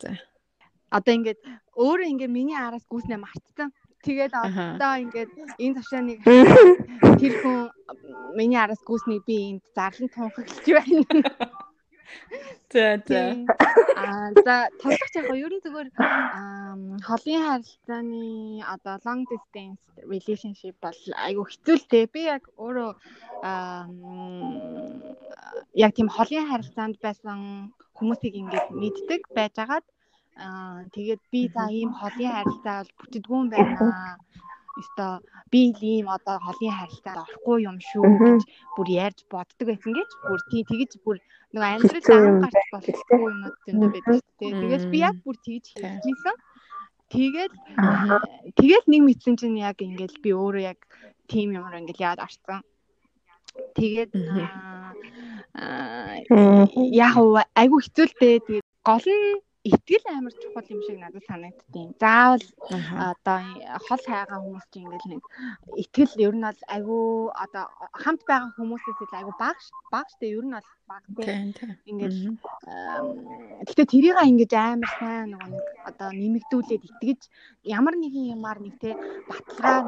За. 0.04 0.20
Одоо 0.92 1.14
ингээд 1.16 1.40
өөрөө 1.80 2.12
ингээд 2.12 2.32
миний 2.32 2.60
араас 2.60 2.84
гүйснээ 2.88 3.20
мартсан. 3.20 3.72
Тэгээд 4.04 4.36
одоо 4.36 4.94
ингээд 5.00 5.32
энэ 5.56 5.76
ташааныг 5.80 6.20
тэр 7.24 7.34
хүн 7.40 7.72
миний 8.36 8.60
араас 8.60 8.84
гүйснийг 8.84 9.24
би 9.24 9.56
энд 9.56 9.64
зарлан 9.72 10.12
тунхаглаж 10.12 10.68
байна. 10.68 11.24
За 12.74 12.98
за. 13.08 13.22
Аа 14.04 14.30
за 14.46 14.56
тоглох 14.82 15.10
яг 15.16 15.38
ер 15.46 15.54
нь 15.54 15.64
зүгээр 15.66 15.90
холын 17.08 17.42
харилцааны 17.48 18.24
одоо 18.76 18.96
long 19.06 19.22
distance 19.32 19.84
relationship 20.14 20.76
бол 20.86 21.00
айгүй 21.26 21.46
хэцүүлтэй. 21.48 22.04
Би 22.14 22.22
яг 22.36 22.44
өөрөө 22.58 22.92
яг 25.84 25.92
тийм 25.98 26.10
холын 26.16 26.50
харилцаанд 26.52 26.96
байсан 27.06 27.38
хүмүүсийг 27.98 28.34
ингээд 28.42 28.68
мэддэг 28.82 29.22
байжгаад 29.38 29.86
аа 30.46 30.82
тэгээд 30.96 31.22
би 31.32 31.42
за 31.56 31.64
ийм 31.80 31.92
холын 32.00 32.34
харилцаа 32.36 32.78
бол 32.82 32.92
бүтдэггүй 33.00 33.38
юм 33.42 33.48
байна 33.54 34.18
өстой 34.82 35.14
би 35.52 35.62
ийм 35.92 36.08
одоо 36.18 36.38
холын 36.46 36.74
харилцаанд 36.80 37.22
орохгүй 37.24 37.58
юм 37.70 37.78
шүү 37.90 38.04
гэж 38.24 38.42
бүр 38.76 38.88
ярьж 39.06 39.20
боддог 39.34 39.68
байсан 39.70 39.92
гэж 40.00 40.10
бүр 40.28 40.40
тий 40.50 40.62
тэгэж 40.70 40.92
бүр 41.06 41.18
нөгөө 41.54 41.70
амьдрал 41.74 42.06
дан 42.10 42.42
гарч 42.44 42.68
болохгүй 42.74 43.20
юмуд 43.34 43.56
зөндөө 43.66 43.90
байдаг 43.94 44.20
тий 44.40 44.52
тэгээс 44.62 44.86
би 44.92 44.98
яг 45.08 45.16
бүр 45.26 45.38
тэгж 45.46 45.66
хэлжсэн 45.78 46.38
тэгэл 47.14 47.56
тэгэл 48.58 48.86
нэг 48.90 49.02
мэдсэн 49.06 49.36
чинь 49.40 49.62
яг 49.62 49.78
ингээл 49.86 50.18
би 50.24 50.30
өөрөө 50.34 50.64
яг 50.74 50.80
тим 51.30 51.54
юмар 51.54 51.78
ингээл 51.80 52.06
яад 52.10 52.20
орсон. 52.26 52.62
Тэгээд 53.78 54.12
аа 54.18 54.98
яг 57.06 57.16
айгу 57.62 57.78
хэцүүлтэй 57.82 58.42
тэгээд 58.42 58.68
гол 58.82 59.06
нь 59.06 59.40
итгэл 59.64 60.06
амар 60.12 60.34
чухал 60.42 60.68
юм 60.76 60.82
шиг 60.84 60.98
надад 61.00 61.24
санагдтiin. 61.24 61.96
Заавал 62.04 62.44
одоо 63.12 63.40
хол 63.88 64.04
хайгаа 64.04 64.40
хүмүүс 64.44 64.66
чинь 64.72 64.84
ингээл 64.84 65.12
нэг 65.16 65.24
итгэл 65.84 66.14
ер 66.28 66.36
нь 66.36 66.44
бол 66.44 66.62
айгүй 66.76 67.06
одоо 67.44 67.66
хамт 67.96 68.22
байгаа 68.28 68.52
хүмүүсээс 68.60 69.00
л 69.08 69.18
айгүй 69.20 69.36
баг 69.40 69.58
баг 69.94 70.08
штэ 70.12 70.36
ер 70.36 70.44
нь 70.44 70.56
бол 70.56 70.70
баг 70.92 71.04
тийм. 71.16 71.56
Ингээл 71.88 72.20
гэтээ 73.68 73.88
тэрийг 73.88 74.20
ингэж 74.20 74.52
амар 74.52 74.92
сайн 75.00 75.28
нөгөө 75.32 75.50
нэг 75.56 75.66
одоо 75.88 76.10
нэмэгдүүлээд 76.12 76.84
итгэж 76.90 77.22
ямар 77.64 77.96
нэгэн 77.96 78.36
юмар 78.36 78.60
нэг 78.60 78.76
те 78.84 79.00
баталгаа 79.32 79.80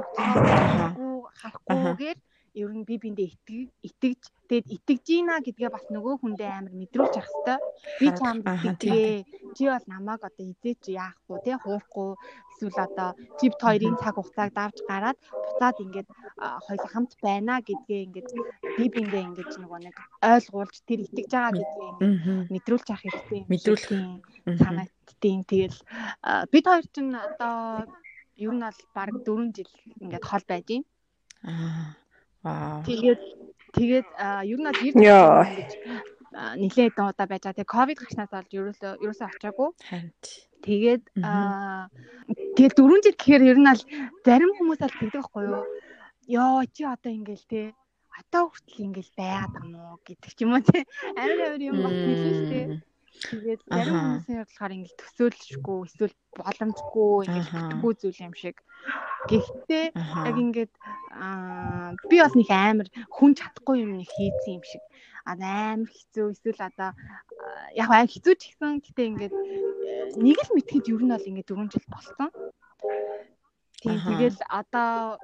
харахгүйгээр 1.40 2.20
ер 2.56 2.72
нь 2.72 2.88
би 2.88 2.96
биндээ 3.04 3.36
итгэж 3.36 3.70
итгэж 3.88 4.22
тэгэд 4.48 4.68
итгэж 4.76 5.02
гинэ 5.04 5.36
гэдгээ 5.44 5.72
бас 5.76 5.86
нөгөө 5.92 6.16
хүндээ 6.24 6.52
амар 6.56 6.76
мэдрүүлж 6.80 7.14
явах 7.20 7.32
хэвээр. 7.36 7.62
Би 8.00 8.08
чамд 8.16 8.44
итгэе 8.48 9.28
чи 9.56 9.64
бол 9.68 9.86
намайг 9.92 10.22
одоо 10.24 10.46
хизээч 10.48 10.84
яахгүй 10.96 11.38
тий 11.44 11.56
хуурахгүй 11.60 12.10
эсвэл 12.52 12.80
одоо 12.88 13.10
чипт 13.40 13.60
хоёрын 13.60 14.00
цаг 14.00 14.16
хугацааг 14.16 14.52
давж 14.56 14.78
гараад 14.88 15.18
буцаад 15.20 15.78
ингээд 15.84 16.08
хоёул 16.66 16.88
хамт 16.94 17.12
байна 17.26 17.54
гэдгээ 17.68 18.02
ингээд 18.08 18.30
би 18.78 18.86
биндээ 18.96 19.28
ингээд 19.28 19.52
нөгөө 19.60 19.80
нэг 19.84 19.98
ойлгуулж 20.32 20.76
тэр 20.88 21.00
итгэж 21.06 21.30
байгаа 21.36 21.54
гэдгээ 21.60 21.92
мэдрүүлж 22.56 22.88
авах 22.88 23.04
хэрэгтэй 23.04 23.42
мэдрүүлэх 23.52 23.92
санагдтiin 24.64 25.42
тэгэл. 25.52 25.80
Бид 26.52 26.66
хоёр 26.72 26.86
ч 26.94 26.96
одоо 27.04 27.56
ер 28.40 28.52
нь 28.56 28.64
бол 28.64 28.80
баг 28.96 29.10
4 29.28 29.56
жил 29.56 29.72
ингээд 30.04 30.24
хол 30.30 30.46
байж 30.48 30.66
байна 30.72 30.88
аа 31.44 32.05
Тэгээд 32.86 33.22
тэгээд 33.74 34.08
ер 34.46 34.60
нь 34.62 34.68
бол 34.70 34.78
90 34.78 34.94
гэж 35.58 35.72
нилээ 36.62 36.88
хэдэн 36.92 37.10
удаа 37.10 37.28
байж 37.28 37.42
байгаа. 37.44 37.58
Тэгээд 37.58 37.74
ковид 37.74 37.98
гарснаас 38.00 38.32
болж 38.32 38.50
ерөөсөө 38.54 38.92
ерөөсөө 39.02 39.28
очиагүй. 39.34 39.70
Тэгээд 40.66 41.04
тэгээд 42.56 42.74
дөрөв 42.78 43.00
жил 43.04 43.18
гэхээр 43.18 43.44
ер 43.50 43.60
нь 43.60 43.70
аль 43.72 43.84
зарим 44.26 44.52
хүмүүс 44.56 44.80
аль 44.84 44.98
тэгдэг 45.00 45.22
байхгүй 45.22 45.44
юу? 45.48 45.66
Йоо 46.28 46.64
чи 46.74 46.84
одоо 46.86 47.12
ингээл 47.14 47.46
те 47.50 47.62
одоо 48.20 48.44
хүртэл 48.52 48.86
ингээл 48.88 49.14
байгаад 49.20 49.54
юм 49.64 49.72
уу 49.76 49.98
гэдэг 50.06 50.32
ч 50.34 50.40
юм 50.44 50.52
уу 50.56 50.64
те. 50.64 50.80
Амар 51.18 51.40
амар 51.50 51.62
юм 51.62 51.78
бас 51.84 51.96
хэлсэн 51.96 52.34
шүү 52.36 52.48
дээ. 52.52 52.66
Тэгээд 53.24 53.62
зарим 53.66 53.96
хүмүүсийн 53.96 54.40
бодлохоор 54.44 54.74
ингээл 54.76 55.00
төсөөлшгүй 55.02 55.78
эсвэл 55.88 56.16
боломжгүй 56.36 57.14
ингээл 57.26 57.54
бүтггүй 57.56 57.94
зүйл 57.96 58.26
юм 58.28 58.36
шиг. 58.36 58.58
Гэхдээ 59.32 59.86
яг 59.96 60.36
ингээд 60.36 60.74
аа 61.16 61.96
би 62.10 62.18
бас 62.22 62.36
нэг 62.36 62.50
амар 62.52 62.88
хүн 63.10 63.32
чадахгүй 63.40 63.82
юм 63.82 63.98
нэг 63.98 64.10
хийцэн 64.12 64.60
юм 64.60 64.66
шиг. 64.68 64.84
Амар 65.26 65.90
хэцүү 65.90 66.26
эсвэл 66.36 66.62
одоо 66.70 66.92
яг 67.74 67.90
амар 67.90 68.12
хэцүү 68.12 68.34
ч 68.38 68.42
гэсэн 68.54 68.84
гэтээ 68.84 69.10
ингээд 69.10 69.34
э, 69.34 70.20
нэг 70.22 70.38
л 70.46 70.54
мэдхэд 70.54 70.92
ер 70.94 71.02
нь 71.02 71.14
бол 71.14 71.30
ингээд 71.30 71.50
4 71.50 71.74
жил 71.74 71.88
болсон. 71.90 72.30
Тийм 73.82 73.98
тэгэл 74.06 74.40
одоо 74.50 75.18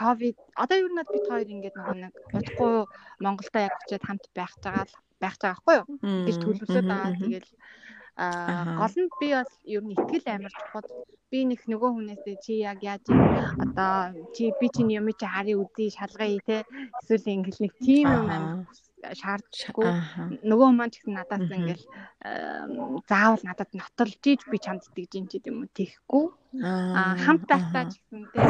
ковид 0.00 0.36
одоо 0.62 0.76
ер 0.78 0.92
нь 0.92 1.02
бид 1.12 1.24
хоёр 1.28 1.48
ингээд 1.54 1.76
нэг 1.76 2.14
удахгүй 2.36 2.74
Монголда 3.24 3.58
яг 3.68 3.74
очиад 3.82 4.04
хамт 4.06 4.24
байх 4.36 4.54
байгаа 4.62 4.86
байх 5.20 5.36
байгаа 5.38 5.54
байхгүй 5.54 5.74
юу? 5.80 5.86
гэж 6.26 6.36
төлөвлөсөн 6.38 6.86
байгаа. 6.88 7.12
Тэгэл 7.18 7.50
аа 8.18 8.78
гол 8.80 8.94
нь 8.98 9.10
би 9.20 9.28
бол 9.34 9.52
ер 9.74 9.82
нь 9.84 9.94
ихтгэл 9.94 10.26
амар 10.30 10.54
чухал. 10.54 10.88
Би 11.30 11.38
нэг 11.44 11.60
нөгөө 11.70 11.90
хүнээсээ 11.92 12.36
чи 12.44 12.52
яг 12.64 12.78
яаж 12.82 13.04
одоо 13.64 14.16
чи 14.34 14.44
би 14.58 14.66
чиний 14.74 14.98
юм 14.98 15.08
чи 15.12 15.26
харъя 15.28 15.60
үдий 15.60 15.90
шалгая 15.92 16.40
те 16.48 16.56
эсвэл 17.02 17.34
ингээл 17.36 17.62
нэг 17.64 17.74
тийм 17.84 18.06
юм 18.08 18.26
амар 18.26 18.66
шаардлагагүй. 19.02 19.88
Нөгөө 20.42 20.68
маань 20.74 20.92
ч 20.92 21.00
гэсэн 21.00 21.14
надаас 21.14 21.46
ингээл 21.46 21.84
заавал 23.06 23.42
надад 23.46 23.70
нотолж 23.72 24.18
ийж 24.26 24.42
би 24.50 24.58
чамд 24.58 24.82
итгэж 24.82 25.12
юм 25.18 25.26
ч 25.30 25.38
гэдэм 25.38 25.56
үү 25.62 25.70
тийхгүй. 25.70 26.26
Аа 26.66 27.14
хамт 27.14 27.46
тастаа 27.46 27.86
ч 27.86 28.02
гэсэн 28.02 28.22
те 28.34 28.42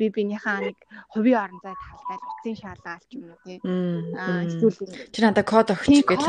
би 0.00 0.04
бинийхээ 0.08 0.58
нэг 0.72 0.78
хувийн 1.12 1.40
орон 1.44 1.60
зай 1.60 1.76
талтай 1.76 2.18
утсын 2.24 2.56
шаалгаалч 2.56 3.10
юм 3.12 3.24
уу 3.28 3.40
те. 3.44 3.54
Аа 4.16 4.48
эсвэл 4.48 4.78
чи 5.12 5.18
надад 5.20 5.44
код 5.44 5.72
өгч 5.76 6.04
гээл. 6.08 6.24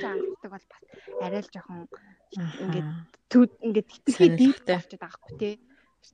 Жаалдаг 0.00 0.50
бол 0.50 0.66
бас 0.72 0.84
арай 1.20 1.42
л 1.44 1.52
жоохон 1.52 1.84
ингээд 2.32 2.88
төд 3.28 3.50
ингээд 3.60 3.88
итгэхий 3.92 4.30
дийп 4.32 4.58
болчиход 4.64 5.00
байгаа 5.04 5.20
хгүй 5.20 5.36
те. 5.36 5.50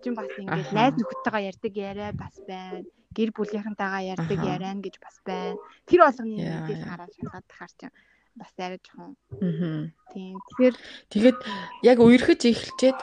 Чин 0.02 0.14
бас 0.18 0.26
ингээд 0.34 0.74
найз 0.74 0.94
нөхөдтэйгээ 0.98 1.48
ярьдаг 1.50 1.74
яриа 1.78 2.10
бас 2.14 2.34
байна 2.46 2.82
гэр 3.16 3.30
бүлийнхэнтэйгээ 3.34 4.10
ярьдаг 4.14 4.40
яриан 4.40 4.80
гэж 4.80 4.94
бас 5.02 5.16
байна. 5.26 5.58
Тэр 5.86 6.00
болгоны 6.06 6.34
мэдээлэл 6.38 6.90
хараад 6.90 7.12
шалгаад 7.14 7.46
тахаар 7.50 7.72
чинь 7.78 7.94
бас 8.38 8.50
арай 8.58 8.80
жоохон. 8.80 9.12
Аа. 9.42 9.90
Тийм. 10.14 10.38
Тэгэхээр 10.38 10.74
тэгээд 11.10 11.38
яг 11.82 11.98
үерхэж 11.98 12.40
эхэлчээд 12.46 12.98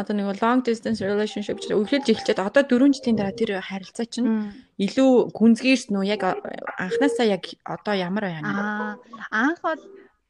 одоо 0.00 0.14
нэг 0.16 0.40
long 0.40 0.64
distance 0.64 1.04
relationship 1.04 1.60
гэж 1.60 1.76
үерхэж 1.76 2.04
эхэлчээд 2.08 2.40
одоо 2.40 2.62
4 2.64 2.88
жилийн 2.96 3.16
дараа 3.20 3.36
тэр 3.36 3.60
харилцаа 3.60 4.06
чинь 4.08 4.54
илүү 4.80 5.34
гүнзгийрсэн 5.36 5.92
үү 5.92 6.08
яг 6.08 6.24
анханасаа 6.24 7.26
яг 7.28 7.44
одоо 7.68 7.94
ямар 7.94 8.24
байна? 8.32 8.48
Аа. 8.48 8.92
Анх 9.28 9.60
бол 9.60 9.80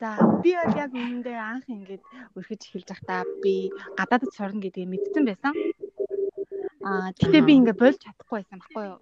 За 0.00 0.16
би 0.40 0.56
бол 0.56 0.76
яг 0.80 0.96
үнэндээ 0.96 1.36
анх 1.36 1.68
ингээд 1.68 2.00
өрхөж 2.32 2.60
эхэлж 2.72 2.88
байхдаа 2.88 3.20
би 3.44 3.68
гадаадд 4.00 4.32
сурна 4.32 4.64
гэдгийг 4.64 4.88
мэдсэн 4.88 5.24
байсан. 5.28 5.52
Аа 6.80 7.12
тэгтээ 7.20 7.44
би 7.44 7.52
ингээд 7.60 7.76
болж 7.76 8.00
чадахгүй 8.00 8.40
байсан 8.40 8.64
байхгүй 8.64 8.84
юу? 8.88 8.98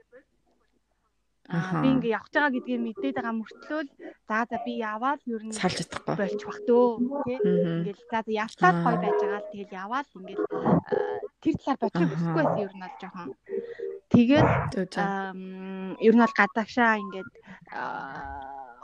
Би 1.49 1.88
ингээ 1.96 2.12
явж 2.12 2.28
байгаа 2.28 2.53
гэдгийг 2.53 2.82
мэдээд 2.84 3.16
байгаа 3.16 3.40
мөртлөө 3.40 3.80
за 4.28 4.38
за 4.53 4.57
би 4.68 4.72
яваал 4.84 5.20
ер 5.32 5.42
нь 5.49 5.57
салж 5.57 5.80
чадахгүй. 5.80 6.14
болчих 6.20 6.44
бах 6.44 6.61
дөө 6.68 6.88
тий. 7.24 7.38
Ингээл 7.40 8.03
за 8.12 8.18
за 8.20 8.32
явтаад 8.44 8.76
гой 8.84 8.96
байж 9.01 9.16
байгаа 9.16 9.40
л 9.40 9.49
тэгэл 9.49 9.72
яваал 9.80 10.09
ингээл 10.12 10.44
тэр 11.40 11.55
талаар 11.57 11.80
бочих 11.80 12.09
хүсэхгүй 12.12 12.44
байсан 12.44 12.61
ер 12.61 12.72
нь 12.76 12.82
бол 12.84 12.96
жоохон. 13.01 13.28
Тэгээд 14.12 14.49
ер 16.05 16.14
нь 16.14 16.20
бол 16.20 16.36
гадагшаа 16.36 17.01
ингээд 17.01 17.30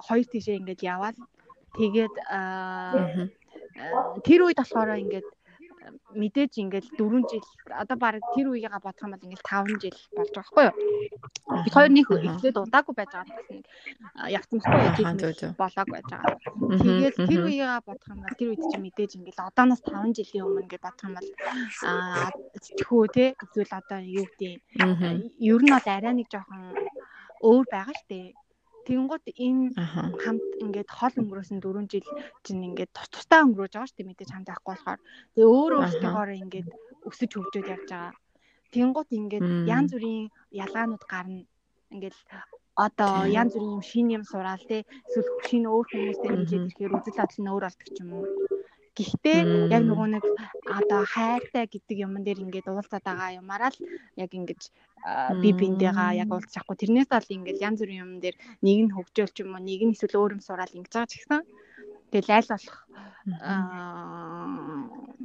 хоёр 0.08 0.26
тишээ 0.32 0.60
ингээд 0.64 0.82
яваал. 0.88 1.18
Тэгээд 1.76 2.14
тэр 4.24 4.40
үед 4.40 4.56
болохоор 4.56 5.04
ингээд 5.04 5.28
мэдээж 6.14 6.52
ингээл 6.62 6.88
4 6.96 7.30
жил 7.30 7.46
одоо 7.70 7.96
баг 7.98 8.22
тэр 8.34 8.46
үеийгээ 8.50 8.80
бодох 8.84 9.04
юм 9.04 9.12
бол 9.12 9.26
ингээл 9.26 9.48
5 9.48 9.82
жил 9.82 9.98
болж 10.16 10.30
байгаа 10.34 10.52
байхгүй 10.54 10.64
юу. 10.68 10.76
Бид 11.64 11.74
хоёр 11.74 11.92
нэг 11.92 12.06
эхлээд 12.10 12.56
удаагүй 12.64 12.94
байж 12.96 13.10
байгаа 13.12 13.36
бас 13.36 13.48
нэг 13.52 13.64
явцмахгүй 14.36 14.74
болоог 15.60 15.88
байж 15.92 16.06
байгаа. 16.08 16.36
Тэгээд 16.80 17.16
тэр 17.28 17.40
үеийгээ 17.44 17.86
бодох 17.88 18.08
юм 18.12 18.20
бол 18.24 18.38
тэр 18.38 18.48
үед 18.52 18.62
чи 18.70 18.76
мэдээж 18.80 19.10
ингээл 19.18 19.46
одооноос 19.48 19.82
5 19.84 20.16
жилийн 20.18 20.46
өмнө 20.46 20.70
гэж 20.70 20.80
бодох 20.84 21.06
юм 21.08 21.14
бол 21.18 21.28
аа 21.90 22.30
тхүү 22.80 23.04
те 23.16 23.24
эсвэл 23.42 23.78
одоо 23.80 24.00
юу 24.00 24.26
гэдэг 24.30 24.52
ер 25.50 25.60
нь 25.62 25.72
бол 25.74 25.88
арай 25.90 26.14
нэг 26.16 26.28
жоохон 26.32 26.62
өөр 27.44 27.64
байгаа 27.68 27.96
штэ 28.00 28.32
Тэнгууд 28.86 29.24
энэ 29.46 29.72
хамт 30.22 30.44
ингээд 30.64 30.90
хол 30.92 31.14
өнгөрөөсөн 31.20 31.58
4 31.64 31.88
жил 31.92 32.08
чинь 32.44 32.66
ингээд 32.68 32.92
тус 32.92 33.08
тустай 33.14 33.40
өнгөрөөж 33.46 33.72
байгаа 33.72 33.88
шүү 33.88 33.98
дээ 33.98 34.08
мэдээж 34.10 34.30
хамт 34.32 34.48
байхгүй 34.48 34.72
болохоор. 34.72 35.00
Тэгээ 35.34 35.52
өөрөө 35.56 35.80
өөртөөгөөр 35.84 36.30
ингээд 36.42 36.68
өсөж 37.08 37.30
хөгжөөд 37.32 37.72
явж 37.74 37.88
байгаа. 37.88 38.12
Тэнгууд 38.74 39.10
ингээд 39.18 39.48
янз 39.74 39.90
бүрийн 39.94 40.26
ялгаанууд 40.62 41.04
гарна. 41.12 41.42
Ингээд 41.94 42.16
одоо 42.86 43.14
янз 43.40 43.52
бүрийн 43.54 43.74
юм 43.78 43.82
шин 43.90 44.06
юм 44.16 44.24
сураал 44.26 44.64
те 44.68 44.84
эсвэл 45.06 45.30
шинэ 45.46 45.68
өөр 45.70 45.86
хүмүүстэй 45.88 46.30
нийлээд 46.34 46.66
ирэхээр 46.68 46.96
үзэл 46.96 47.18
бодол 47.20 47.40
нь 47.40 47.52
өөр 47.52 47.64
болдог 47.66 47.88
ч 47.94 47.98
юм 48.02 48.10
уу. 48.18 48.26
Гэхдээ 48.94 49.38
яг 49.74 49.82
нөгөө 49.90 50.08
нэг 50.14 50.24
одоо 50.70 51.02
хайртай 51.02 51.66
гэдэг 51.66 51.96
юмн 52.06 52.22
дээр 52.22 52.46
ингээд 52.46 52.70
уулзаад 52.70 53.02
байгаа 53.02 53.38
юмараа 53.42 53.74
л 53.74 53.78
яг 54.14 54.30
ингэж 54.30 54.60
би 55.42 55.50
биндээгаа 55.50 56.14
яг 56.22 56.30
уулзах 56.30 56.54
чадахгүй 56.54 56.76
тэрнээс 56.78 57.10
бол 57.10 57.34
ингээд 57.36 57.58
янз 57.58 57.78
бүрийн 57.82 58.02
юм 58.06 58.12
дээр 58.22 58.36
нэг 58.62 58.78
нь 58.86 58.94
хөгжөөл 58.94 59.34
ч 59.34 59.38
юм 59.42 59.58
уу 59.58 59.66
нэг 59.66 59.80
нь 59.82 59.94
эсвэл 59.98 60.18
өөр 60.18 60.34
юм 60.38 60.42
сураал 60.46 60.78
ингэж 60.78 60.92
байгаа 60.94 61.10
ч 61.10 61.14
гэсэн 61.18 61.42
тэгэл 62.14 62.34
айл 62.38 62.50
болох 62.54 62.78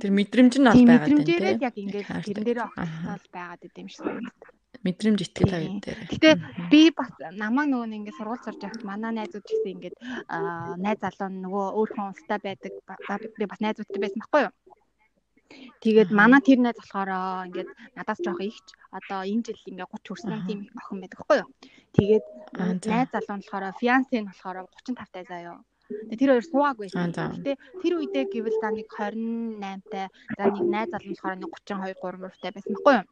тэр 0.01 0.11
мэдрэмж 0.17 0.53
нь 0.57 0.65
бол 0.65 0.83
байгаа 0.89 1.05
тийм 1.05 1.21
мэдрэмжээрээ 1.21 1.55
яг 1.61 1.75
ингээд 1.77 2.07
тэрэн 2.25 2.45
дээр 2.45 2.59
огтол 2.65 3.25
байгаад 3.29 3.61
идэм 3.69 3.87
шиг 3.93 4.01
санагдав 4.01 4.58
мэдрэмж 4.85 5.19
итгэл 5.23 5.51
хоёр 5.51 5.73
дээр. 5.83 5.99
Гэтэ 6.11 6.29
би 6.71 6.81
бас 6.95 7.11
намаа 7.35 7.65
нөгөө 7.67 7.87
нэг 7.89 7.99
ингээд 7.99 8.17
сургууль 8.19 8.43
сурж 8.45 8.59
байхад 8.63 8.83
манай 8.87 9.11
найзууд 9.15 9.43
ч 9.43 9.49
гэсэн 9.51 9.73
ингээд 9.75 9.95
найз 10.83 10.99
залуу 11.03 11.29
нөгөө 11.29 11.65
өөрхөн 11.79 12.09
улстай 12.11 12.39
байдаг 12.39 12.73
би 13.39 13.45
бас 13.51 13.59
найзуудтай 13.59 13.99
байсан 14.01 14.21
байхгүй 14.23 14.41
юу? 14.47 14.53
Тэгээд 15.83 16.09
манай 16.19 16.41
тэр 16.45 16.59
найз 16.61 16.77
болохоор 16.79 17.11
ингээд 17.49 17.69
надаас 17.97 18.19
жоох 18.23 18.39
ихч 18.39 18.67
одоо 18.97 19.19
энэ 19.25 19.43
жил 19.45 19.67
ингээд 19.71 19.91
30 19.91 20.07
хүрсэн 20.07 20.47
тийм 20.47 20.59
охин 20.79 20.99
байдаг 21.01 21.19
байхгүй 21.19 21.37
юу? 21.41 21.49
Тэгээд 21.97 22.25
найз 22.87 23.09
залуу 23.11 23.37
болохоор 23.41 23.65
фиансе 23.81 24.17
нь 24.21 24.29
болохоор 24.29 24.57
35 24.85 25.13
тай 25.13 25.25
заяа. 25.27 25.59
Тэр 25.89 26.29
хоёр 26.37 26.45
суугаагүй 26.45 26.85
байсан. 26.93 27.09
Гэтэ 27.13 27.57
тэр 27.81 27.93
үедээ 27.97 28.25
гэвэл 28.29 28.61
за 28.61 28.69
нэг 28.69 28.87
28-тай, 28.93 30.05
за 30.37 30.43
нэг 30.53 30.65
найз 30.69 30.89
залуу 30.93 31.13
болохоор 31.13 31.37
нэг 31.41 31.51
32 31.65 31.97
3 31.97 32.21
мөрөвтэй 32.21 32.51
байсан 32.53 32.73
байхгүй 32.77 32.95
юу? 32.99 33.05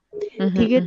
Тэгээд 0.57 0.85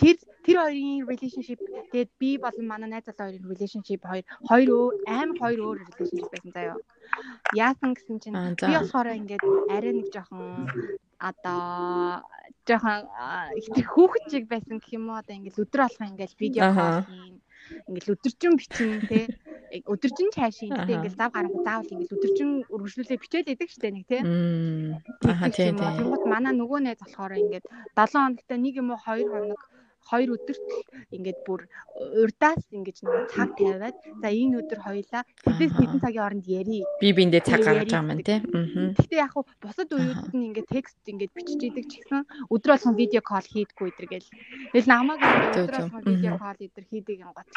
тэр 0.00 0.16
тэр 0.44 0.56
хоёрын 0.60 1.04
relationship 1.08 1.60
тэгээд 1.92 2.10
би 2.20 2.30
болон 2.40 2.66
манай 2.68 2.88
найз 2.88 3.04
залуу 3.04 3.36
хоёрын 3.36 3.50
relationship 3.52 4.00
хоёр 4.04 4.24
хоёр 4.48 4.70
амар 5.04 5.36
хоёр 5.40 5.60
өөр 5.60 5.76
relationship 5.84 6.30
байсан 6.32 6.50
заяа. 6.56 6.76
Яасан 7.52 7.92
гэсэн 7.92 8.16
чинь 8.20 8.36
би 8.36 8.72
болохоор 8.76 9.12
ингээд 9.12 9.44
арай 9.72 9.92
нэг 9.92 10.08
жоохон 10.08 10.68
одоо 11.20 12.24
жоохон 12.68 13.08
их 13.56 13.88
хүүхэд 13.92 14.24
чиг 14.32 14.44
байсан 14.48 14.80
гэх 14.80 14.96
юм 14.96 15.08
уу 15.08 15.20
одоо 15.20 15.36
ингээд 15.36 15.60
өдөр 15.60 15.80
алхах 15.84 16.10
ингээд 16.12 16.32
видео 16.40 16.72
хийн 16.72 17.40
ингээл 17.88 18.12
өдөржин 18.14 18.54
бичин 18.58 18.90
те. 19.10 19.20
Өдөржин 19.86 20.28
цаашийн 20.34 20.74
те 20.86 20.92
ингээл 20.96 21.18
зав 21.18 21.30
гарах 21.34 21.54
заавал 21.66 21.92
ингээл 21.92 22.16
өдөржин 22.16 22.50
өргөжлүүлээ 22.74 23.22
бичээл 23.22 23.52
идэг 23.54 23.70
штэ 23.70 23.90
нэг 23.90 24.04
те. 24.10 24.18
Аа 24.22 25.50
тийм 25.50 25.76
тийм 25.78 25.94
тэгмэд 25.98 26.24
манай 26.26 26.54
нөгөө 26.54 26.80
найз 26.82 27.00
болохоор 27.02 27.32
ингээд 27.42 27.66
7 27.98 28.14
хоногт 28.14 28.50
нэг 28.50 28.74
юм 28.80 28.94
уу 28.94 29.00
2 29.02 29.26
хоног 29.32 29.60
хоёр 30.10 30.38
өдөрт 30.38 30.66
ингээд 31.16 31.38
бүр 31.46 31.60
урдаас 32.22 32.62
ингэж 32.70 32.96
нэг 33.02 33.26
цаг 33.34 33.50
тавиад 33.58 33.96
за 34.22 34.28
энэ 34.30 34.58
өдөр 34.62 34.80
хоёлаа 34.86 35.22
тэдээс 35.44 35.72
хэдэн 35.74 36.00
цагийн 36.02 36.22
хооронд 36.22 36.46
ярий. 36.46 36.82
Би 37.02 37.10
биэндээ 37.16 37.42
цаг 37.42 37.60
гаргаж 37.66 37.90
байгаа 37.90 38.14
юм 38.14 38.22
тий. 38.22 38.38
Гэхдээ 38.98 39.20
яг 39.22 39.32
хуу 39.34 39.44
бусад 39.62 39.90
үеүүд 39.90 40.34
нь 40.34 40.46
ингээд 40.52 40.68
текст 40.70 40.98
ингээд 41.06 41.32
бичиж 41.34 41.60
идэг 41.66 41.86
ч 41.90 41.92
гэсэн 42.02 42.22
өдөр 42.52 42.70
болгон 42.74 42.94
видео 42.94 43.22
кол 43.22 43.46
хийдэггүй 43.46 43.88
идэргээл. 43.90 44.28
Тэгэл 44.72 44.90
намайг 44.90 45.20
өдөр 45.22 45.74
болгон 45.74 46.02
видео 46.06 46.34
кол 46.38 46.58
идэр 46.60 46.84
хийдэг 46.90 47.16
юм 47.22 47.32
гот. 47.34 47.48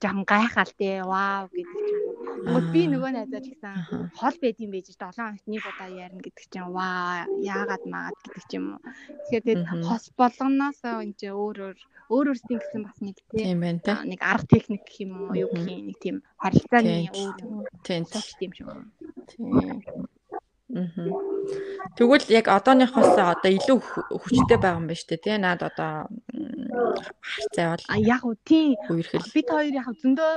Жохон 0.00 0.24
гайхаал 0.24 0.72
тий. 0.78 1.00
Вау 1.02 1.48
гэдэг 1.52 1.80
ч 1.86 1.90
юм. 1.92 2.02
Тэгвэл 2.46 2.70
би 2.70 2.82
нөгөө 2.92 3.10
найзаа 3.16 3.40
ч 3.42 3.46
гэсэн 3.52 3.74
хол 4.14 4.36
байд 4.42 4.56
юм 4.62 4.70
байж 4.70 4.86
7 4.92 5.10
хоногт 5.16 5.46
нэг 5.50 5.64
удаа 5.66 5.88
ярина 5.90 6.22
гэдэг 6.22 6.46
чинь 6.52 6.70
ваа 6.70 7.26
яагаад 7.42 7.84
маад 7.90 8.16
гэдэг 8.22 8.44
ч 8.46 8.52
юм 8.60 8.64
уу. 8.76 8.80
Тэгэхээр 8.84 9.44
тэгээд 9.46 9.62
хос 9.88 10.04
болгоноос 10.14 10.80
энэ 10.84 11.16
чинь 11.18 11.34
өөр 11.34 11.65
өөр 11.66 11.78
өөр 12.14 12.26
өөрсдийн 12.30 12.60
гэсэн 12.62 12.82
бас 12.86 12.98
нэг 13.02 13.16
тийм 13.34 13.60
нэг 13.62 14.20
арга 14.22 14.46
техник 14.46 14.82
гэх 14.86 15.02
юм 15.04 15.12
уу 15.26 15.34
юу 15.34 15.50
гэх 15.50 15.66
юм 15.66 15.86
нэг 15.90 15.98
тийм 15.98 16.16
харилцааны 16.38 17.10
өөр 17.10 17.66
тийм 17.82 18.02
тийм 18.06 18.50
байна. 18.66 18.86
Тийм. 19.26 20.06
Тэгвэл 21.96 22.26
яг 22.34 22.50
одооныхоос 22.50 23.14
одоо 23.14 23.50
илүү 23.54 23.78
хүчтэй 24.22 24.58
байгаа 24.58 24.78
юм 24.82 24.90
байна 24.90 24.98
шүү 24.98 25.10
дээ 25.14 25.22
тий. 25.22 25.36
Наад 25.38 25.62
одоо 25.62 25.92
харцаа 27.22 27.66
бол. 27.70 27.84
Яг 28.02 28.22
уу 28.26 28.34
тий. 28.42 28.74
Бид 29.34 29.46
хоёр 29.46 29.70
яг 29.70 29.86
зөндөө 30.02 30.32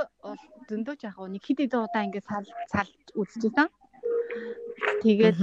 зөндөө 0.70 0.94
ч 0.98 1.02
яг 1.10 1.18
уу 1.18 1.26
нэг 1.26 1.42
хэд 1.42 1.66
хэдэн 1.66 1.82
удаа 1.82 2.06
ингээд 2.06 2.30
сал 2.30 2.46
сал 2.70 2.90
үзчихсэн. 3.18 3.68
Тэгээд 5.02 5.38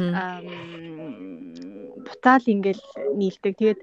буцаал 2.07 2.45
ингээл 2.47 2.83
нийлдэг. 3.19 3.53
Тэгээд 3.59 3.79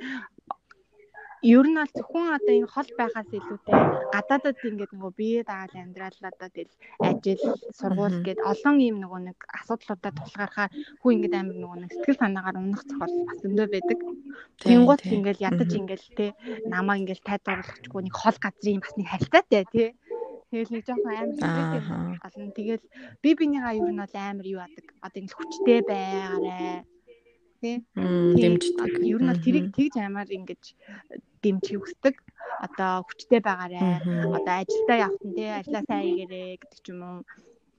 ер 1.45 1.66
нь 1.68 1.76
бол 1.76 1.92
зөвхөн 1.92 2.26
одоо 2.36 2.55
энэ 2.57 2.72
хол 2.72 2.90
байхаас 2.97 3.28
илүүтэй 3.36 3.76
гадаадад 4.14 4.57
ингээд 4.64 4.92
нөгөө 4.97 5.12
бие 5.20 5.40
дагаал 5.45 5.76
амьдрал 5.76 6.20
одоо 6.32 6.49
тэгэл 6.57 6.74
ажил 7.09 7.42
сургууль 7.78 8.18
гээд 8.24 8.40
олон 8.51 8.76
юм 8.88 8.97
нөгөө 9.05 9.20
нэг 9.28 9.38
асуудлуудаа 9.61 10.12
тулгархаар 10.16 10.72
хүү 11.01 11.11
ингээд 11.14 11.34
амар 11.36 11.57
нөгөө 11.61 11.78
нэг 11.84 11.90
сэтгэл 11.92 12.22
санаагаар 12.22 12.57
унах 12.64 12.82
зохиол 12.88 13.14
бас 13.28 13.40
өндөө 13.45 13.66
байдаг. 13.74 13.99
Тэнгуут 14.64 15.03
ингээд 15.05 15.45
ядаж 15.49 15.70
ингээд 15.76 16.05
те 16.16 16.26
намаа 16.72 16.97
ингээд 16.97 17.26
тайдруулахчгүй 17.28 18.01
нэг 18.09 18.14
хол 18.16 18.38
газрын 18.40 18.80
бас 18.80 18.95
нэг 18.97 19.09
харилцаатай 19.12 19.64
тий. 19.68 19.88
Тэгэл 20.49 20.72
нэг 20.72 20.84
жоохон 20.88 21.12
амар 21.12 21.36
стресс 21.36 21.88
олон 22.24 22.51
тэгэл 22.57 22.84
би 23.20 23.30
бинийгаа 23.36 23.76
ер 23.76 23.90
нь 23.92 24.01
бол 24.01 24.16
амар 24.16 24.47
юу 24.49 24.62
адаг 24.64 24.86
одоо 25.05 25.18
ингэ 25.20 25.36
хүчтэй 25.36 25.80
байгаарэ 25.84 26.93
тий. 27.64 27.76
Дэмждэг. 27.96 29.00
Ер 29.00 29.20
нь 29.24 29.30
бол 29.32 29.40
тэрийг 29.40 29.66
тэгж 29.72 29.94
амар 30.04 30.28
ингэж 30.28 30.62
дэмжих 31.40 31.80
хүсдэг. 31.80 32.20
Одоо 32.60 33.08
хүчтэй 33.08 33.40
байгаарэ. 33.40 33.80
Одоо 34.36 34.54
ажилдаа 34.60 34.98
явах 35.08 35.24
нь 35.24 35.36
тий 35.36 35.48
ажиллаа 35.48 35.84
сайн 35.88 36.04
хийгээрэй 36.04 36.60
гэдэг 36.60 36.80
ч 36.84 36.86
юм 36.92 37.00
уу 37.02 37.18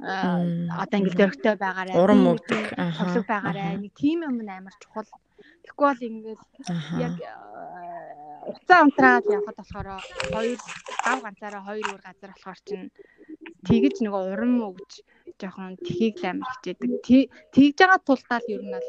одоо 0.02 0.98
ингээл 1.00 1.20
дөрөгтэй 1.22 1.56
байгаарай. 1.56 1.96
Уран 1.96 2.20
мөвдөг. 2.26 2.66
Тоглог 2.76 3.26
байгаарай. 3.30 3.80
Нэг 3.80 3.94
тийм 3.96 4.28
юм 4.28 4.42
амар 4.44 4.76
чухал. 4.82 5.08
Тэгэхгүй 5.64 5.86
бол 5.88 6.08
ингээл 6.10 6.44
яг 7.00 7.16
уцаа 8.52 8.80
унтраад 8.86 9.26
явхад 9.38 9.58
болохоор 9.60 9.88
хоёр 10.34 10.60
гав 11.06 11.20
ганцаараа 11.26 11.64
хоёр 11.68 11.86
өөр 11.92 12.02
газар 12.06 12.32
болохоор 12.34 12.60
чинь 12.68 12.88
тэгж 13.68 13.96
нөгөө 14.06 14.24
уран 14.32 14.54
мөвж 14.62 14.92
жоохон 15.40 15.76
тхийг 15.86 16.16
л 16.22 16.30
амар 16.30 16.50
хичээдэг. 16.54 16.92
Тэгж 17.54 17.76
байгаа 17.80 18.00
тултаа 18.08 18.40
л 18.40 18.54
ер 18.54 18.64
нь 18.64 18.74
бол 18.74 18.88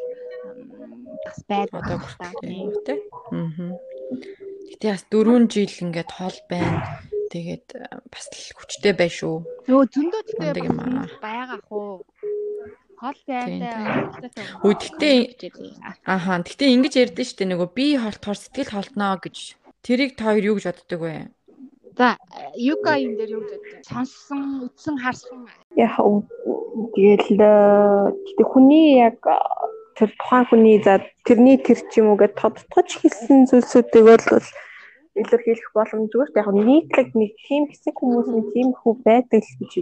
бас 1.25 1.39
байдаг 1.51 2.03
та 2.21 2.29
тийм 2.41 2.71
үү? 2.71 2.77
Аа. 3.33 3.75
Гэтэ 4.71 4.87
бас 4.93 5.05
4 5.11 5.51
жил 5.53 5.75
ингээд 5.85 6.11
хол 6.13 6.39
байна. 6.51 7.03
Тэгээд 7.33 7.67
бас 8.13 8.27
л 8.31 8.55
хүчтэй 8.59 8.95
бай 8.95 9.11
шүү. 9.11 9.37
Нөө 9.67 9.83
зөндөө 9.93 10.23
зөндөө 10.31 11.19
байгаа 11.25 11.61
хуу. 11.67 12.07
Хол 12.97 13.19
байртай. 13.29 14.33
Үгүй 14.65 14.75
гэтээ 14.81 15.17
ааха 16.09 16.41
гэтээ 16.41 16.75
ингэж 16.81 16.95
ярьдэн 17.05 17.29
штэ 17.29 17.45
нөгөө 17.45 17.69
би 17.77 17.87
холтохоор 18.01 18.39
сэтгэл 18.41 18.73
холтноо 18.73 19.21
гэж. 19.21 19.37
Тэрийг 19.85 20.17
та 20.17 20.33
хоёр 20.33 20.45
юу 20.51 20.57
гэж 20.57 20.67
боддог 20.73 21.01
вэ? 21.05 21.29
За, 21.97 22.17
юка 22.57 22.97
юм 22.97 23.21
дээр 23.21 23.37
юу 23.37 23.43
гэж 23.45 23.53
боддог? 23.53 23.85
Сонссон, 23.85 24.69
үтсэн, 24.73 24.97
харсан. 24.97 25.45
Яг 25.77 25.97
тэгэл 25.97 27.29
гэтээ 27.37 28.47
хүний 28.49 29.01
яг 29.05 29.21
тэр 29.97 30.11
тухайн 30.17 30.45
хүний 30.49 30.77
за 30.81 31.05
тэрний 31.29 31.61
тэр 31.61 31.81
ч 31.93 32.01
юм 32.01 32.13
уу 32.13 32.21
гэж 32.21 32.33
тодтогч 32.37 33.01
хэлсэн 33.01 33.49
зүйлсүүдийг 33.49 34.05
бол 34.09 34.45
илэрхийлэх 35.21 35.71
боломжгүй 35.77 36.25
шүү. 36.29 36.39
Яг 36.41 36.49
нийтлэг 36.53 37.09
нэг 37.17 37.33
тийм 37.47 37.63
хэсэг 37.71 37.95
хүмүүс 37.97 38.29
нь 38.33 38.49
тийм 38.53 38.69
хүү 38.77 38.93
байдаг 39.07 39.43
л 39.43 39.57
гэж 39.61 39.73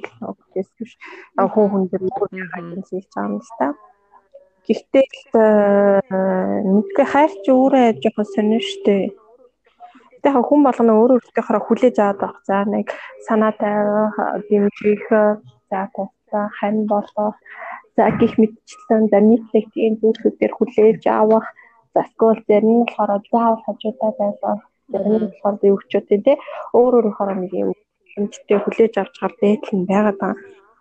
хэлсэн 0.55 0.77
биш. 0.79 0.93
Яг 1.39 1.49
хүн 1.53 1.67
хүн 1.71 1.85
дээр 1.91 2.03
нэг 2.07 2.87
хэлж 2.89 3.09
байгаа 3.11 3.27
юм 3.29 3.35
л 3.43 3.53
та. 3.59 3.67
Гэхдээ 4.65 5.07
мэдгүй 6.75 7.07
хайр 7.13 7.33
чи 7.45 7.51
өөрөө 7.53 7.87
жоохон 8.03 8.27
сонир 8.33 8.63
шүү 8.65 8.83
дээ. 8.87 9.05
Яг 10.25 10.37
хүн 10.49 10.61
болгоно 10.65 10.93
өөр 11.01 11.11
өөртөөхөө 11.19 11.61
хүлээж 11.67 11.97
аваад 12.01 12.19
байх. 12.23 12.37
За 12.49 12.65
нэг 12.65 12.89
санаа 13.27 13.53
тавих, 13.61 14.17
дэмжих, 14.49 15.05
за 15.69 15.79
одоо 16.35 16.49
хань 16.59 16.87
болох 16.87 17.37
за 17.97 18.11
гих 18.19 18.35
мэдчлэн 18.41 19.03
за 19.13 19.19
нийтлэг 19.29 19.67
тийм 19.75 19.93
зүйлсүүдээр 20.01 20.53
хүлээж 20.55 21.03
авах 21.21 21.47
за 21.95 22.03
скол 22.11 22.39
зарим 22.49 22.73
нь 22.75 22.87
болохоор 22.87 23.23
заавал 23.31 23.63
хажуудаа 23.67 24.13
байлгах 24.19 24.63
зарим 24.93 25.15
нь 25.17 25.27
болохоор 25.29 25.57
би 25.61 25.69
өгчөөтэй 25.75 26.19
тий 26.25 26.37
өөр 26.77 26.93
өөрөөр 27.09 27.31
нэг 27.41 27.53
юм 27.53 27.71
хэмжтэй 28.15 28.59
хүлээж 28.63 28.95
авч 29.01 29.15
гар 29.21 29.35
байдал 29.41 29.75
нь 29.75 29.89
байгаад 29.91 30.19
байгаа. 30.21 30.35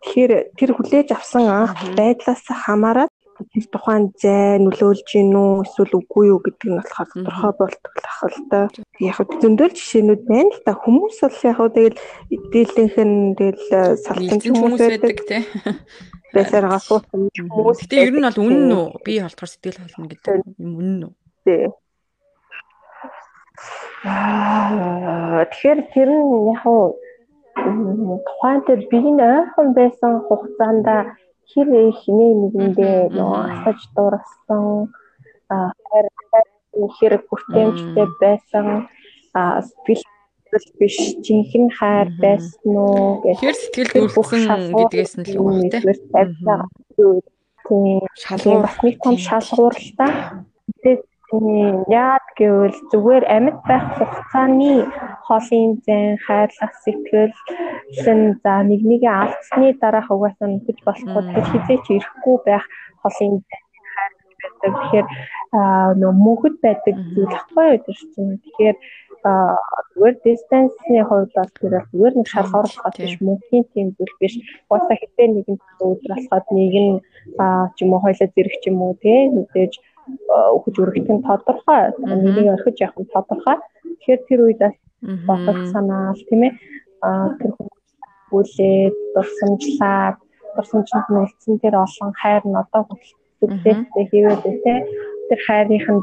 Тэгэхээр 0.04 0.32
тэр 0.60 0.72
хүлээж 0.76 1.10
авсан 1.16 1.46
анх 1.48 1.80
байдлаас 1.98 2.44
хамаарат 2.44 3.12
тэр 3.42 3.66
тухайн 3.74 4.14
зай 4.22 4.62
нөлөөлж 4.62 5.08
гин 5.10 5.34
үү 5.34 5.66
эсвэл 5.66 5.98
үгүй 5.98 6.24
юу 6.30 6.40
гэдэг 6.44 6.70
нь 6.70 6.78
болохоор 6.78 7.10
тодорхой 7.10 7.54
болтголах 7.58 8.20
л 8.30 8.40
да. 8.52 8.62
Яг 9.02 9.18
зөндөл 9.42 9.74
жишээнүүд 9.74 10.22
байна 10.30 10.54
л 10.54 10.62
да. 10.66 10.74
Хүмүүс 10.78 11.18
бол 11.24 11.40
яг 11.50 11.60
тэгэл 11.74 11.98
дийлэнх 12.54 12.98
нь 13.02 13.18
тэгэл 13.40 13.68
э, 13.74 13.82
салцсан 13.98 14.40
хүмүүс 14.44 14.82
байдаг 14.84 15.20
тий. 15.26 15.42
Бэсэр 16.34 16.66
гасуусан 16.70 17.30
хүмүүс. 17.34 17.78
Гэтэ 17.86 18.02
ер 18.06 18.14
нь 18.14 18.26
бол 18.26 18.40
үнэн 18.42 18.72
үү? 18.74 18.88
Би 19.06 19.14
болохоор 19.22 19.50
сэтгэл 19.50 19.82
холно 19.82 20.10
гэдэг 20.10 20.34
юм 20.62 20.74
үнэн 20.78 21.02
үү? 21.10 21.14
Тий. 21.46 21.64
Тэгэхээр 24.04 25.80
тэр 25.94 26.10
нь 26.10 26.32
яг 26.54 26.60
хөө 26.66 26.86
тухайн 28.28 28.60
тэр 28.68 28.80
биеийн 28.90 29.20
ойрхон 29.22 29.70
байсан 29.78 30.12
хугацаанд 30.28 30.88
хэр 31.52 31.68
хинээ 32.02 32.34
нэгэндээ 32.42 32.98
нөгөө 33.14 33.42
асаж 33.54 33.80
дуурсан 33.96 34.64
хайр 35.50 36.08
хэр 36.98 37.14
хүртээмжтэй 37.28 38.08
байсан 38.22 38.66
сэтгэл 39.34 40.04
биш 40.80 40.98
жинхэнэ 41.26 41.70
хайр 41.78 42.08
байсан 42.24 42.74
уу 42.74 43.22
гэх 43.24 43.40
хэр 43.42 43.58
сэтгэл 43.62 44.10
хүрсэн 44.14 44.74
гэдгээс 44.78 45.14
нь 45.22 45.26
л 45.30 45.38
үгтэй. 45.42 45.82
Тийм. 47.64 48.04
Шалгуур 48.20 48.62
бас 48.68 48.78
нэг 48.84 48.96
том 49.00 49.16
шалгууралтай. 49.16 50.12
Тэгээд 50.84 51.02
яад 51.34 52.26
гэвэл 52.38 52.78
зүгээр 52.94 53.26
амьд 53.26 53.58
байх 53.66 53.86
хугацааны 53.98 54.86
хоолын 55.26 55.82
зэн 55.86 56.22
хайрлах 56.26 56.74
сэтгэл 56.86 57.34
лэн 58.06 58.22
за 58.44 58.54
нэг 58.70 58.82
нэгэ 58.86 59.10
алдсны 59.10 59.74
дараах 59.82 60.14
угаасаа 60.14 60.48
нөхөж 60.50 60.78
болохгүй 60.86 61.24
тэр 61.34 61.46
хизээч 61.50 61.86
ирэхгүй 61.90 62.38
байх 62.46 62.66
хоолын 63.02 63.42
зэн 63.50 63.62
хайрлах 63.94 64.30
байдаг. 64.42 64.74
Тэгэхээр 64.78 65.08
нөө 66.02 66.14
мөнхөд 66.26 66.56
байдаг 66.62 66.96
зүйл 67.14 67.34
ахгүй 67.34 67.68
өдөр 67.82 67.98
чинь. 68.14 68.38
Тэгэхээр 68.44 68.78
зүгээр 69.24 70.16
дистанцны 70.22 71.02
хувьд 71.08 71.34
бол 71.34 71.52
тэр 71.58 71.74
зүгээр 71.90 72.14
нэг 72.18 72.28
шалгуурлахад 72.30 72.96
биш 73.02 73.16
мөнхийн 73.26 73.66
тийм 73.74 73.88
зүйл 73.98 74.16
биш. 74.22 74.34
Угаасаа 74.70 74.98
хитэ 75.02 75.24
нэгэн 75.34 75.58
өдөр 75.82 76.12
болоход 76.14 76.46
нэг 76.54 76.74
нь 76.86 76.98
ч 77.74 77.78
юм 77.82 77.94
уу 77.96 78.04
хоёлаа 78.04 78.30
зэрэг 78.36 78.56
ч 78.62 78.64
юм 78.70 78.78
уу 78.84 78.94
тий 79.02 79.32
мэдээж 79.34 79.74
өгч 80.56 80.76
өргөх 80.82 81.10
нь 81.10 81.26
тодорхой. 81.28 81.94
Нэгийг 82.00 82.54
орхиж 82.56 82.78
явах 82.86 83.00
нь 83.02 83.14
тодорхой. 83.14 83.58
Тэгэхээр 83.84 84.22
тэр 84.28 84.40
үед 84.44 84.62
бас 84.62 84.76
бодох 85.28 85.60
санаал 85.74 86.22
тийм 86.28 86.42
ээ. 86.48 86.54
Тэр 87.40 87.52
хүлээд 88.30 88.96
дурсамжлаад 89.14 90.18
дурсамжинд 90.56 91.08
нөлцсөн 91.10 91.56
тэр 91.62 91.76
олон 91.86 92.12
хайр 92.22 92.44
нь 92.48 92.60
одоо 92.64 92.82
хүртэл 92.88 94.10
хийвээд 94.10 94.42
тэ 94.64 94.74
тэр 95.30 95.40
хайрынх 95.46 95.88
нь 95.94 96.02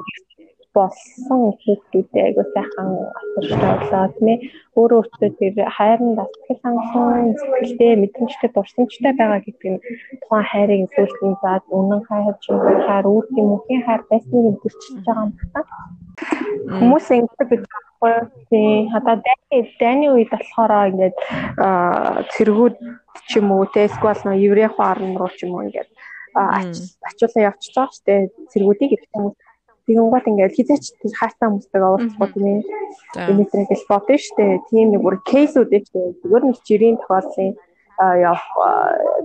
болсон 0.74 1.40
хүүхдүүдээ 1.62 2.24
айгуу 2.26 2.46
сайхан 2.54 2.88
авчруулаа 3.18 4.06
тийм 4.14 4.28
ээ 4.32 4.38
өөрөө 4.78 4.98
өөртөө 5.02 5.30
тэр 5.38 5.54
хайранд 5.76 6.18
сэтгэл 6.22 6.62
хангалуун 6.62 7.34
сэтгэлдээ 7.40 7.92
мэдрэмжтэй 8.02 8.50
дурсамжтай 8.54 9.12
байгаа 9.18 9.40
гэдэг 9.42 9.68
нь 9.72 9.82
тухайн 10.22 10.46
хайрыг 10.50 10.82
зөвлөсөн 10.94 11.32
заад 11.42 11.64
үнэн 11.78 12.02
хайр 12.08 12.36
хайр 12.86 13.06
үүртийн 13.10 13.46
мөнхийн 13.50 13.82
хайр 13.86 14.02
байсныг 14.10 14.44
мэдэрчилж 14.46 15.04
байгаа 15.06 15.26
юм 15.26 15.32
байна. 15.54 15.62
Хүмүүс 16.78 17.06
ингэдэг 17.16 17.48
гэж 17.50 17.62
байхгүй 17.66 18.14
тийм 18.50 18.94
одоо 18.98 19.14
дайны 19.26 19.58
дайны 19.82 20.06
үед 20.14 20.30
болохоор 20.30 20.72
ингээд 20.90 21.16
цэргүүд 22.32 22.74
ч 23.28 23.30
юм 23.40 23.48
уу 23.54 23.66
те 23.74 23.90
эсвэл 23.90 24.22
нөө 24.22 24.42
еврей 24.46 24.70
хоорн 24.70 25.18
руу 25.18 25.30
ч 25.34 25.44
юм 25.44 25.54
уу 25.58 25.66
ингээд 25.66 25.90
ачуулаа 27.08 27.48
явчихж 27.50 27.74
байгаа 27.74 27.94
шүү 27.94 28.06
дээ 28.06 28.20
цэргүүдийг 28.54 28.90
гэдэг 28.94 29.10
хүмүүс 29.12 29.49
Тэгэнгүүт 29.90 30.30
ингээд 30.30 30.54
хизээч 30.54 30.84
хаастаа 31.18 31.50
хүмүүстэйгээ 31.50 31.90
уулзахгүй 31.90 32.28
тийм 32.30 32.46
ээ. 32.46 32.62
Димитрий 33.26 33.66
гэж 33.66 33.82
бодсон 33.90 34.18
шүү 34.22 34.36
дээ. 34.38 34.62
Тийм 34.70 34.86
нэг 34.94 35.02
бүр 35.02 35.16
кейсүүд 35.26 35.70
ээ 35.74 35.82
зүгээр 36.22 36.44
нэг 36.46 36.56
жирийн 36.62 36.96
тохиолдлын 37.02 37.58
явах 37.98 38.46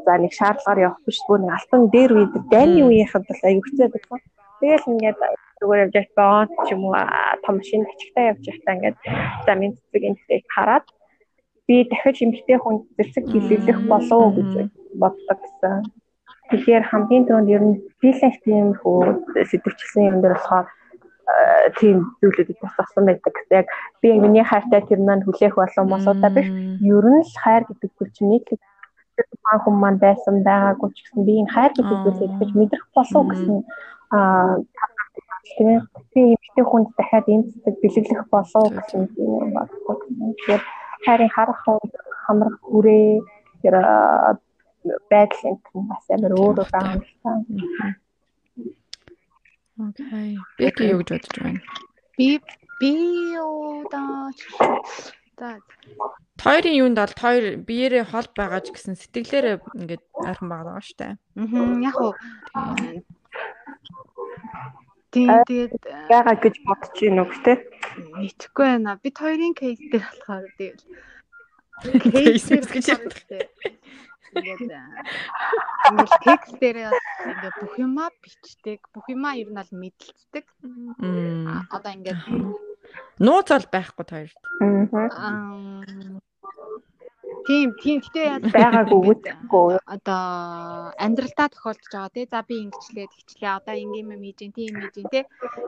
за 0.05 0.13
нэг 0.17 0.33
шаардлагаар 0.33 0.79
явах 0.89 0.99
биш 1.05 1.21
бүр 1.29 1.39
нэг 1.45 1.53
алтан 1.53 1.81
дээр 1.93 2.11
үед 2.17 2.33
дайны 2.49 2.81
үеийнхэд 2.81 3.29
бол 3.29 3.41
хэцүү 3.45 3.93
байсан. 3.93 4.19
Тэгэл 4.57 4.89
ингээд 4.89 5.19
зүгээр 5.61 5.83
явж 5.85 5.95
байгаа 6.17 6.49
ч 6.65 6.67
юм 6.73 6.81
уу 6.89 6.97
том 7.45 7.55
машин 7.61 7.85
ачигтай 7.85 8.25
явж 8.33 8.43
байхдаа 8.49 8.73
ингээд 8.75 8.97
за 9.45 9.53
минь 9.53 9.77
цэцэг 9.77 10.03
энэтэй 10.09 10.39
хараад 10.49 10.85
би 11.67 11.75
дахиж 11.85 12.17
эмгтэй 12.25 12.57
хүн 12.57 12.75
зэрэг 12.97 13.25
хилэлэх 13.29 13.79
болов 13.85 14.17
уу 14.17 14.31
гэж 14.37 14.51
боддог 14.97 15.39
гэсэн. 15.45 15.85
Тэгэхээр 16.49 16.83
хамгийн 16.89 17.25
түрүүнд 17.25 17.49
ер 17.55 17.63
нь 17.65 17.75
фриланс 17.99 18.37
тийм 18.45 18.77
хөө 18.81 19.01
сэтгүүлчилсэн 19.49 20.09
юм 20.09 20.17
дээр 20.21 20.37
болохоор 20.37 20.67
э, 20.69 21.67
тийм 21.79 21.97
зүйлүүдэд 22.21 22.61
бас 22.61 22.75
авсан 22.77 23.03
байдаг. 23.09 23.35
Яг 23.49 23.67
би 24.01 24.13
яг 24.13 24.19
миний 24.21 24.45
хайртай 24.45 24.81
тэр 24.85 25.01
маань 25.01 25.25
хүлээх 25.25 25.57
болон 25.57 25.85
мосуудаа 25.89 26.31
биш. 26.33 26.49
Ер 26.85 27.05
нь 27.05 27.23
л 27.25 27.33
хайр 27.43 27.63
гэдэг 27.65 27.89
зүйл 27.97 28.13
чинь 28.13 28.29
нийтлэг 28.29 28.61
маань 29.45 29.61
хүмүүс 29.63 29.81
маань 29.81 29.99
байсан 30.05 30.35
байгаагүй 30.47 30.89
ч 30.93 30.97
гэсэн 31.01 31.21
би 31.27 31.33
энэ 31.41 31.53
хайр 31.55 31.71
гэдэг 31.73 31.97
зүйлийг 32.03 32.33
гэж 32.39 32.49
мэдрэх 32.59 32.85
болов 32.95 33.23
гэсэн 33.31 33.57
аа 34.15 34.61
тийм 35.49 35.67
би 36.13 36.21
эмэгтэй 36.35 36.65
хүнд 36.67 36.87
дахиад 36.97 37.27
эмцдэг 37.33 37.75
бэлэглэх 37.81 38.27
болов 38.33 38.65
гэсэн 38.75 39.01
юм 39.17 39.49
боддог. 39.55 39.99
Тэгэхээр 40.37 40.63
хайрын 41.05 41.31
харах 41.35 41.59
хамрах 42.25 42.57
хүрээ 42.65 43.07
тэр 43.61 43.75
байдал 45.11 45.43
энэ 45.49 45.89
бас 45.89 46.05
амар 46.13 46.33
өөр 46.33 46.57
өөр 46.59 46.69
байгаа 46.71 46.95
юм 46.95 47.03
байна. 47.23 47.95
Окей. 49.75 50.39
Би 50.57 50.67
ч 50.71 50.77
юу 50.87 50.99
гэж 51.03 51.09
бодож 51.11 51.35
байна. 51.43 51.61
Би 52.17 52.27
би 52.79 52.91
удаа 53.39 54.31
за 55.35 55.59
Тойрын 56.39 56.75
юунд 56.83 56.97
бол 56.99 57.13
тойр 57.15 57.45
биеэрээ 57.67 58.05
хол 58.11 58.27
байгаа 58.39 58.61
ч 58.63 58.71
гэсэн 58.71 58.95
сэтгэлээрээ 58.99 59.55
ингээд 59.79 60.03
ойрхон 60.27 60.49
байгаа 60.51 60.79
шүү 60.83 60.97
дээ. 60.99 61.13
Аа 61.39 61.79
яг 61.89 61.97
уу 61.99 62.13
тэгээд 65.15 65.73
яагаад 66.11 66.39
гэж 66.43 66.55
бодож 66.67 66.95
байна 66.99 67.21
уу 67.23 67.31
гэдэг. 67.31 67.59
Мэдхгүй 68.19 68.65
байна. 68.67 68.99
Бид 69.03 69.15
хоёрын 69.15 69.55
кейс 69.59 69.79
дээр 69.91 70.03
болохоор 70.03 70.45
тэгээд 70.59 70.81
кейс 72.03 72.45
гэж 72.47 72.85
ярьдаг 72.95 73.43
ингээд 74.35 74.61
ингээд 75.89 76.13
текст 76.27 76.55
дээрээ 76.59 76.91
ингээд 76.91 77.55
бүх 77.61 77.73
юмаа 77.79 78.09
бичдэг. 78.21 78.79
Бүх 78.93 79.05
юмаа 79.09 79.33
ер 79.39 79.49
нь 79.49 79.59
аль 79.59 79.73
мэдлцдэг. 79.73 80.45
Одоо 81.71 81.91
ингээд 81.95 82.21
нууц 83.19 83.47
бол 83.49 83.67
байхгүй 83.71 84.05
хоёрт. 84.05 84.39
Аа. 85.15 86.19
Тийм, 87.45 87.77
тийм 87.77 88.01
гэтээ 88.01 88.25
яаж 88.25 88.43
байгаагүй 88.57 89.01
үтгэхгүй. 89.13 89.77
Одоо 89.85 90.23
амьдралдаа 90.97 91.47
тохиолдож 91.53 91.89
байгаа 91.93 92.13
тий. 92.13 92.25
За 92.25 92.41
би 92.41 92.55
ингэчлээ, 92.65 93.05
тэгчлээ. 93.05 93.51
Одоо 93.53 93.75
ингээм 93.77 94.13
юм 94.17 94.23
хийж, 94.25 94.39
тийм 94.49 94.73
хийж, 94.81 94.95
тий. 95.13 95.23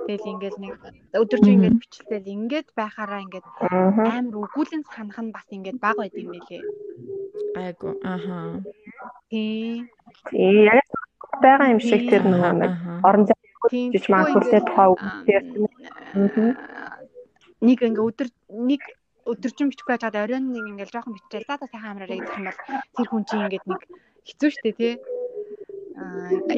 Тэгэл 0.10 0.32
ингээл 0.34 0.58
нэг 0.58 0.74
өдөржин 1.14 1.54
ингээд 1.62 1.78
бичлээл 1.78 2.34
ингээд 2.34 2.68
байхаараа 2.74 3.22
ингээд 3.26 3.46
амар 3.70 4.36
өгүүлэн 4.42 4.84
санах 4.90 5.20
нь 5.22 5.34
бас 5.36 5.48
ингээд 5.54 5.78
баг 5.78 5.96
байд 6.02 6.18
юм 6.18 6.34
байлээ. 6.34 6.64
Айгу. 7.62 7.90
Аха. 8.02 8.66
Тий. 9.30 9.86
Тий, 10.34 10.66
яг 10.66 10.88
байгаа 11.42 11.74
юм 11.74 11.82
шиг 11.82 12.10
тэр 12.10 12.26
нөгөө 12.26 12.54
нэг 12.58 12.74
орон 13.06 13.30
зай 13.30 13.38
гэж 13.94 14.06
магадгүй 14.10 14.62
тухай 14.66 14.88
үг 14.90 15.02
дээр. 15.30 15.46
Нэг 17.62 17.80
ингээ 17.86 18.06
өдөр 18.10 18.30
нэг 18.50 18.82
өдөржин 19.32 19.70
бичихгүй 19.70 19.96
яжгаад 19.98 20.18
оройн 20.24 20.46
нэг 20.56 20.66
ингээл 20.72 20.94
жоохон 20.94 21.16
бичээл 21.16 21.48
за 21.48 21.56
та 21.60 21.68
сайхан 21.72 21.92
амраарай 21.92 22.20
гэх 22.24 22.38
юм 22.40 22.48
бол 22.48 22.60
тэр 22.96 23.08
хүн 23.12 23.24
чинь 23.28 23.44
ингээд 23.46 23.66
нэг 23.68 23.82
хэцүү 24.28 24.50
шттэ 24.56 24.72
тий 24.80 24.94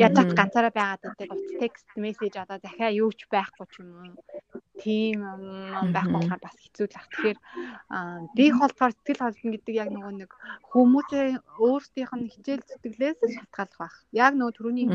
ядаад 0.08 0.32
ганцаараа 0.36 0.74
байгаад 0.76 1.02
байдаг 1.04 1.32
утас 1.32 1.44
текст 1.64 1.88
мессеж 1.96 2.34
одоо 2.36 2.58
захиа 2.60 2.90
юу 2.92 3.12
ч 3.16 3.24
байхгүй 3.32 3.66
ч 3.72 3.76
юм 3.80 3.90
уу 3.96 4.12
тийм 4.84 5.24
байхгүй 5.96 6.14
болохоор 6.20 6.42
бас 6.44 6.58
хэцүү 6.60 6.88
л 6.88 6.98
ах. 7.00 7.08
Тэгэхээр 7.12 7.40
би 8.36 8.46
холдохоор 8.52 8.94
сэтгэл 8.96 9.24
холдно 9.24 9.52
гэдэг 9.54 9.76
яг 9.84 9.90
нөгөө 9.96 10.14
нэг 10.20 10.32
хүмүүсээ 10.72 11.28
өөрсдийнх 11.60 12.14
нь 12.16 12.32
хичээл 12.34 12.68
зүтгэлээс 12.68 13.20
шалтгаалх 13.36 13.80
байх. 13.80 13.96
Яг 14.12 14.34
нөгөө 14.36 14.56
түрүүний 14.56 14.88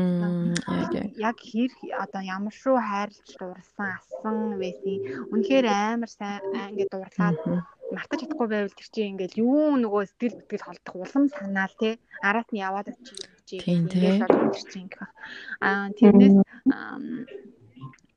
яг 1.21 1.37
хэр 1.41 1.71
одоо 2.03 2.21
ямар 2.21 2.53
шүү 2.53 2.77
хайрлж 2.81 3.27
дуурсан 3.37 3.89
асан 3.97 4.37
байсан. 4.61 4.95
Үнэхээр 5.33 5.65
амар 5.69 6.11
сайн 6.11 6.41
ингээд 6.69 6.91
дуурлаад 6.93 7.37
мартаж 7.93 8.19
чадахгүй 8.21 8.47
байвал 8.49 8.77
тэр 8.77 8.89
чинь 8.93 9.09
ингээл 9.13 9.41
юу 9.45 9.77
нөгөө 9.77 10.03
сэтгэл 10.09 10.37
бүтгэл 10.41 10.65
холдох 10.65 10.95
улам 10.97 11.25
санаал 11.29 11.73
те 11.77 11.89
араас 12.25 12.49
нь 12.49 12.61
яваад 12.67 12.89
очиж 13.45 13.61
ингээл 13.69 14.25
бол 14.25 14.49
тэр 14.49 14.65
чинь 14.73 14.83
ингээ 14.89 15.07
аа 15.61 15.87
тэрнээс 15.93 16.35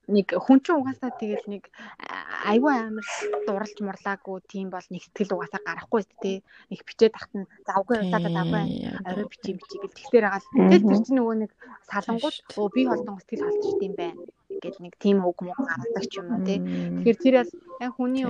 нэг 0.09 0.33
хүн 0.33 0.59
чинь 0.65 0.81
угаасаа 0.81 1.13
тэгэл 1.13 1.45
нэг 1.53 1.69
айгүй 2.49 2.73
амар 2.73 3.05
дурлж 3.45 3.77
мурлаагүй 3.85 4.41
тийм 4.49 4.73
бол 4.73 4.87
нэг 4.89 5.05
сэтгэл 5.05 5.37
угаасаа 5.37 5.61
гарахгүй 5.61 6.01
шүү 6.01 6.19
дээ. 6.25 6.39
Нэг 6.73 6.81
бичээд 6.89 7.13
тахт 7.13 7.33
нь 7.37 7.45
завгүй 7.69 7.97
удаа 8.09 8.21
завгүй 8.25 8.63
орой 9.05 9.27
бичиж 9.29 9.55
бичиж 9.61 9.79
гэл 9.85 9.97
тэгтэр 10.01 10.25
байгаа 10.25 10.41
л. 10.41 10.49
Тэгэл 10.49 10.89
тэр 10.89 11.01
чинь 11.05 11.19
нөгөө 11.21 11.37
нэг 11.45 11.51
салангууд 11.93 12.37
өө 12.57 12.69
би 12.73 12.83
холдон 12.89 13.21
сэтгэл 13.21 13.45
холдчих 13.45 13.85
юм 13.85 13.95
байна 14.01 14.23
гэд 14.65 14.77
нэг 14.81 14.95
тийм 14.97 15.17
үг 15.29 15.39
муу 15.45 15.61
гаргадаг 15.61 16.05
ч 16.09 16.15
юм 16.17 16.27
уу 16.33 16.41
тий. 16.49 16.59
Тэгэхээр 16.65 17.19
тэр 17.21 17.35
бол 17.37 17.53
яг 17.85 17.93
хүний 18.01 18.25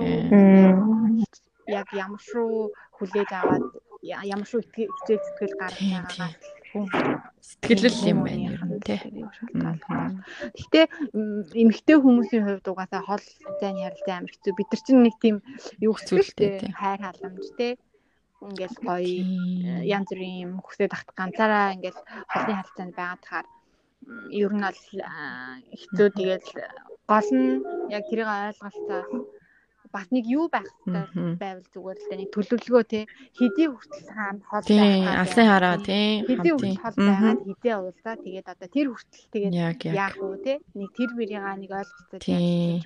яг 1.79 1.87
ямар 1.95 2.19
шүү 2.19 2.75
хүлээж 2.99 3.31
аваад 3.39 3.63
ямар 4.03 4.47
шүү 4.51 4.61
хичээл 4.67 5.23
сэтгэл 5.23 5.59
гаргаж 5.63 5.79
байгаагаа 5.79 6.58
сэтгэлэл 6.69 7.99
юм 8.13 8.19
байна 8.25 8.53
ер 8.53 8.63
нь 8.65 8.79
тий. 8.85 8.99
Гэхдээ 10.53 10.85
эмэгтэй 11.57 11.97
хүмүүсийн 11.97 12.45
хувьд 12.45 12.67
угаасаа 12.69 13.01
хол 13.01 13.25
зайн 13.57 13.81
ярилцсан 13.81 14.21
амар 14.21 14.33
хэцүү. 14.33 14.53
Бид 14.53 14.69
нар 14.69 14.81
чинь 14.85 15.01
нэг 15.01 15.15
тийм 15.17 15.35
юу 15.81 15.93
хэцүүлтэй 15.97 16.69
хайр 16.77 17.01
халамж 17.01 17.45
тий. 17.57 17.73
Ингээл 18.45 18.77
гоё 18.85 19.03
э, 19.03 19.83
янз 19.83 20.09
бүрийн 20.13 20.37
юм 20.45 20.53
хүсээд 20.63 20.93
ахт 20.95 21.09
ганцаараа 21.17 21.75
ингээл 21.75 21.99
холны 22.31 22.53
харилцаанд 22.55 22.93
байгаад 22.95 23.21
тахаар 23.25 23.47
ер 24.31 24.51
нь 24.53 24.63
бол 24.63 24.81
хэцүү. 25.81 26.07
Тэгээд 26.15 26.45
гол 27.09 27.29
нь 27.33 27.49
яг 27.91 28.03
тэрийг 28.07 28.29
ойлголцоо 28.29 29.01
бас 29.89 30.07
нэг 30.13 30.25
юу 30.29 30.45
байх 30.53 30.69
байвал 30.85 31.65
зүгээр 31.73 31.97
л 31.97 32.07
да 32.09 32.15
нэг 32.21 32.29
төлөвлөгөө 32.29 32.83
те 32.85 32.99
хэдий 33.33 33.67
хүртэл 33.73 34.09
хаан 34.13 34.37
хол 34.45 34.65
байх 34.69 35.09
алсын 35.25 35.47
хараа 35.49 35.77
те 35.81 36.21
хэдий 36.29 36.53
хүртэл 36.53 36.83
хол 36.83 36.97
байгаад 37.09 37.41
хэдий 37.41 37.73
уулзаа 37.73 38.15
тэгээд 38.21 38.47
одоо 38.53 38.67
тэр 38.69 38.87
хүртэл 38.93 39.25
тэгээд 39.33 39.53
яах 39.97 40.17
вэ 40.21 40.37
те 40.45 40.53
нэг 40.77 40.89
тэр 40.93 41.09
бэрийнхаа 41.17 41.55
нэг 41.57 41.71
ойлголцоо 41.73 42.19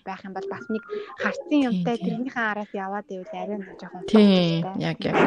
байх 0.07 0.21
юм 0.23 0.33
бол 0.33 0.47
бас 0.47 0.65
нэг 0.71 0.83
харцын 1.19 1.59
юмтай 1.67 1.97
тэрнийхээ 1.99 2.45
араас 2.47 2.71
яваад 2.71 3.05
байвал 3.11 3.35
арай 3.35 3.57
нэг 3.59 3.75
жоохон 3.75 4.03
тийм 4.07 4.63
яг 4.79 4.97
яг 5.03 5.17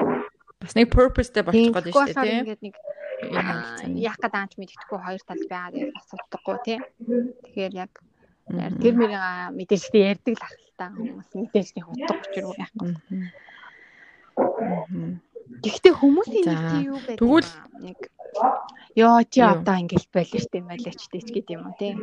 бас 0.60 0.72
нэг 0.72 0.88
purposeтэй 0.88 1.44
болчих 1.44 1.72
гол 1.76 1.88
шүү 1.92 2.24
дээ 2.24 2.24
тийм 2.24 2.40
ингээд 2.40 2.62
нэг 2.64 2.74
яах 4.00 4.18
гэдэг 4.20 4.40
анч 4.40 4.52
мэддэхгүй 4.56 4.98
хоёр 5.04 5.22
тал 5.28 5.44
байгаа 5.52 5.92
бас 5.92 6.08
утгагүй 6.16 6.56
тийм 6.64 6.80
тэгэхээр 7.44 7.74
яг 7.84 7.92
тэр 8.46 8.94
мэрийн 8.94 9.58
мэдээлэлтэй 9.58 10.02
ярьдаг 10.14 10.34
л 10.38 10.44
ах 10.46 10.54
л 10.54 10.78
та 10.78 10.86
хүмүүс 10.94 11.28
мэдээж 11.34 11.68
нэг 11.74 11.86
утга 11.90 12.14
учир 12.14 12.44
яах 12.54 12.72
вэ? 12.78 12.94
Гэхдээ 15.66 15.94
хүмүүсийн 15.98 16.44
нэг 16.46 16.60
тийм 16.70 16.84
юу 16.90 16.98
байдаг. 17.02 17.18
Тэгвэл 17.18 17.50
нэг 17.82 17.98
ёо 18.94 19.18
чи 19.26 19.40
одоо 19.42 19.76
ингээл 19.82 20.08
байлаа 20.14 20.40
штеп 20.42 20.64
байлаа 20.70 20.94
ч 20.94 21.02
гэж 21.10 21.26
гэдэг 21.34 21.54
юм 21.58 21.64
уу 21.66 21.74
тийм 21.80 21.98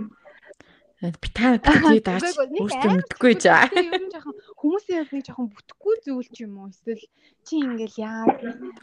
би 1.12 1.30
та 1.36 1.60
би 1.60 2.00
даач 2.00 2.24
өөртөө 2.32 2.92
мэдхгүй 2.96 3.34
жаа. 3.44 3.68
Ер 3.76 4.00
нь 4.00 4.12
жоохон 4.14 4.36
хүмүүсийн 4.56 5.04
хувьд 5.04 5.16
нэг 5.20 5.26
жоохон 5.28 5.48
бүтэхгүй 5.52 5.96
зүйл 6.06 6.30
ч 6.32 6.38
юм 6.48 6.56
уу 6.64 6.72
эсвэл 6.72 7.04
чи 7.44 7.60
ингээл 7.60 7.98
яа 8.00 8.24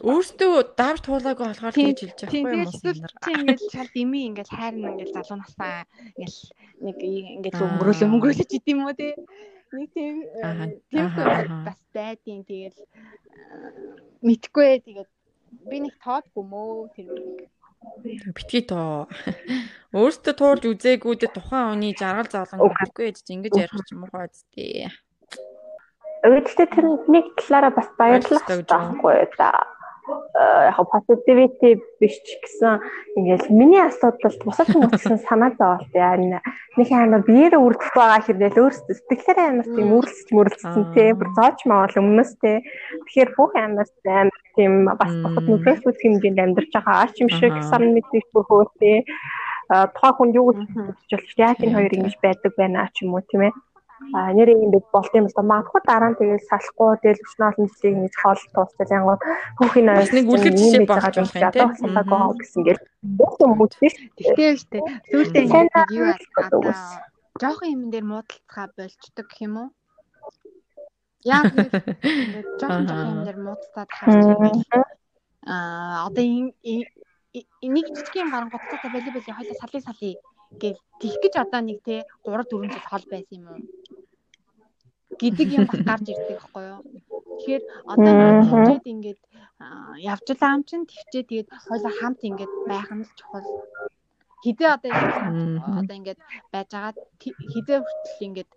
өөртөө 0.05 0.53
давж 0.77 1.01
туулаагүй 1.01 1.45
болохоор 1.49 1.73
тэгж 1.73 1.99
хэлж 2.05 2.19
байгаа 2.21 2.53
юм 2.53 2.69
уу? 2.69 2.77
Чи 3.25 3.31
ингээл 3.41 3.73
шал 3.73 3.89
дими 3.95 4.19
ингээл 4.29 4.53
хайрна 4.53 4.87
ингээл 4.93 5.15
залуу 5.17 5.37
насаа 5.41 5.77
ингээл 6.13 6.39
нэг 6.85 6.97
ингээл 7.01 7.65
өнгөрөөлөө 7.65 8.09
өнгөрөөлөж 8.13 8.51
идэм 8.53 8.77
юм 8.77 8.85
уу 8.85 8.93
те? 8.93 9.09
Нэг 9.73 9.89
тийм 9.95 10.15
тийм 10.93 11.05
бас 11.65 11.79
байдیں۔ 11.89 12.45
Тэгэл 12.45 12.79
мэдхгүй 14.21 14.69
тэгээд 14.85 15.09
би 15.69 15.77
нэг 15.89 15.95
тоодгүй 16.05 16.43
мөө 16.45 16.93
тэр 16.93 17.09
битгий 18.03 18.63
тоо. 18.65 19.07
Өөртөө 19.91 20.33
туурж 20.37 20.63
үзээгүүдэд 20.71 21.33
тухайн 21.35 21.75
хүний 21.75 21.93
жаргал 21.97 22.29
зовлон 22.31 22.71
өгөхгүй 22.71 23.11
гэж 23.11 23.27
ингэж 23.27 23.53
ярих 23.57 23.83
ч 23.83 23.89
муухай 23.97 24.29
үстэй. 24.29 24.87
Өөдөлтөө 26.21 26.67
тэр 26.69 26.85
нэг 27.09 27.25
талаараа 27.41 27.73
бас 27.75 27.89
баярлах 27.97 28.45
байхгүй 28.45 29.25
да. 29.35 29.51
Э, 30.11 30.71
яг 30.73 30.77
positivity 30.89 31.77
биш 32.01 32.15
ч 32.25 32.39
гэсэн 32.41 32.81
ингээл 33.21 33.53
миний 33.53 33.81
асуудалд 33.85 34.41
бусад 34.41 34.73
хүмүүс 34.73 34.97
гэсэн 34.97 35.21
санаа 35.29 35.53
зоволт 35.59 35.93
яа 35.93 36.17
нэг 36.17 36.89
амар 36.89 37.21
биеэрээ 37.21 37.61
үрдэх 37.61 37.93
байгаа 37.93 38.25
хэрнээл 38.25 38.63
өөрсдөө. 38.65 38.95
Сэтгэлээрээ 38.97 39.47
амар 39.51 39.67
тийм 39.69 39.89
үрлсэж 39.93 40.27
мөрлсөн 40.33 40.83
тий 40.97 41.13
бүр 41.13 41.29
зооч 41.37 41.59
маавал 41.69 42.01
өмнөөс 42.01 42.31
тий 42.41 42.57
тэгэхээр 43.05 43.29
бүх 43.37 43.51
амар 43.53 43.87
амар 44.09 44.40
тийм 44.55 44.73
бас 44.85 45.13
бусад 45.23 45.45
нүрээс 45.47 45.81
үсэх 45.85 46.01
хэмжээнд 46.01 46.43
амьдарч 46.43 46.71
байгаа. 46.73 47.03
Ач 47.05 47.15
юм 47.23 47.29
шиг 47.29 47.53
сан 47.69 47.83
мэдээж 47.95 48.25
бүр 48.33 48.45
хөөтэй 48.47 48.97
тухайн 49.95 50.15
хүн 50.17 50.29
юу 50.39 50.47
гэж 50.51 51.09
бодож 51.11 51.31
яг 51.39 51.57
энэ 51.63 51.75
хоёр 51.75 51.93
ингэж 51.95 52.15
байдаг 52.23 52.51
байна 52.59 52.89
ч 52.93 53.03
юм 53.03 53.15
уу 53.15 53.23
тийм 53.29 53.47
ээ. 53.47 53.53
А 54.17 54.33
нэрээ 54.33 54.57
юм 54.65 54.71
бид 54.73 54.85
болт 54.91 55.13
юм 55.13 55.29
л 55.29 55.35
да 55.37 55.43
магадгүй 55.45 55.81
дараа 55.85 56.09
нь 56.11 56.19
тэгээд 56.19 56.49
салахгүй 56.49 56.89
тэгэл 57.05 57.23
өчнө 57.25 57.45
олон 57.49 57.67
жилийн 57.69 57.95
ингэж 58.01 58.15
хоол 58.17 58.41
туусчаал 58.55 58.95
янгууд 58.97 59.21
хүүхийн 59.61 59.91
аяс 59.93 60.11
нэг 60.11 60.25
үлгэр 60.25 60.55
жишээ 60.57 60.89
багж 60.89 61.05
болох 61.05 61.37
юм 61.37 61.51
тийм 61.53 61.69
салаагүй 61.79 62.37
гэсэн 62.41 62.61
гэл. 62.65 62.83
Юм 63.45 63.59
уу 63.61 63.69
тийм 63.69 63.93
тэгтээ 64.17 64.51
штэ 64.57 64.79
зүйлтэй 65.11 65.43
ингэ 65.45 65.61
юу 65.95 66.05
аа 66.09 67.11
жоохон 67.41 67.73
юм 67.75 67.83
дээр 67.93 68.05
муудалцгаа 68.09 68.67
болчдөг 68.77 69.25
гэх 69.29 69.45
юм 69.47 69.55
уу 69.61 69.69
яг 71.23 71.45
ингэ 71.55 72.39
жоохон 72.59 72.87
жоохон 72.87 73.09
юм 73.13 73.21
дээр 73.25 73.39
муудалцаад 73.45 73.89
харж 73.97 74.23
байгаа 74.25 74.83
а 75.45 76.07
одоо 76.07 76.23
нэг 76.23 77.85
жижиг 77.95 78.15
юм 78.21 78.29
гарангуйтай 78.31 78.89
бали 78.93 79.09
бали 79.15 79.31
хойло 79.37 79.55
салын 79.61 79.83
салын 79.87 80.19
гэл 80.61 80.79
тийх 80.99 81.15
гэж 81.23 81.33
одоо 81.43 81.61
нэг 81.61 81.79
те 81.87 81.95
3 82.25 82.43
4 82.51 82.73
жил 82.73 82.85
хол 82.89 83.05
байсан 83.11 83.37
юм 83.39 83.47
уу? 83.51 83.61
Гэдэг 85.19 85.47
юм 85.57 85.65
бас 85.69 85.81
гарч 85.89 86.05
ирдэг 86.11 86.37
байхгүй 86.39 86.63
юу? 86.71 86.81
Тэгэхээр 87.39 87.63
одоо 87.93 88.13
төвчээд 88.45 88.85
ингээд 88.93 89.21
явжлаа 90.11 90.51
ам 90.53 90.61
чин 90.67 90.81
төвчээ 90.89 91.23
тэгээд 91.29 91.49
хойлоо 91.65 91.93
хамт 91.99 92.21
ингээд 92.29 92.53
байх 92.67 92.89
нь 92.91 93.05
л 93.07 93.11
чухал. 93.17 93.47
Хизээ 94.43 94.75
одоо 94.75 94.91
одоо 95.79 95.95
ингээд 95.99 96.19
байж 96.51 96.69
байгаа 96.73 96.93
хизээ 97.53 97.79
хүртэл 97.79 98.25
ингээд 98.27 98.49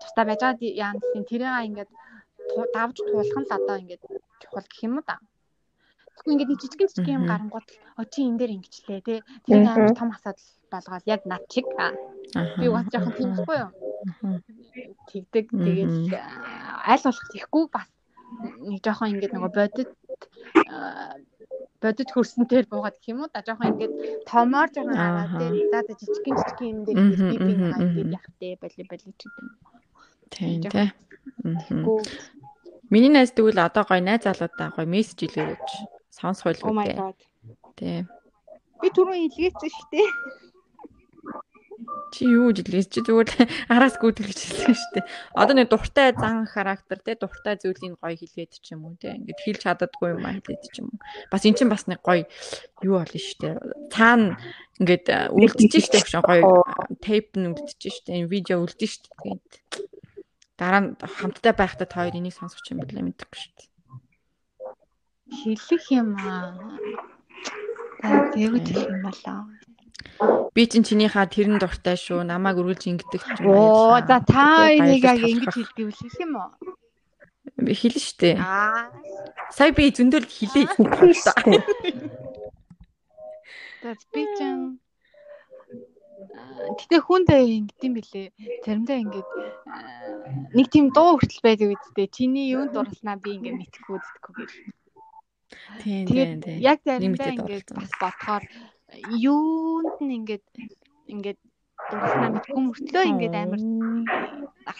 тусдаа 0.00 0.24
байж 0.26 0.40
байгаа. 0.42 0.74
Яа 0.84 0.92
гэсэн 0.98 1.24
тэрийг 1.28 1.66
ингээд 1.68 1.90
давж 2.74 2.96
туулах 2.98 3.38
нь 3.38 3.46
л 3.48 3.56
одоо 3.58 3.76
ингээд 3.82 4.02
чухал 4.40 4.66
гэх 4.68 4.82
юм 4.86 4.96
да. 5.06 5.16
Тэгэхгүй 6.12 6.32
ингээд 6.34 6.50
нэг 6.50 6.60
жижигэн 6.62 6.88
жижигэн 6.90 7.16
юм 7.18 7.26
гарангууд 7.30 7.68
о 7.96 8.02
чи 8.04 8.20
энэ 8.28 8.38
дээр 8.38 8.54
ингэчлээ 8.56 9.00
те. 9.06 9.14
Тэр 9.46 9.64
амар 9.64 9.96
том 9.96 10.10
асуудал 10.12 10.48
болгоод 10.72 11.04
яг 11.06 11.20
над 11.24 11.42
чиг. 11.52 11.66
Би 12.60 12.66
бас 12.68 12.86
жоохон 12.92 13.14
тийм 13.16 13.30
ихгүй 13.36 13.56
юу? 13.64 13.70
Тэгдэг. 15.08 15.46
Тэгээд 15.50 15.92
аль 16.90 17.04
болох 17.06 17.26
тийхгүй. 17.32 17.64
Бас 17.72 17.88
нэг 18.60 18.80
жоохон 18.84 19.12
ингээд 19.16 19.34
нөгөө 19.34 19.52
бодит 19.56 19.90
бодит 21.82 22.10
хөрсөнтэй 22.14 22.64
буугаад 22.70 22.96
гэх 22.98 23.10
юм 23.12 23.20
уу 23.22 23.30
да 23.34 23.42
жоохон 23.46 23.70
ингээд 23.74 23.92
томоор 24.30 24.68
жоохон 24.74 24.96
аваад 24.96 25.30
те 25.38 25.46
за 25.72 25.78
за 25.86 25.92
жижигэн 26.00 26.36
жижигэн 26.38 26.70
юм 26.72 26.80
дээр 26.86 26.98
би 27.02 27.36
би 27.42 27.52
ингээд 27.58 28.14
явах 28.16 28.26
те 28.40 28.48
боли 28.62 28.82
боли 28.90 29.10
ч 29.18 29.22
гэдэг. 29.26 29.46
Тийм 30.30 30.60
те. 30.70 30.84
Миний 32.92 33.12
найз 33.12 33.32
тэгвэл 33.34 33.66
одоо 33.66 33.84
гоё 33.84 34.00
найз 34.00 34.22
залуудаа 34.24 34.68
гоё 34.76 34.86
мессеж 34.86 35.18
илгээж 35.26 35.68
Сонсох 36.12 36.44
байлгүй. 36.44 36.68
Oh 36.68 36.76
my 36.76 36.92
god. 36.92 37.16
Тий. 37.80 38.04
Би 38.80 38.88
түрүү 38.92 39.16
илгээсэн 39.26 39.70
шүү 39.74 39.86
дээ. 39.92 40.08
Чи 42.12 42.28
юу 42.28 42.52
жилээс 42.52 42.88
чи 42.92 43.00
зүгээр 43.00 43.30
араас 43.74 43.96
гүйтгэж 43.96 44.38
хэлсэн 44.38 44.76
шүү 44.76 44.90
дээ. 45.00 45.06
Одоо 45.32 45.54
нэг 45.56 45.68
дуртай 45.72 46.12
зан 46.12 46.44
характер 46.44 47.00
те 47.00 47.16
дуртай 47.16 47.56
зүйлийг 47.56 47.96
гоё 47.98 48.16
хэлгээд 48.16 48.52
ч 48.60 48.76
юм 48.76 48.86
уу 48.86 48.96
те. 49.00 49.16
Ингээд 49.16 49.40
хэлж 49.40 49.60
чаддаггүй 49.64 50.08
юм 50.14 50.24
аа 50.28 50.36
хэлээд 50.36 50.62
ч 50.68 50.76
юм 50.84 50.92
уу. 50.92 51.00
Бас 51.32 51.42
эн 51.48 51.56
чинь 51.56 51.72
бас 51.72 51.88
нэг 51.88 52.04
гоё 52.04 52.28
юу 52.84 53.00
болно 53.00 53.18
шүү 53.18 53.38
дээ. 53.40 53.54
Цаана 53.90 54.36
ингээд 54.76 55.06
үлдчихэж 55.32 56.06
шүү 56.06 56.20
дээ 56.20 56.28
гоё 56.28 56.62
тейп 57.00 57.34
нь 57.40 57.48
үлдчихэж 57.50 57.80
шүү 57.80 58.04
дээ. 58.06 58.18
Энэ 58.20 58.32
видео 58.32 58.60
үлдэн 58.60 58.88
шүү 58.92 59.02
дээ. 59.02 59.18
Тэгээд 59.22 59.44
дараа 60.60 60.80
нь 60.84 60.90
хамтдаа 61.00 61.54
байхдаа 61.56 61.88
та 61.88 62.04
хоёр 62.04 62.18
энийг 62.20 62.36
сонсох 62.36 62.60
юм 62.68 62.84
билээ 62.84 63.08
мэдээгүй 63.08 63.40
шүү 63.40 63.52
дээ 63.56 63.72
хэлэх 65.32 65.84
юм 65.90 66.16
аа. 66.20 66.52
Тэгвэл 68.32 68.60
хэлэх 68.60 68.88
юм 68.92 69.02
болоо. 69.06 69.40
Би 70.52 70.62
чинь 70.68 70.84
чинийхаа 70.84 71.26
тэрэн 71.26 71.56
дуртай 71.58 71.96
шүү. 71.96 72.22
Намайг 72.28 72.60
өргөлж 72.60 72.84
ингэдэг 72.90 73.22
ч 73.22 73.40
юм 73.40 73.52
аа. 73.52 73.56
Оо 73.56 73.98
за 74.04 74.18
та 74.20 74.68
энийг 74.68 75.04
яг 75.04 75.20
ингэж 75.20 75.54
хэлдэвэл 75.54 75.96
хэлэх 75.96 76.20
юм 76.20 76.32
уу? 76.36 76.50
Хэлнэ 77.62 78.00
штэ. 78.00 78.36
Аа. 78.36 78.92
Сая 79.50 79.72
би 79.72 79.88
зөндөл 79.88 80.28
хэлээ. 80.28 80.66
За 83.82 83.98
би 84.14 84.22
чинь 84.38 84.78
гэтээ 86.78 87.00
хүндээ 87.02 87.42
ингэдэм 87.58 87.92
билээ. 87.98 88.26
Заримдаа 88.62 88.98
ингээд 89.02 89.28
нэг 90.54 90.66
тийм 90.70 90.94
дуу 90.94 91.18
хүртэл 91.18 91.42
байдаг 91.42 91.74
үсттэй. 91.74 92.06
Чиний 92.06 92.54
юунд 92.54 92.72
дурлснаа 92.78 93.18
би 93.18 93.34
ингээд 93.36 93.58
мэдхгүй 93.58 93.94
үздэхгүй 93.98 94.34
гэх. 94.38 94.54
Тийм 95.82 96.06
тийм. 96.06 96.38
Яг 96.62 96.78
заримдаа 96.86 97.34
ингээд 97.34 97.68
бас 97.74 97.90
бодохоор 97.98 98.44
юунд 99.00 99.96
нь 100.04 100.14
ингээд 100.18 100.44
ингээд 101.12 101.38
дурлснаа 101.90 102.30
мэдгүй 102.34 102.60
мөртлөө 102.66 103.04
ингээд 103.12 103.34
амар 103.42 103.60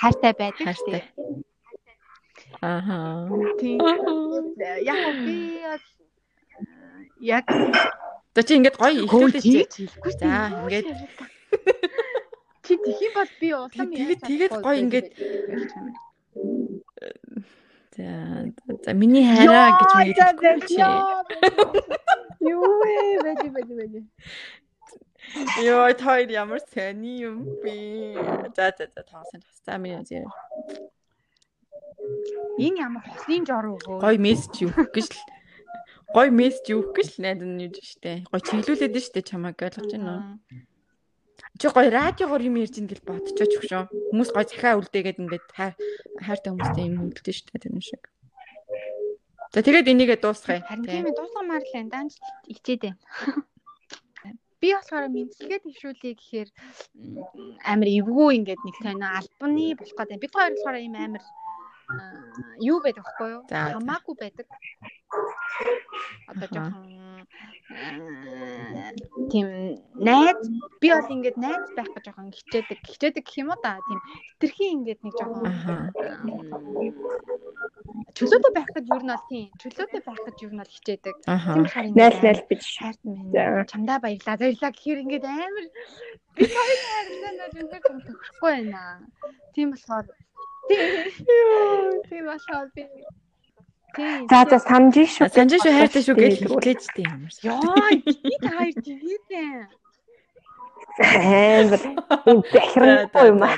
хайртай 0.00 0.32
байдаг 0.38 0.68
шүү 0.76 0.90
дээ. 0.92 1.04
Ааха. 2.62 2.98
Тийм. 3.58 3.78
Яг 4.90 5.02
би 5.26 5.36
яг 7.34 7.46
За 8.34 8.40
чи 8.46 8.52
ингээд 8.56 8.76
гоё 8.80 9.04
ихлүүлээ 9.04 9.66
чи. 9.72 9.82
За 10.20 10.48
ингээд 10.52 10.86
чи 12.64 12.72
тхий 12.80 13.10
бод 13.14 13.30
би 13.40 13.48
улам 13.52 13.88
тэгээд 13.92 14.20
тэгээд 14.28 14.52
гоё 14.64 14.78
ингээд 14.84 15.08
За 17.96 18.08
за 18.84 18.92
миний 18.96 19.24
хайраа 19.28 19.76
гэж 19.76 19.90
мэдчихгүй 20.00 20.56
чи. 20.64 20.80
Юу 22.40 22.64
вэ? 22.80 22.94
Бэди 23.24 23.48
бэди 23.52 23.74
бэди. 23.80 24.00
Йоо 25.60 25.92
тойр 26.00 26.32
ямар 26.32 26.60
сони 26.72 27.20
юм 27.28 27.44
би. 27.60 28.16
За 28.56 28.72
за 28.78 28.88
за 28.88 29.02
тоосон. 29.04 29.44
За 29.66 29.76
миний 29.76 30.00
зэр. 30.08 30.24
Энэ 32.56 32.80
ямар 32.80 33.04
хослын 33.04 33.44
жор 33.44 33.66
өгөө. 33.76 34.00
Гоё 34.00 34.18
мессеж 34.18 34.64
юу 34.64 34.72
гэж 34.72 35.12
л 35.12 35.20
гой 36.16 36.28
мессеж 36.32 36.66
өгөх 36.72 36.96
гэж 36.96 37.08
л 37.12 37.22
найд 37.24 37.40
нь 37.44 37.60
юуж 37.68 37.76
штэ. 37.92 38.24
Гой 38.32 38.40
чиглүүлээд 38.40 38.96
штэ 39.04 39.20
чамайг 39.20 39.60
ойлгож 39.60 39.92
байна 39.92 40.12
уу? 40.16 40.24
Чи 41.62 41.70
гой 41.70 41.94
радиогоор 41.94 42.42
юм 42.42 42.58
ярьж 42.58 42.82
ин 42.82 42.90
гэл 42.90 43.06
бодчихоч 43.06 43.54
өгшөө. 43.62 43.86
Хүмүүс 44.10 44.30
гой 44.34 44.46
захиа 44.50 44.74
үлдээгээд 44.82 45.22
ингээд 45.22 45.46
хайртай 45.54 46.50
хүмүүстэй 46.50 46.90
юм 46.90 47.06
үлдэн 47.06 47.22
штэ 47.38 47.54
тэр 47.62 47.78
шиг. 47.78 48.10
За 49.54 49.62
тэгээд 49.62 49.86
энийгээ 49.86 50.18
дуусгая. 50.18 50.66
Харин 50.66 50.90
тийм 50.90 51.06
дуусгамаар 51.14 51.62
л 51.62 51.78
энэ 51.78 51.94
данч 51.94 52.18
ичээд 52.50 52.82
байна. 52.82 52.98
Би 54.58 54.74
болохоор 54.74 55.06
мэдлэгээ 55.06 55.62
төвшүүлээ 55.62 56.14
гэхээр 56.18 56.48
амар 57.62 57.88
эвгүй 57.94 58.42
ингээд 58.42 58.58
нэг 58.66 58.76
тань 58.82 59.06
альбаны 59.06 59.78
болох 59.78 59.96
гэдэг. 60.02 60.18
Бид 60.18 60.34
хоёр 60.34 60.58
болохоор 60.58 60.82
ийм 60.82 60.98
амар 60.98 61.22
юу 62.60 62.78
байдаг 62.84 63.04
вэ 63.18 63.26
юу? 63.34 63.42
Хамаагүй 63.48 64.14
байдаг. 64.20 64.46
Одоо 66.30 66.48
жоохон 66.48 67.02
тийм 69.30 69.46
найз 69.96 70.38
би 70.80 70.88
бол 70.92 71.12
ингээд 71.14 71.36
найз 71.36 71.66
байх 71.76 71.90
гэж 71.92 72.04
жоохон 72.06 72.32
хичээдэг. 72.32 72.78
Хичээдэг 72.84 73.24
гэх 73.24 73.40
юм 73.42 73.52
уу 73.52 73.60
да. 73.62 73.78
Тийм 73.86 74.00
хитрхи 74.40 74.66
ингээд 74.76 75.00
нэг 75.04 75.14
жоохон 75.18 75.44
чөлөөтэй 78.16 78.52
байх 78.56 78.70
гэж 78.72 78.84
юу 78.92 79.00
нь 79.02 79.12
бол 79.12 79.26
тийм 79.28 79.46
чөлөөтэй 79.60 80.02
байх 80.04 80.20
гэж 80.26 80.36
юу 80.44 80.52
нь 80.52 80.60
бол 80.60 80.74
хичээдэг. 80.74 81.16
Тийм 81.24 81.62
болохоор 81.64 81.86
найз 81.96 82.16
найз 82.24 82.40
бич 82.48 82.62
шаард 82.76 83.00
минь. 83.04 83.32
Чамдаа 83.70 83.98
баярлаа. 84.00 84.36
Баярлаа 84.40 84.72
гэхээр 84.72 85.02
ингээд 85.04 85.24
амар 85.28 85.66
би 86.36 86.44
хоёр 86.48 86.78
хайрлаа 86.88 87.32
нэр 87.36 87.60
ингээд 87.62 87.84
төгсөхгүй 88.08 88.50
байна. 88.52 88.82
Тийм 89.54 89.68
болохоор 89.72 90.06
Тийм 90.68 92.24
болохоор 92.26 92.68
би 92.74 92.82
За 94.30 94.38
за 94.48 94.58
санаж 94.58 94.96
шүү. 94.96 95.28
Санаж 95.28 95.60
шүү 95.60 95.72
хайртай 95.76 96.02
шүү 96.04 96.16
гэж 96.16 96.34
хэлээд 96.48 96.80
тийм 96.96 97.12
ямар. 97.12 97.32
Яа, 97.44 97.60
бид 98.00 98.42
хоёр 98.48 98.72
живэдэн. 98.88 99.68
Амар 100.96 101.82
юм 102.24 102.38
бэхрэнгүй 102.48 103.26
юм 103.28 103.40
аа. 103.44 103.56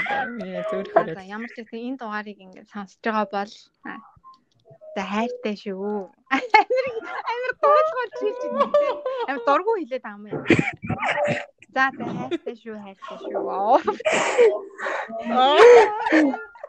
Хэрэг. 0.91 1.23
Ямар 1.23 1.51
ч 1.55 1.63
гэсэн 1.63 1.87
энэ 1.87 1.99
дугаарыг 2.03 2.39
ингээд 2.43 2.67
сонсож 2.67 2.99
байгаа 2.99 3.31
бол 3.31 3.53
за 4.99 5.03
хайртай 5.07 5.55
шүү. 5.55 6.11
Амар 6.35 6.67
амар 7.31 7.53
дуулгаж 7.63 8.13
хэлж 8.19 8.43
байна. 8.59 8.67
Амар 9.31 9.43
дургу 9.47 9.73
хэлээд 9.79 10.03
байгаа 10.03 10.19
юм 10.19 10.27
яа. 10.35 10.43
За 11.75 11.85
за 11.95 12.05
хайртай 12.11 12.55
шүү, 12.59 12.75
хайртай 12.83 13.17
шүү. 13.23 13.63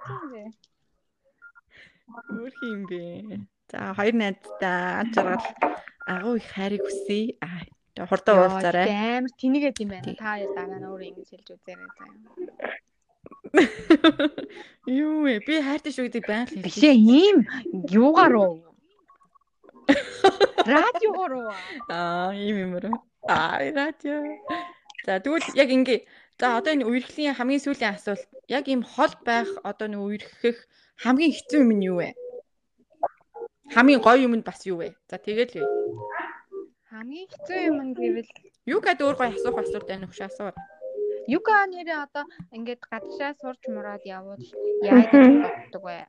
Аа. 0.06 0.45
Өөр 2.30 2.53
юм 2.62 2.82
бэ? 2.89 3.01
За 3.72 3.93
хоёр 3.97 4.14
найздаа 4.14 5.01
ажрал 5.01 5.45
агуу 6.06 6.36
их 6.38 6.45
хайрыг 6.53 6.82
хүсье. 6.86 7.38
Аа 7.41 7.66
хурдан 8.03 8.36
уулзаарай. 8.43 8.91
Амар 8.91 9.32
тэнийгээд 9.39 9.80
юм 9.80 9.89
байна. 9.95 10.14
Та 10.20 10.36
хоёр 10.36 10.51
дараа 10.51 10.80
нь 10.80 10.88
өөрөө 10.91 11.10
ингэж 11.10 11.30
хэлж 11.32 11.47
үзээрэй 11.56 11.89
заа. 11.95 12.12
Юу 14.86 15.24
вэ? 15.24 15.39
Би 15.47 15.53
хайртай 15.64 15.91
шүү 15.95 16.06
гэдэг 16.12 16.24
байнга 16.28 16.51
хэлээ. 16.51 16.68
Бишээ 16.68 16.95
ийм 16.99 17.38
юугаар 17.88 18.36
уу? 18.36 18.53
Радиогоор 20.68 21.34
уу? 21.39 21.49
Аа, 21.88 22.36
ийм 22.36 22.58
юм 22.68 22.72
уу? 22.76 22.99
Аа, 23.32 23.64
радио. 23.64 24.20
За 25.08 25.24
тэгвэл 25.24 25.47
яг 25.56 25.70
ингээ 25.72 25.99
За 26.39 26.57
одоо 26.59 26.71
энэ 26.75 26.83
үерхлийн 26.83 27.31
хамгийн 27.36 27.63
сүүлийн 27.63 27.95
асуулт 27.95 28.27
яг 28.51 28.67
ийм 28.67 28.83
хол 28.83 29.13
байх 29.23 29.47
одоо 29.63 29.88
нэг 29.88 30.01
үерхэх 30.03 30.57
хамгийн 30.99 31.31
хэцүү 31.31 31.59
юм 31.63 31.71
нь 31.79 31.88
юу 31.88 31.97
вэ? 32.03 32.11
Хамгийн 33.71 34.03
гоё 34.03 34.27
юм 34.27 34.36
нь 34.36 34.43
бас 34.43 34.59
юу 34.67 34.83
вэ? 34.83 34.99
За 35.07 35.15
тэгэл 35.15 35.63
юу? 35.63 35.69
Хамгийн 36.91 37.31
хэцүү 37.31 37.59
юм 37.71 37.79
нь 37.88 37.95
гэвэл 37.95 38.31
юу 38.67 38.79
гэдэг 38.83 39.07
өөр 39.07 39.15
гоё 39.15 39.31
асуух 39.31 39.63
асуулт 39.63 39.88
байна 39.88 40.07
өгш 40.11 40.19
асуу. 40.27 40.51
Юка 41.31 41.55
нэрээ 41.71 42.03
одоо 42.03 42.27
ингээд 42.51 42.83
гадшаа 42.83 43.31
сурч 43.39 43.61
мураад 43.71 44.03
явбал 44.03 44.43
яаж 44.91 45.07
боддог 45.15 45.83
вэ? 45.88 46.03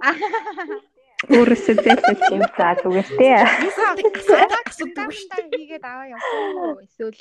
Өөрөөсөө 1.28 1.74
зээлж 1.84 2.32
юм 2.32 2.44
за 2.56 2.68
зүгээр 2.80 3.08
тий. 3.20 3.36
Асуудаг 3.36 4.64
асуудаг 4.72 5.04
дээ. 5.04 5.52
Хийгээд 5.52 5.84
аваа 5.84 6.06
явах 6.16 6.80
эсвэл 6.80 7.20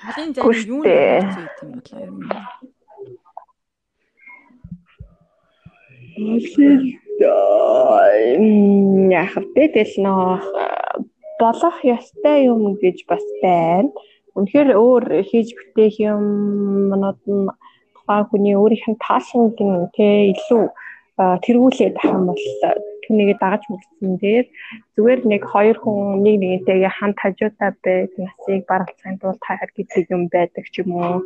Халын 0.00 0.30
зам 0.32 0.46
юу 0.46 0.82
нэг 0.86 1.10
юм 1.58 1.74
бодлоо 1.74 2.00
юм. 2.06 2.16
Яг 9.10 9.34
тэгэл 9.58 9.94
нөө 10.06 10.30
болох 11.42 11.76
ёстой 11.82 12.38
юм 12.46 12.78
гэж 12.78 12.98
бас 13.10 13.26
байна. 13.42 13.90
Үнэхээр 14.38 14.70
өөр 14.78 15.04
хийж 15.26 15.48
бүтээх 15.58 15.98
юм 15.98 16.22
манад 16.94 17.18
нь 17.26 17.50
тухайн 17.98 18.24
хүний 18.30 18.54
өөрийнх 18.54 18.86
нь 18.94 19.02
таашинг 19.02 19.58
нь 19.58 19.90
тэ 19.96 20.30
илүү 20.32 20.64
тэргүүлээд 21.44 21.94
ах 22.00 22.08
юм 22.08 22.24
бол 22.30 22.42
түүнийг 23.04 23.38
дагаж 23.42 23.62
мөрсөн 23.68 24.12
дээр 24.22 24.46
зүгээр 24.94 25.20
нэг 25.32 25.42
хоёр 25.52 25.76
хүн 25.82 26.22
нэг 26.24 26.36
нэгнтэйгээ 26.40 26.92
хамт 26.96 27.18
хажуутай 27.20 27.70
байг 27.84 28.10
насыг 28.16 28.62
баралцахын 28.70 29.20
тулд 29.20 29.42
хайр 29.44 29.70
гэдэг 29.76 30.04
юм 30.14 30.22
байдаг 30.32 30.64
ч 30.72 30.74
юм 30.80 30.90
уу. 30.96 31.18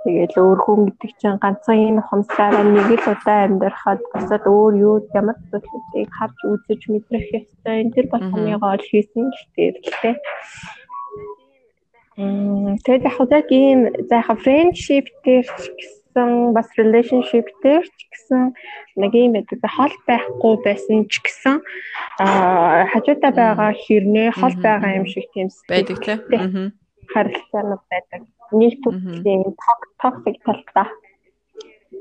Тэгэл 0.00 0.36
өөр 0.42 0.58
хүн 0.64 0.80
гэдэг 0.88 1.12
чинь 1.20 1.42
ганцхан 1.44 1.78
энэ 1.86 2.06
хумсаараа 2.08 2.64
нэг 2.64 2.88
л 2.98 3.06
удаа 3.12 3.38
амьдрахад 3.46 4.00
бусад 4.12 4.44
өөр 4.48 4.74
юу 4.88 4.96
ямар 5.20 5.36
зүйлсийг 5.52 6.08
харж 6.16 6.38
үзэж 6.50 6.80
мэдрэх 6.88 7.28
ёстой. 7.38 7.74
Энэ 7.84 7.94
тэр 7.94 8.06
бол 8.08 8.24
хамгийн 8.32 8.60
гол 8.64 8.84
хийсэн 8.90 9.28
л 9.28 9.44
дээ 9.54 9.70
гэхдээ 9.76 10.14
Мм 12.20 12.76
тэгээд 12.84 13.06
яг 13.08 13.16
яг 13.38 13.48
ийм 13.48 13.80
за 14.08 14.16
яг 14.20 14.28
friendship 14.44 15.06
дээр 15.24 15.46
ч 15.46 15.64
гэсэн 15.72 15.99
бас 16.14 16.68
relationship 16.76 17.46
дээр 17.62 17.84
ч 17.86 18.00
гэсэн 18.10 18.54
нэг 18.96 19.12
юм 19.14 19.32
байдаг. 19.36 19.60
Хол 19.64 19.94
байхгүй 20.08 20.54
байсан 20.66 21.06
ч 21.06 21.22
гэсэн 21.22 21.56
аа 22.20 22.86
хажуудаа 22.92 23.32
байгаа 23.32 23.72
хэрнээ 23.74 24.30
хол 24.34 24.56
байгаа 24.58 24.98
юм 24.98 25.06
шиг 25.06 25.26
тийм 25.34 25.48
байдаг 25.70 25.96
тийм. 26.02 26.74
Харилцаанууд 27.12 27.84
байдаг. 27.90 28.20
Нэг 28.50 28.74
төрлийн 28.82 29.42
toxic 30.02 30.36
талтай. 30.46 30.88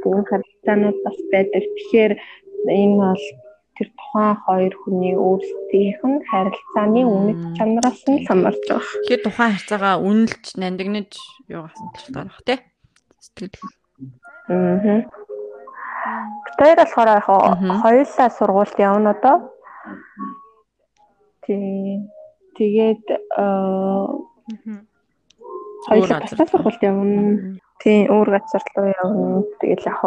Тийм 0.01 0.21
харилцаанууд 0.29 0.97
бас 1.05 1.17
байдаг. 1.31 1.63
Тэгэхээр 1.77 2.13
энэ 2.67 2.95
бол 2.97 3.23
тэр 3.79 3.89
тухайн 3.95 4.35
хоёр 4.43 4.73
хүний 4.75 5.15
өөрсдийнх 5.15 6.03
нь 6.03 6.19
харилцааны 6.27 7.01
үнэт 7.07 7.41
чанараас 7.55 8.01
нь 8.11 8.27
хамаарч 8.27 8.63
байгаа. 8.67 8.91
Тэгэхээр 9.07 9.23
тухайн 9.23 9.51
харилцаагаа 9.55 9.95
үнэлж, 10.03 10.45
нандинаж 10.59 11.11
юу 11.47 11.63
гасан 11.63 11.87
талтай 11.95 12.23
байх 12.27 12.39
тий. 12.43 12.59
Сэтгэл 13.23 13.78
Аа. 14.49 15.05
Тэр 16.57 16.75
болохоор 16.75 17.09
яг 17.13 17.27
хоёулаа 17.27 18.29
сургуульд 18.33 18.77
явна 18.81 19.13
одоо. 19.13 19.37
Тий. 21.45 22.01
Тэгээд 22.57 23.05
аа 23.37 24.09
хоёулаа 25.87 26.19
тасаа 26.25 26.47
сургуульд 26.49 26.81
явна. 26.81 27.59
Тий, 27.79 28.09
өөр 28.11 28.27
газар 28.33 28.63
руу 28.75 28.89
явна. 28.89 29.43
Тэгээд 29.61 29.87
яг 29.87 30.01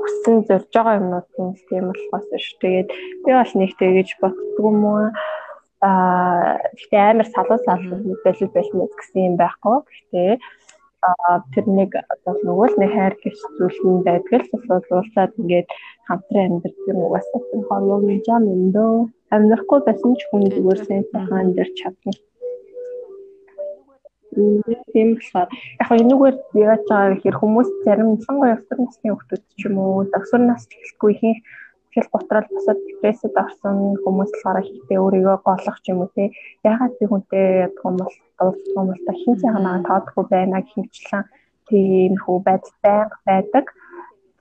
хүссэн 0.00 0.36
зорж 0.48 0.70
байгаа 0.72 0.98
юмнууд 0.98 1.28
нь 1.38 1.58
тийм 1.68 1.84
болохоос 1.90 2.26
ш. 2.38 2.56
Тэгээд 2.62 2.88
би 3.26 3.30
бол 3.36 3.52
нэг 3.58 3.70
тэгэж 3.78 4.08
боддог 4.22 4.64
юм 4.70 4.80
уу? 4.86 5.10
Аа 5.82 6.58
гэхдээ 6.78 7.02
амар 7.10 7.28
салуу 7.28 7.58
салуу 7.66 8.16
байлгүй 8.24 8.48
байлгүй 8.54 8.86
гэсэн 8.98 9.20
юм 9.28 9.36
байхгүй. 9.38 9.76
Гэхдээ 9.86 10.32
тэр 11.52 11.66
нэг 11.78 11.90
одоо 12.14 12.34
нөгөө 12.46 12.66
л 12.70 12.76
нэг 12.80 12.90
хайр 12.94 13.14
гэж 13.22 13.36
зүйл 13.58 13.78
нь 13.90 14.04
байдаг 14.06 14.42
л 14.46 14.66
бас 14.70 14.86
уулзаад 14.90 15.32
ингээд 15.40 15.68
хамтран 16.06 16.46
амьдардаг 16.46 16.90
юм 16.92 16.98
угаасаа 17.06 17.40
тэр 17.50 17.62
хоолойг 17.66 18.04
нь 18.06 18.24
жам 18.26 18.42
юм 18.54 18.64
дөө. 18.74 18.96
Амьдрахгүй 19.34 19.80
байсан 19.82 20.12
ч 20.18 20.20
хүн 20.30 20.42
зүгээр 20.54 20.80
сайн 20.86 21.04
сайхан 21.10 21.40
амьдарч 21.42 21.74
чадна. 21.80 22.12
Тийм 24.92 25.08
болохоор. 25.18 25.48
Яг 25.80 25.86
хөө 25.86 25.98
энэгээр 26.02 26.36
яаж 26.66 26.82
байгаа 26.88 27.12
гэхээр 27.12 27.36
хүмүүс 27.40 27.68
зарим 27.84 28.10
сонгоо 28.24 28.48
ёстой 28.54 28.78
насны 28.78 29.08
хүмүүс 29.12 29.42
ч 29.58 29.60
юм 29.68 29.76
уу 29.82 30.06
дагсар 30.12 30.40
нас 30.40 30.62
эхлэхгүй 30.70 31.10
ихэнх 31.12 31.40
тэгэл 31.92 32.12
готрол 32.14 32.48
босоод 32.50 32.80
депрессэд 32.88 33.34
орсон 33.44 33.76
хүмүүс 34.02 34.30
болохоор 34.32 34.58
ихтэй 34.64 34.98
өөрийгөө 35.00 35.36
голох 35.46 35.78
ч 35.84 35.86
юм 35.92 36.00
уу 36.02 36.10
те 36.16 36.24
ягаад 36.64 36.92
би 36.98 37.04
хүнтэй 37.06 37.46
ядах 37.68 37.84
юм 37.88 37.96
бол 38.00 38.14
уулзах 38.42 38.76
юм 38.80 38.86
бол 38.88 39.02
та 39.06 39.12
хин 39.20 39.34
цагаанаа 39.42 39.86
тоодохгүй 39.88 40.24
байна 40.34 40.64
гэхмэчлэн 40.64 41.24
тийм 41.68 42.12
хөө 42.22 42.38
байдалтай 42.48 43.00
байдаг. 43.28 43.66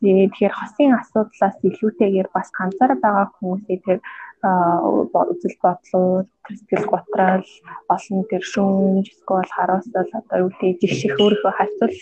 Тэгэхээр 0.01 0.53
хосын 0.57 0.97
асуудлаас 0.97 1.57
илүүтэйгээр 1.67 2.29
бас 2.33 2.49
ганцаараа 2.57 2.97
байгаа 3.03 3.27
хүмүүсийг 3.37 3.81
тэр 3.85 3.99
үзэл 4.41 5.57
бодлоо 5.61 6.25
сэтгэл 6.49 6.89
готрол 6.89 7.49
олон 7.93 8.19
тэр 8.31 8.43
шүүмж 8.51 9.05
эсвэл 9.13 9.53
хараасал 9.53 10.09
одоо 10.17 10.37
юу 10.43 10.49
гэдэг 10.57 10.81
жиших 10.81 11.13
өөрийнхөө 11.21 11.53
хацуулт 11.53 12.01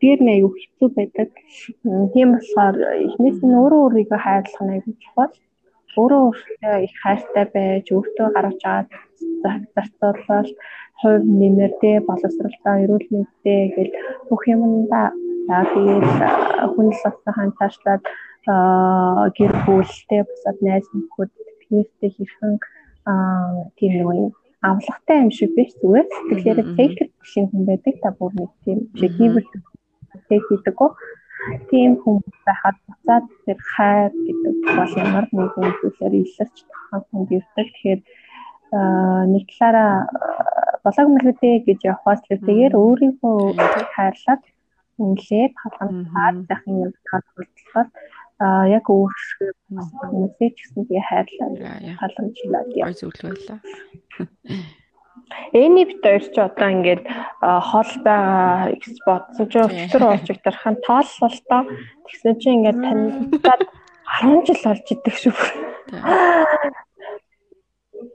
дээр 0.00 0.20
нь 0.24 0.32
аюу 0.34 0.50
хэцүү 0.56 0.88
байдаг. 0.96 1.28
Тийм 2.12 2.28
болохоор 2.34 2.76
эхнээс 3.06 3.38
нь 3.44 3.58
өөрөө 3.60 3.80
өөрийгөө 3.84 4.20
хайрлах 4.24 4.62
нь 4.64 4.74
аюу 4.74 4.94
чухал. 5.02 5.34
Өөрөө 6.00 6.22
өөртөө 6.28 6.74
их 6.86 6.94
хайртай 7.02 7.46
байж 7.54 7.86
өөртөө 7.90 8.26
гаргаж 8.34 8.62
аваад 8.64 8.88
зарцуулбал 9.74 10.50
хувь 11.00 11.24
нэмэртэй 11.40 11.96
боловсралтай 12.08 12.76
эрүүл 12.84 13.06
мэндтэй 13.12 13.62
гэл 13.76 13.92
бүх 14.28 14.42
юмдаа 14.54 15.08
тэгээд 15.48 16.06
хүн 16.74 16.88
л 16.92 17.00
болсон 17.04 17.34
хантаашлаад 17.36 18.02
гэр 19.36 19.52
бүлтэй 19.64 20.22
бусад 20.28 20.56
найз 20.64 20.86
нөхөд 20.94 21.32
нэртэй 21.72 22.10
хэрхэн 22.14 22.54
тийм 23.76 23.92
нэг 23.96 24.08
юм 24.08 24.32
авлагтай 24.60 25.16
юм 25.24 25.30
шиг 25.32 25.50
биш 25.56 25.72
зүгээр. 25.80 26.06
Тэгэхээр 26.28 26.60
фейкер 26.76 27.08
шиг 27.24 27.48
хүн 27.50 27.64
байдаг 27.64 27.94
та 28.02 28.10
бүр 28.18 28.32
нэг 28.36 28.50
тийм 28.64 28.78
шиг 28.98 29.12
гівэр 29.16 29.44
фейк 30.28 30.44
хийдэг 30.48 30.74
гоо. 30.78 30.96
Тийм 31.70 31.96
хүн 32.00 32.16
байхад 32.46 32.76
буцаад 32.86 33.24
тэр 33.44 33.58
хайр 33.72 34.12
гэдэг 34.26 34.54
бол 34.76 34.92
ямар 35.06 35.26
нэгэн 35.32 35.72
зүйлээр 35.80 36.14
илэрч 36.20 36.56
тахсан 36.68 37.00
хүн 37.08 37.22
ирдэг. 37.36 37.68
Тэгэхээр 37.72 38.00
нэг 39.32 39.44
талаараа 39.48 39.94
болоог 40.84 41.08
мэлгүүдээ 41.10 41.56
гэж 41.66 41.78
явахаас 41.90 42.20
л 42.28 42.46
тэгээд 42.48 42.74
өөрийнхөө 42.82 43.38
хайрлаад 43.94 44.42
үнэлээд 45.02 45.52
халамжлаад 45.62 46.36
дахин 46.48 46.76
юм 46.84 46.92
хаалцуулаад 47.10 47.90
а 48.40 48.64
яг 48.78 48.84
өөрсгөө 48.88 49.50
хүмүүсээ 50.08 50.50
ч 50.54 50.58
гэсэн 50.60 50.82
тэгээ 50.88 51.08
хайрлаа 51.08 51.48
халамжлаад 52.00 52.68
яа 52.80 52.92
зүйл 52.96 53.20
байлаа. 53.24 53.58
Бит 55.52 56.02
хоёр 56.02 56.24
ч 56.34 56.36
одоо 56.38 56.68
ингээд 56.74 57.02
хол 57.70 57.90
байгаа 58.06 58.74
бодсон 59.06 59.46
ч 59.50 59.54
өчтөр 59.62 60.02
очиг 60.10 60.38
дарахын 60.42 60.76
тоол 60.86 61.10
бол 61.22 61.38
тоо 61.50 61.62
тэгсэн 62.06 62.34
чинь 62.40 62.56
ингээд 62.58 62.78
таньдаад 62.84 63.62
10 64.20 64.46
жил 64.46 64.60
болж 64.66 64.86
идэг 64.90 65.14
шүү. 65.22 65.34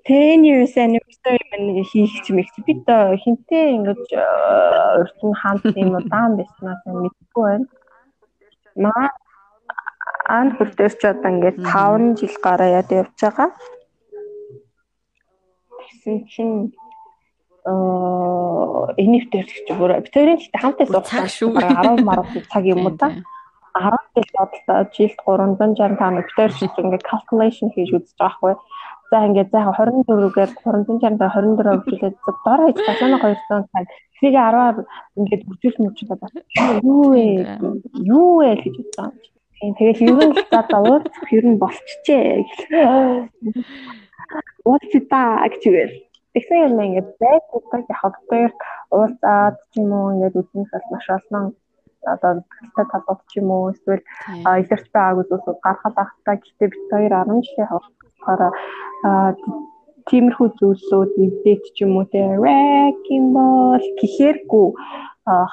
Ten 0.06 0.44
years 0.44 0.76
anniversary 0.76 1.40
мэн 1.52 1.84
хийх 1.92 2.14
ч 2.24 2.36
мэгч 2.36 2.56
бид 2.68 2.84
хинтээ 3.24 3.66
ингэж 3.80 4.04
урьд 5.00 5.20
нь 5.24 5.40
хамт 5.42 5.76
юм 5.84 5.96
удаан 6.00 6.32
байснаас 6.38 6.82
мэдгүй 6.86 7.44
байна. 7.48 7.68
Маа 8.84 9.08
ан 10.38 10.48
хүрдээр 10.56 10.94
ч 11.00 11.02
одоо 11.10 11.30
ингээд 11.32 11.58
5 11.64 12.20
жил 12.20 12.36
гараа 12.46 12.70
яд 12.82 12.90
явж 12.92 13.18
байгаа. 13.24 13.50
Тэгсэн 15.80 16.16
чинь 16.32 16.56
энэв 17.66 19.26
дээр 19.34 19.48
ч 19.50 19.68
бүр 19.74 19.98
битэрийн 20.06 20.38
ч 20.38 20.54
хамтаа 20.54 20.86
суусан 20.86 21.26
шүү. 21.26 21.50
10 21.58 22.06
март 22.06 22.30
цаг 22.52 22.64
юм 22.66 22.86
уу 22.86 22.94
та. 22.94 23.10
10 23.74 23.92
жил 24.16 24.30
бодлоо 24.38 24.80
жилд 24.94 25.18
365 25.26 26.30
битэр 26.30 26.52
ч 26.54 26.62
ингээд 26.78 27.04
calculation 27.10 27.74
хийж 27.74 27.90
үзэж 27.98 28.14
байгаа 28.22 28.38
хгүй. 28.38 28.54
За 29.10 29.18
ингээд 29.26 29.50
за 29.50 29.60
24-гээр 29.66 30.52
360 30.62 31.18
дээр 31.18 31.34
24 31.34 31.78
өгүүлээд 31.82 32.16
дор 32.46 32.60
хаяж 32.62 32.78
цаашаа 32.86 33.18
200 33.18 33.70
цаг. 33.74 33.86
Тэрийг 34.16 34.36
10-аар 34.38 34.76
ингээд 35.18 35.44
бүржүүлсэн 35.50 35.86
юм 35.90 35.94
чинь 35.98 36.10
байна. 36.10 36.40
Юу 36.86 37.04
вэ? 37.14 37.26
Юу 38.06 38.30
вэ 38.40 38.50
гэж 38.62 38.76
бодсон. 38.78 39.12
Тийм 39.60 39.74
тэгэл 39.74 40.06
ер 40.06 40.20
нь 40.30 40.36
за 40.38 40.62
уулзах 40.78 41.30
ер 41.34 41.46
нь 41.50 41.58
болчихжээ 41.58 42.46
гэх. 42.46 42.60
Уулзтаа 44.66 45.48
гэчихвэл 45.50 46.05
тэгсэн 46.36 46.68
юм 46.68 46.80
ингээд 46.84 47.10
байдаг 47.24 47.84
яг 48.04 48.16
хоёр 48.30 48.52
уулзаад 48.92 49.56
ч 49.72 49.74
юм 49.80 49.92
уу 49.96 50.14
ингээд 50.14 50.40
үзнээс 50.40 50.72
бол 50.76 50.88
маш 50.92 51.08
олон 51.18 51.46
одоо 52.14 52.32
тэлтэй 52.60 52.86
талбарт 52.92 53.24
ч 53.32 53.40
юм 53.40 53.50
уу 53.56 53.72
эсвэл 53.72 54.04
илэрч 54.62 54.88
байгааг 54.94 55.20
үзүүсүүд 55.22 55.58
гаргал 55.66 55.98
ахтаа 56.04 56.36
гэхдээ 56.38 56.70
бид 56.72 56.84
хоёр 56.92 57.14
10 57.24 57.48
жилийн 57.48 57.70
хавцаар 57.72 58.42
тиймэрхүү 60.10 60.48
зүйлсүүд 60.60 61.12
нэгдээд 61.20 61.64
ч 61.76 61.78
юм 61.86 61.98
уу 61.98 62.06
те 62.12 62.22
wrecking 62.42 63.28
ball 63.36 63.86
гэхээргүй 64.00 64.68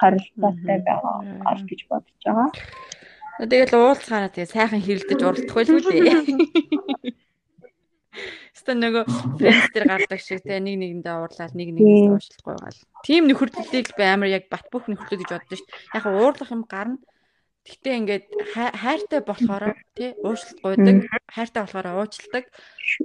харилцаатай 0.01 0.79
байгаа 0.85 1.57
гэж 1.69 1.81
бодож 1.89 2.21
байгаа. 2.27 2.51
Тэгэл 3.41 3.75
уулзахаараа 3.81 4.31
тэгээ 4.35 4.53
сайхан 4.53 4.83
хэрэлдэж 4.85 5.21
уралдах 5.25 5.57
байлгүй 5.57 5.81
дээ. 5.89 6.21
Хэвээ 8.63 8.79
нөгөө 8.79 9.05
фрэнд 9.43 9.71
дээр 9.75 9.87
гардаг 9.91 10.21
шиг 10.23 10.41
те 10.47 10.63
нэг 10.63 10.79
нэгэндээ 10.79 11.15
уурлаад 11.19 11.53
нэг 11.59 11.69
нэгэндээ 11.75 12.15
уучлахгүй 12.15 12.57
гал. 12.63 12.81
Тим 13.03 13.23
нөхөрлөлийг 13.27 13.89
би 13.99 14.05
амар 14.07 14.31
яг 14.31 14.47
бат 14.47 14.67
бөх 14.71 14.87
нөхөрлөл 14.87 15.19
гэж 15.19 15.31
боддоо 15.35 15.57
шүү 15.59 15.67
дээ. 15.67 15.99
Яг 15.99 16.05
уурлах 16.07 16.51
юм 16.55 16.63
гарна. 16.71 17.03
Гэхдээ 17.67 17.99
ингээд 17.99 18.25
хайртай 18.55 19.21
болохоор 19.27 19.65
тий 19.99 20.15
уучлалт 20.23 20.59
гуйдаг, 20.63 20.97
хайртай 21.27 21.63
болохоор 21.67 21.87
уучладаг. 21.91 22.45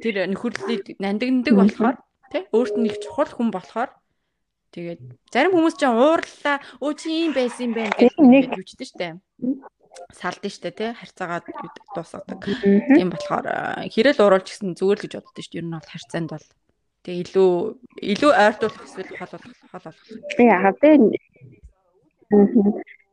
Тэр 0.01 0.15
нөхөрлөлийг 0.29 1.01
нандиндаг 1.01 1.53
болохоор 1.57 1.97
тий 2.29 2.45
өөрт 2.53 2.75
нь 2.77 2.89
их 2.89 3.01
чухал 3.01 3.33
хүн 3.33 3.49
болохоор 3.49 3.89
тэгээд 4.77 5.01
зарим 5.33 5.53
хүмүүс 5.57 5.75
ч 5.79 5.89
уурлаа 5.89 6.57
өө 6.83 6.93
чи 6.99 7.07
юм 7.25 7.33
байсан 7.33 7.71
юм 7.71 7.73
байна 7.73 7.95
гэж 7.97 8.13
нэг 8.19 8.45
юучдээ 8.53 8.87
штэ 8.87 9.07
салдсан 10.13 10.51
штэ 10.51 10.71
тий 10.71 10.89
харьцаагаа 10.93 11.41
дуусгадаг. 11.95 12.41
Тийм 12.97 13.09
болохоор 13.11 13.45
хэрэл 13.91 14.23
уруулж 14.25 14.47
гисэн 14.47 14.77
зүгээр 14.77 14.99
л 14.99 15.03
гэж 15.05 15.13
боддоо 15.19 15.43
штэ. 15.43 15.57
Ер 15.59 15.65
нь 15.67 15.75
бол 15.75 15.91
харьцаанд 15.91 16.29
бол. 16.31 16.47
Тэгээ 17.03 17.21
илүү 17.23 17.51
илүү 18.13 18.31
ойртуулах 18.35 18.83
эсвэл 18.85 19.17
хол 19.17 19.31
болох 19.33 19.55
хол 19.71 19.85
болох. 19.87 20.05
Яг 20.37 20.75
тэ 20.81 20.89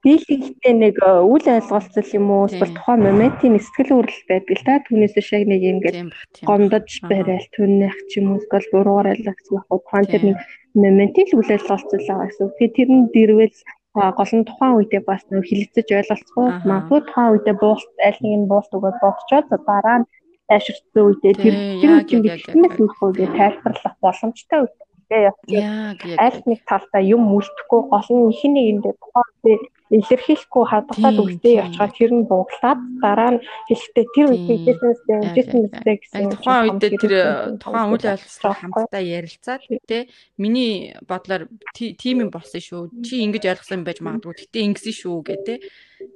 дийлэнхтэй 0.05 0.75
нэг 0.77 1.01
үл 1.01 1.47
ойлголцол 1.49 2.11
юм 2.13 2.29
уу? 2.29 2.45
Эсвэл 2.45 2.77
тухайн 2.77 3.09
моментийн 3.09 3.57
сэтгэл 3.57 4.05
хөдлөл 4.05 4.29
байдаг 4.29 4.57
л 4.61 4.67
та 4.69 4.75
түүнээс 4.85 5.17
шиг 5.17 5.49
нэг 5.49 5.63
ингээд 5.65 5.97
гомдож 6.45 6.89
барайл 7.09 7.49
түннэх 7.57 7.97
ч 8.13 8.21
юм 8.21 8.37
уу? 8.37 8.45
Эсвэл 8.45 8.69
буруугаар 8.69 9.17
ойлгох 9.17 9.41
байх 9.41 9.65
уу? 9.73 9.81
Тухайн 9.81 10.07
тэр 10.13 10.23
нэг 10.29 10.37
моментийн 10.77 11.33
үл 11.33 11.49
ойлголцол 11.49 12.05
байгаа 12.05 12.29
гэсэн. 12.29 12.53
Тэгээ 12.53 12.77
тэр 12.77 12.89
нь 12.93 13.09
дэрвэл 13.17 13.57
гол 13.95 14.33
нь 14.35 14.47
тухайн 14.49 14.75
үедээ 14.75 15.03
бас 15.07 15.23
нөх 15.31 15.47
хилэгцэж 15.47 15.87
ойлголцох 15.99 16.67
магадгүй 16.69 17.01
тухайн 17.07 17.31
үедээ 17.33 17.57
буулт 17.63 17.91
аль 18.09 18.21
нэг 18.23 18.35
нь 18.41 18.51
буулт 18.51 18.71
өгөөд 18.77 18.97
богчоод 19.05 19.47
дараа 19.69 19.99
нь 20.03 20.09
тайширсан 20.51 21.03
үедээ 21.07 21.35
тэр 21.43 21.55
тэр 21.81 21.91
үед 21.95 22.11
ингээд 22.15 22.43
хэмээх 22.51 22.77
үгүй 22.83 23.29
тайлбарлах 23.39 23.97
боломжтой 24.03 24.61
үедээ 25.05 25.29
явчих. 25.29 26.19
Аль 26.19 26.41
нэг 26.49 26.61
талдаа 26.65 27.03
юм 27.05 27.29
үлдэхгүй 27.37 27.81
гол 27.93 28.09
нь 28.09 28.33
ихний 28.33 28.73
эндээ 28.73 28.95
тухайн 28.97 29.29
үедээ 29.45 29.59
илэрхийлэхгүй 29.93 30.65
хадгалаад 30.65 31.19
үгтэй 31.21 31.55
явчихаар 31.61 31.93
тэр 31.93 32.13
нь 32.17 32.25
бууглаад 32.25 32.81
дараа 33.05 33.31
нь 33.37 33.45
хэлэхдээ 33.69 34.07
тэр 34.17 34.27
үедээ 34.33 34.59
бизнестэй 34.65 35.19
бизнестэй 35.37 35.95
гэсэн 36.01 36.25
тухайн 36.33 36.65
үедээ 36.73 36.93
тэр 36.97 37.15
тухайн 37.61 37.93
үйл 37.93 38.09
явдлаа 38.09 38.55
хамтдаа 38.57 39.03
ярилцаад 39.05 39.63
тий 39.85 40.03
миний 40.41 40.97
бодлоор 41.05 41.53
тийм 41.77 42.25
юм 42.25 42.31
болсон 42.33 42.65
шүү. 42.65 42.83
Чи 43.05 43.23
ингэж 43.29 43.45
ойлгосон 43.45 43.85
байж 43.85 44.01
магадгүй. 44.01 44.35
Гэтээ 44.41 44.67
ингэсэн 44.73 44.95
шүү 44.97 45.17
гэдэг 45.21 45.59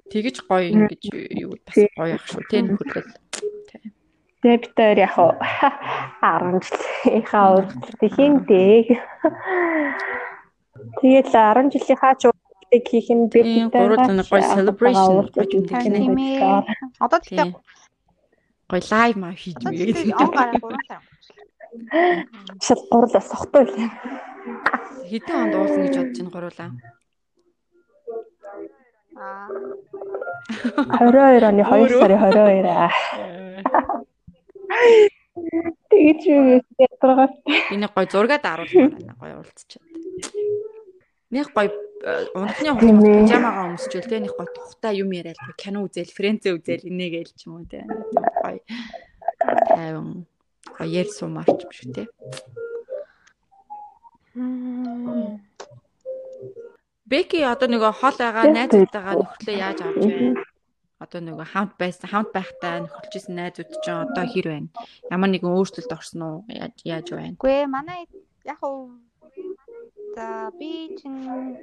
тэгэж 0.08 0.36
гоё 0.48 0.64
ингэж 0.72 1.02
юу 1.36 1.52
бас 1.60 1.76
гоё 1.76 2.16
ах 2.16 2.24
шүү 2.24 2.42
тий 2.48 2.60
нөхөрлөл 2.64 3.12
Тэгээ 4.38 4.58
бид 4.62 4.74
хоёр 4.78 4.98
яг 5.02 5.14
10 6.22 6.62
жилийнхаа 7.02 7.46
урьдчилт 7.58 8.02
хиймдээ. 8.14 8.78
Тэгэл 11.02 11.30
10 11.34 11.74
жилийнхаа 11.74 12.14
ч 12.14 12.30
урьдчилтыг 12.30 12.84
хийх 12.86 13.08
нь 13.10 13.26
би 13.32 13.40
гурван 13.66 14.14
нэг 14.14 14.30
гоё 14.30 14.46
celebration 14.54 15.26
гэж 15.34 15.50
үздэг. 15.58 15.90
Одоо 17.02 17.18
тэгтээ 17.18 17.50
гоё 18.70 18.82
лайв 18.92 19.16
маа 19.18 19.34
хийж 19.34 19.58
мэйгээ. 19.58 20.06
Шил 22.62 22.80
гурлаа 22.92 23.22
сохтой 23.24 23.64
л. 23.66 23.74
Хэдэн 25.10 25.34
хонд 25.34 25.54
уулсан 25.58 25.82
гэж 25.82 25.94
бодож 25.98 26.14
байна 26.14 26.30
гурлаа? 26.30 26.70
Аа 29.18 29.50
22 31.10 31.42
оны 31.42 31.62
2 31.66 31.90
сарын 31.98 32.22
22 32.22 32.70
аа. 32.70 32.92
Тэгэж 34.68 36.20
юу 36.28 36.60
ядаргаа. 36.78 37.28
Энэ 37.72 37.88
гой 37.94 38.06
зургаад 38.10 38.44
аруулмаар 38.44 38.92
байна. 38.92 39.14
Гой 39.20 39.32
уулзчаад. 39.38 39.86
Нэг 41.30 41.46
гой 41.54 41.68
унтны 42.34 42.70
хугацаанд 42.72 43.02
пижамагаа 43.02 43.64
өмсчүүл 43.74 44.08
тэ 44.08 44.22
нэг 44.22 44.32
гой 44.36 44.48
тухтай 44.54 45.02
юм 45.02 45.10
яриад 45.12 45.38
кино 45.58 45.84
үзэл, 45.86 46.10
фрэнцээ 46.14 46.52
үзэл 46.54 46.88
инээгээл 46.90 47.32
ч 47.34 47.40
юм 47.46 47.58
уу 47.58 47.66
тэ. 47.66 47.86
Гой 48.42 48.62
тайван 49.72 50.26
гой 50.78 50.88
яар 50.88 51.08
сумаарч 51.10 51.60
биш 51.66 51.80
үү 51.86 51.92
тэ. 51.94 52.04
Беки 57.08 57.40
одоо 57.42 57.68
нөгөө 57.72 57.92
хол 57.98 58.16
байгаа 58.20 58.46
найзтайгаа 58.52 59.16
нөхөрлөө 59.16 59.56
яаж 59.56 59.78
авч 59.80 60.02
байна? 60.04 60.47
Одоо 60.98 61.20
нөгөө 61.22 61.46
хамт 61.54 61.74
байсан, 61.78 62.10
хамт 62.10 62.30
байхдаа 62.34 62.82
нөхөрлөжсэн 62.82 63.34
найзууд 63.38 63.70
ч 63.70 63.86
одоо 63.86 64.24
хэр 64.26 64.46
байна? 64.50 64.68
Ямар 65.14 65.30
нэгэн 65.30 65.54
өөрчлөлт 65.54 65.94
орсон 65.94 66.22
уу? 66.26 66.38
Яаж 66.50 66.74
яаж 66.82 67.06
байна? 67.14 67.38
Үгүй 67.38 67.54
ээ 67.54 67.66
манай 67.70 68.00
яг 68.42 68.58
уу 68.66 68.98
за 70.18 70.50
би 70.58 70.98
чинь 70.98 71.54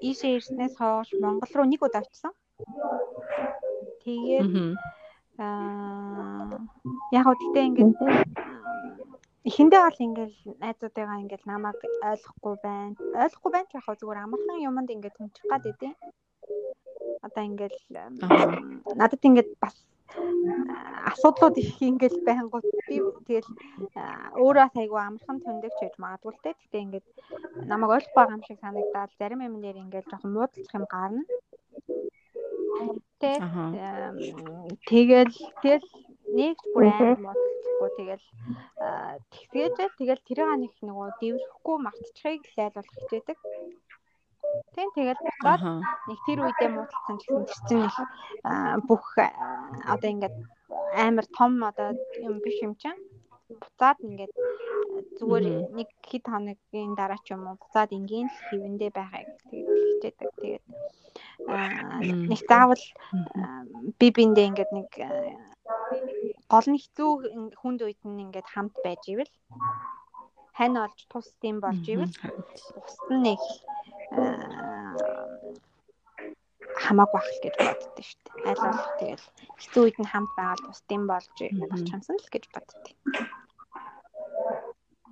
ийшээ 0.00 0.40
ирснээс 0.40 0.74
хойш 0.80 1.12
Монгол 1.20 1.52
руу 1.52 1.68
нэг 1.68 1.84
удаа 1.84 2.00
очсон. 2.00 2.32
Тэгээд 4.00 4.52
аа 5.36 6.64
яг 7.12 7.26
уу 7.28 7.36
тэгтээ 7.36 7.68
ингээд 7.68 7.92
эхэндээ 9.48 9.80
бол 9.84 10.04
ингээл 10.06 10.36
найзуудыгаа 10.62 11.22
ингээл 11.22 11.46
намайг 11.50 11.80
ойлгохгүй 12.10 12.54
байна. 12.64 12.96
Ойлгохгүй 13.24 13.50
байна 13.52 13.68
ч 13.70 13.72
яг 13.76 13.86
зүгээр 14.00 14.22
амархан 14.24 14.64
юмд 14.68 14.90
ингээд 14.94 15.16
хүнчих 15.16 15.44
гад 15.50 15.64
идэв. 15.70 15.92
Одоо 17.36 17.52
ингээл 17.52 17.78
надад 18.96 19.20
ингээд 19.20 19.60
бас 19.60 19.76
асуудлууд 21.12 21.60
их 21.60 21.76
ингээл 21.84 22.24
байнгут 22.24 22.64
би 22.88 22.96
тэгэл 23.28 23.50
өөрөө 24.40 24.72
айгу 24.72 24.96
амархан 24.96 25.44
төндөгч 25.44 25.76
гэж 25.76 25.94
магадгүй 26.00 26.32
л 26.32 26.40
те. 26.40 26.56
Гэтэ 26.56 26.78
ингээд 26.80 27.06
намайг 27.68 27.92
ойлгохгүй 27.92 28.16
байгаа 28.16 28.36
юм 28.40 28.46
шиг 28.48 28.58
санагдаад 28.64 29.10
зарим 29.20 29.44
юм 29.44 29.60
дээр 29.60 29.84
ингээл 29.84 30.08
жоохон 30.08 30.32
муудалцах 30.32 30.76
юм 30.80 30.86
гарна. 30.88 31.22
Тэ. 33.20 33.32
Тэгэл 34.88 35.36
тэгэл 35.60 35.88
нэгж 36.40 36.60
бүр 36.72 36.84
амар 36.88 37.20
муудалцахгүй 37.20 37.90
тэгэл 38.00 38.26
тэгсгээжээ 39.28 39.88
тэгэл 40.00 40.24
тэрийг 40.24 40.50
нэг 40.56 40.72
нөгөө 40.88 41.08
дэврэхгүй 41.20 41.76
мартчихыг 41.84 42.42
лайлуулах 42.56 42.96
хичээдэг. 42.96 43.38
Тийм 44.76 44.88
тэгэл 44.92 45.24
буцаад 45.24 45.60
нэг 46.08 46.18
тэр 46.28 46.38
үедээ 46.44 46.68
муудалцсан 46.68 47.16
гэсэн 47.16 47.56
чинь 47.66 47.86
их 47.88 47.96
бүх 48.88 49.04
одоо 49.88 50.08
ингээд 50.12 50.36
амар 51.04 51.26
том 51.36 51.52
одоо 51.64 51.96
юм 52.20 52.44
биш 52.44 52.60
юм 52.66 52.76
чинь 52.76 53.00
буцаад 53.60 53.98
ингээд 54.04 54.32
зүгээр 55.18 55.46
нэг 55.78 55.88
хэд 56.08 56.24
хоногийн 56.28 56.92
дараа 56.92 57.20
ч 57.24 57.32
юм 57.32 57.48
уу 57.48 57.56
буцаад 57.56 57.90
ингийн 57.96 58.28
л 58.28 58.38
хэвэндээ 58.48 58.90
байхыг 58.92 59.28
тэгээд 59.48 59.80
хичээдэг. 59.88 60.30
Тэгээд 60.40 60.64
нэг 62.30 62.40
заавал 62.48 62.84
би 63.98 64.06
биндээ 64.16 64.48
ингээд 64.50 64.70
нэг 64.76 64.90
гол 66.52 66.66
нь 66.68 66.80
хэцүү 66.82 67.10
хүнд 67.60 67.80
үед 67.86 68.00
нь 68.04 68.22
ингээд 68.24 68.48
хамт 68.52 68.76
байж 68.84 69.02
ивэл 69.12 69.32
хань 70.56 70.76
олж 70.84 70.98
тус 71.10 71.28
тийм 71.42 71.56
болж 71.64 71.84
ивэл 71.92 72.14
бусд 72.82 73.08
нь 73.12 73.24
нэг 73.28 73.40
хамаагүй 76.86 77.20
ах 77.20 77.30
гэж 77.42 77.54
боддөө 77.60 78.04
шүү 78.08 78.20
дээ. 78.24 78.48
Аль 78.50 78.62
болох 78.64 78.90
тэгэл 79.00 79.26
хэцүү 79.60 79.82
үед 79.82 79.98
нь 80.00 80.10
хамт 80.12 80.30
байгаад 80.38 80.62
бусдын 80.66 81.02
болж 81.10 81.36
болох 81.60 81.82
юмсан 81.94 82.16
л 82.20 82.32
гэж 82.34 82.44
боддөө. 82.54 82.92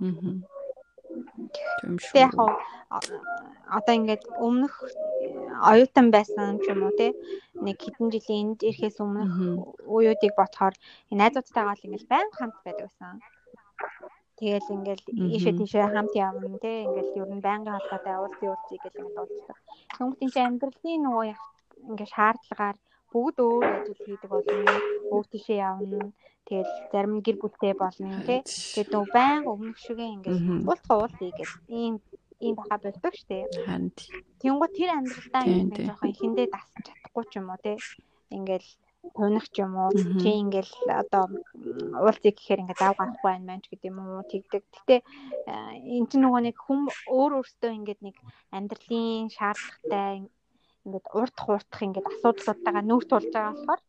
Аа. 0.05 0.55
Шүү. 2.05 2.17
Яг 2.25 2.35
одоо 3.77 3.95
ингээд 3.99 4.25
өмнөх 4.47 4.75
оюутан 5.71 6.07
байсан 6.15 6.59
ч 6.63 6.71
юм 6.73 6.81
уу 6.87 6.95
те 6.99 7.09
нэг 7.67 7.79
хэдэн 7.81 8.09
жилийн 8.15 8.41
энд 8.43 8.61
ирэхээс 8.69 8.99
өмнөх 9.05 9.33
уюудыг 9.95 10.33
ботхоор 10.39 10.75
найзуудтайгаа 11.21 11.75
л 11.79 11.87
ингээл 11.87 12.11
байн 12.13 12.29
хамт 12.35 12.57
байдаг 12.67 12.87
байсан. 12.87 13.19
Тэгэл 14.45 14.75
ингээл 14.77 15.05
ийшээ 15.33 15.55
тийшээ 15.57 15.87
хамт 15.89 16.13
явна 16.13 16.61
те 16.61 16.85
ингээл 16.85 17.17
ер 17.17 17.31
нь 17.33 17.45
байнгын 17.47 17.81
холбоотой 17.81 18.17
уулзсан 18.21 18.49
уулзъя 18.53 18.79
гэл 18.85 19.01
ингээд 19.01 19.21
уулздаг. 19.25 19.59
Тэнгуүтийн 19.97 20.33
чи 20.35 20.41
амьдралын 20.45 21.01
нөгөө 21.01 21.27
ингээд 21.89 22.13
шаардлагаар 22.13 22.77
бүгд 23.09 23.37
өөр 23.41 23.65
ажил 23.65 24.01
хийдэг 24.05 24.29
болно. 24.29 24.75
Бүгд 25.09 25.29
тийшээ 25.33 25.59
явна. 25.65 26.13
Тэгэл 26.45 26.73
зарим 26.93 27.15
гэр 27.25 27.37
бүлтэй 27.41 27.73
болно 27.73 28.21
тий. 28.29 28.41
Тэгээд 28.45 28.93
нөө 28.93 29.05
баян 29.17 29.43
өмнөх 29.49 29.79
шигээ 29.81 30.13
ингээд 30.13 30.41
уулзгаа 30.69 30.97
уулзъя 31.01 31.33
гэж 31.41 31.51
ийм 31.73 31.95
ийм 32.45 32.55
баха 32.61 32.77
болдог 32.85 33.15
штэ. 33.17 33.49
Ханд. 33.65 33.97
Тэнгуү 34.45 34.69
тэр 34.77 34.91
амьдралдаа 34.93 35.45
ингээд 35.49 35.89
жоохон 35.89 36.13
ихэндээ 36.13 36.47
дасч 36.53 36.77
чадахгүй 36.85 37.25
ч 37.31 37.33
юм 37.41 37.49
уу 37.49 37.61
тий. 37.65 37.81
Ингээл 38.29 38.69
тунах 39.13 39.47
ч 39.53 39.61
юм 39.65 39.77
уу 39.77 39.93
чи 39.93 40.31
ингээл 40.43 40.73
одоо 41.03 41.25
уулзъя 42.01 42.33
гэхээр 42.33 42.63
ингээд 42.65 42.81
ав 42.81 42.97
гарахгүй 42.97 43.29
байх 43.29 43.45
маань 43.45 43.63
ч 43.63 43.67
гэдэг 43.69 43.91
юм 43.93 43.99
уу 44.01 44.25
тэгдэг. 44.33 44.63
Гэтэ 44.75 44.97
эн 45.97 46.05
чинь 46.09 46.23
нөгөө 46.25 46.43
нэг 46.49 46.57
хүм 46.57 46.81
өөр 47.13 47.33
өөртөө 47.39 47.73
ингээд 47.79 48.01
нэг 48.07 48.17
амьдралын 48.57 49.29
шаардлагатай 49.37 50.13
ингээд 50.85 51.07
урт 51.21 51.37
хууртах 51.41 51.81
ингээд 51.85 52.11
асуудлуудтайгаа 52.13 52.85
нүүрт 52.87 53.11
болж 53.13 53.29
байгаа 53.33 53.53
болохоор 53.55 53.83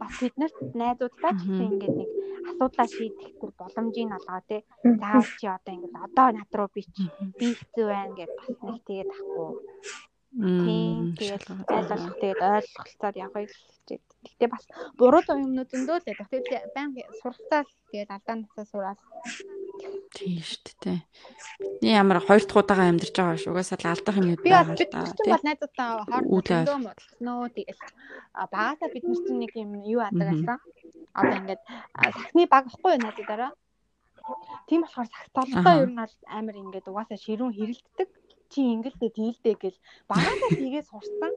бас 0.00 0.14
биднэрт 0.20 0.56
найзуудтай 0.80 1.32
ч 1.38 1.40
гэсэн 1.46 1.66
ингээд 1.72 1.94
нэг 2.00 2.10
асуудлаа 2.50 2.88
шийдэх 2.94 3.30
тэр 3.40 3.52
боломжийг 3.58 4.10
олгоо 4.16 4.40
те. 4.48 4.58
Заавал 5.00 5.30
чи 5.40 5.46
одоо 5.56 5.72
ингээд 5.74 5.96
одоо 6.06 6.28
над 6.36 6.50
руу 6.58 6.68
би 6.74 6.82
чи 6.94 7.04
би 7.38 7.48
хэцүү 7.58 7.86
байна 7.90 8.14
гэж 8.18 8.30
бас 8.38 8.50
нэг 8.66 8.78
тэгээд 8.86 9.10
ахгүй. 9.16 9.50
Тийм 10.34 11.14
тэгээд 11.18 11.44
айлуулах 11.70 12.16
тэгээд 12.20 12.40
ойлголцоод 12.42 13.16
явахыг 13.16 13.50
хичээд. 13.52 14.04
Гэтэ 14.26 14.46
бас 14.50 14.64
буруу 14.98 15.22
юмнууд 15.22 15.70
зөндөө 15.70 15.96
л 16.02 16.06
байдаг. 16.06 16.26
Тэгээд 16.30 16.72
баян 16.74 16.90
суралцаал 17.20 17.70
тэгээд 17.90 18.10
алдаа 18.10 18.36
насаа 18.36 18.66
сураас 18.66 19.00
Тийм 20.16 20.40
шүү 20.40 20.72
дээ. 20.80 21.00
Бидний 21.60 21.92
ямар 21.92 22.24
хоёр 22.24 22.40
дахь 22.40 22.56
удаага 22.56 22.88
амьдарч 22.88 23.12
байгаа 23.12 23.36
шүү. 23.36 23.52
Угаасаа 23.52 23.78
л 23.80 23.90
алдах 23.92 24.16
юм 24.16 24.28
байна 24.40 24.72
л 24.72 24.80
да. 24.88 25.04
Би 25.20 25.28
бол 25.28 25.44
найзуудаа 25.44 25.90
хоорондоо 26.08 26.78
модсноо 26.80 27.42
тэгэл 27.52 27.82
багасаа 28.32 28.88
бид 28.94 29.04
нар 29.04 29.20
чинь 29.20 29.40
нэг 29.44 29.52
юм 29.60 29.70
юу 29.84 30.00
адаг 30.00 30.26
байсан. 30.32 30.58
Одоо 31.12 31.36
ингээд 31.36 31.62
сахны 31.92 32.42
баг 32.48 32.64
ихгүй 32.72 32.94
найзуудаараа. 32.96 33.52
Тийм 34.68 34.80
болохоор 34.82 35.08
сахталтай 35.12 35.76
ер 35.84 35.90
нь 35.92 36.00
амар 36.38 36.56
ингээд 36.56 36.88
угаасаа 36.88 37.18
ширүүн 37.20 37.52
хэрэлддэг. 37.52 38.08
Чи 38.52 38.60
ингэлдээ 38.74 39.10
дийлдэ 39.16 39.52
гэл 39.62 39.78
багасаа 40.10 40.50
тгээ 40.54 40.84
сурсан. 40.90 41.32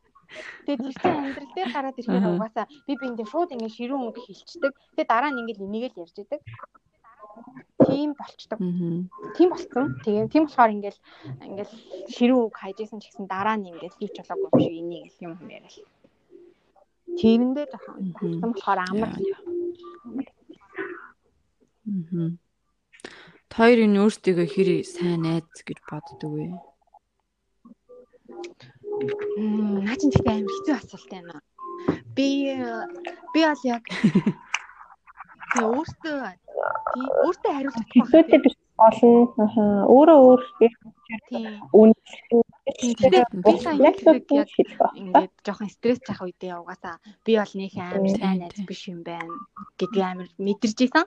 Тэгээд 0.65 0.81
тэр 0.85 0.95
чинь 1.01 1.19
амьдрал 1.25 1.51
дээр 1.57 1.69
гараад 1.73 1.99
ирэхээр 1.99 2.29
угаасаа 2.37 2.65
би 2.85 2.93
биэндээ 3.01 3.27
шууд 3.31 3.53
ингээд 3.53 3.77
ширүүн 3.77 4.07
үг 4.13 4.17
хэлцдэг. 4.21 4.73
Тэгээд 4.93 5.09
дараа 5.09 5.31
нь 5.33 5.39
ингээд 5.41 5.63
энийг 5.65 5.93
л 5.93 6.01
ярьж 6.05 6.17
идэг 6.21 6.41
тийм 7.87 8.13
болчдөг. 8.13 8.59
Тийм 9.35 9.49
болсон. 9.49 9.85
Тэгээ 10.03 10.27
тийм 10.31 10.43
болохоор 10.45 10.71
ингээл 10.75 10.99
ингээл 11.47 11.73
ширүү 12.13 12.39
үг 12.47 12.55
хайжсэн 12.59 12.99
ч 12.99 13.09
гэсэн 13.09 13.25
дараа 13.27 13.55
нь 13.57 13.69
ингээл 13.71 13.99
хийч 13.99 14.15
болоогүй 14.19 14.49
юм 14.51 14.59
шиг 14.59 14.75
энийг 14.81 15.05
юм 15.23 15.33
юм 15.39 15.49
яриа. 15.49 15.71
Тэрэндээ 17.19 17.65
жоохон 17.71 17.95
болсон 18.13 18.51
болохоор 18.53 18.79
амар. 18.85 19.09
Мм. 21.85 22.37
Хоёр 23.49 23.79
энэ 23.85 23.99
өөртөө 24.03 24.45
хэр 24.53 24.69
сайн 24.85 25.25
найз 25.25 25.57
гэж 25.65 25.79
боддөг 25.89 26.31
вэ? 26.31 26.45
Наа 29.85 29.95
чинь 29.99 30.13
тэгтээ 30.13 30.35
амар 30.37 30.53
хэцүү 30.55 30.75
асуулт 30.75 31.09
байна. 31.11 31.35
Би 32.15 32.27
би 33.33 33.39
бол 33.45 33.63
яг 33.63 33.83
Тэгээ 35.49 35.65
өөртөө 35.65 36.17
өөртөө 37.25 37.51
хариулах 37.53 37.87
хэлбэртэй 37.89 38.39
биш 38.45 38.55
болно. 38.77 39.45
Өөрөө 39.89 40.19
өөр 40.29 40.41
үн 41.73 41.91
би 43.45 43.53
сайн 43.57 43.81
яг 43.81 43.97
ингээд 43.97 45.33
жоохон 45.41 45.69
стресс 45.73 46.05
цах 46.05 46.21
үедээ 46.21 46.53
угаасаа 46.61 47.01
би 47.25 47.33
бол 47.41 47.53
нэг 47.57 47.73
амар 47.81 48.13
сайн 48.13 48.37
найз 48.45 48.61
биш 48.69 48.81
юм 48.93 49.01
байна 49.01 49.33
гэдгийг 49.81 50.05
амар 50.05 50.29
мэдэрч 50.37 50.79
исэн. 50.85 51.05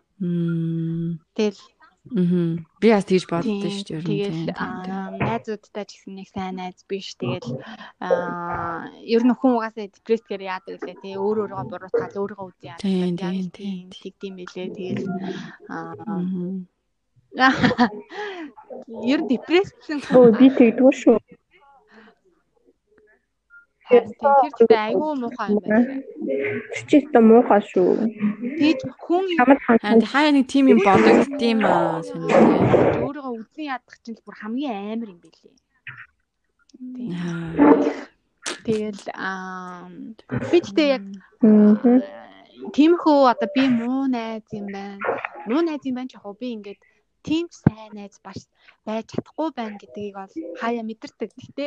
Тэгэл 1.39 1.61
Аа. 2.03 2.59
Би 2.83 2.89
бас 2.91 3.07
тэгж 3.07 3.25
боддоо 3.31 3.71
шүү 3.71 4.03
дээ. 4.03 4.03
Тэгэл 4.03 4.51
найзуудтай 5.23 5.85
ч 5.87 5.91
гэсэн 5.95 6.15
нэг 6.19 6.29
сайн 6.35 6.59
найз 6.59 6.83
биш. 6.91 7.15
Тэгэл 7.15 7.63
аа 8.03 8.91
ер 9.07 9.23
нь 9.23 9.31
хүн 9.39 9.55
угаасаа 9.55 9.87
депрессгээр 9.87 10.43
яадаг 10.51 10.83
лээ 10.83 10.99
тий. 10.99 11.15
Өөр 11.15 11.47
өөрийгөө 11.47 11.71
буруутгаад 11.71 12.19
өөрийгөө 12.19 12.47
үгүй 12.51 12.67
яадаг. 12.67 12.83
Тийм 13.55 13.87
тэгдэм 13.95 14.35
билээ. 14.35 14.69
Тэгэл 14.75 15.07
аа 15.71 15.95
Ер 19.13 19.21
нь 19.23 19.29
депрессэн. 19.31 20.03
Өө 20.11 20.37
би 20.37 20.47
тэгдгүй 20.59 20.93
шүү. 20.93 21.19
Тэр 23.93 24.05
ч 24.57 24.73
айгүй 24.73 25.13
муухай 25.21 25.49
юм 25.53 25.61
байна. 25.69 26.01
Тэр 26.73 26.85
ч 26.89 26.91
ихтэй 26.99 27.23
муухай 27.23 27.61
шүү. 27.61 27.91
Тэгж 28.57 28.81
хүн 29.05 29.25
хаяа 30.13 30.33
нэг 30.33 30.47
тим 30.49 30.73
юм 30.73 30.81
бодогдтiim 30.81 31.61
аа 31.69 32.01
сонирхолтой. 32.09 33.05
Өөрийгөө 33.05 33.35
үзэн 33.37 33.67
ядах 33.77 33.97
чинь 34.01 34.17
бүр 34.25 34.37
хамгийн 34.41 34.97
амар 34.97 35.13
юм 35.13 35.21
билий. 35.21 35.53
Тэгэл 38.65 39.05
аа 39.13 39.93
би 40.49 40.57
тэгтээ 40.65 40.89
яг 40.97 41.05
тиймхүү 42.73 43.19
одоо 43.29 43.49
би 43.53 43.69
муу 43.69 44.09
найз 44.09 44.49
юм 44.57 44.73
байна. 44.73 44.97
Муу 45.45 45.61
найз 45.61 45.85
юм 45.85 46.01
байна 46.01 46.09
ч 46.09 46.17
яг 46.17 46.25
би 46.41 46.49
ингээд 46.57 46.81
тийм 47.23 47.47
сайн 47.51 47.95
найз 47.95 48.19
баш 48.27 48.47
байж 48.87 49.07
чадахгүй 49.15 49.49
байна 49.55 49.79
гэдгийг 49.79 50.15
бол 50.19 50.35
хаяа 50.61 50.85
мэдэрдэг. 50.87 51.31
Гэтэ 51.39 51.65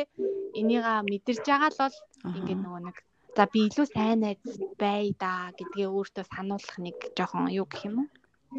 энийгээ 0.60 1.00
мэдэрж 1.10 1.44
байгаа 1.48 1.70
л 1.72 1.80
бол 1.80 1.96
ингээд 2.36 2.60
нөгөө 2.62 2.82
нэг 2.86 2.96
за 3.36 3.44
би 3.52 3.58
илүү 3.68 3.86
сайн 3.92 4.18
найз 4.24 4.40
бай 4.80 5.12
да 5.16 5.52
гэдгээ 5.58 5.88
өөртөө 5.88 6.24
сануулах 6.28 6.76
нэг 6.80 6.96
жоохон 7.16 7.52
юу 7.52 7.66
гэх 7.68 7.88
юм 7.88 7.96
уу? 8.04 8.08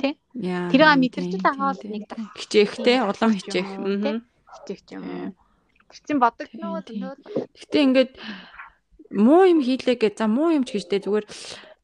Тэ? 0.02 0.18
Тэрийг 0.36 0.98
мэдэрч 1.02 1.34
байгаа 1.42 1.74
бол 1.74 1.84
нэг 1.86 2.04
хичээхтэй 2.38 2.98
улам 3.06 3.32
хичээх. 3.38 3.70
Хичээх 4.54 4.82
юм? 4.94 5.34
Тэр 5.88 6.00
чинь 6.04 6.22
бодогдноо. 6.22 6.84
Гэтэ 6.84 7.78
ингээд 7.86 8.12
муу 9.12 9.48
юм 9.48 9.64
хийлээ 9.64 9.96
гэж 9.96 10.14
за 10.20 10.28
муу 10.28 10.52
юм 10.52 10.68
ч 10.68 10.76
гэжтэй 10.76 11.00
зүгээр 11.00 11.26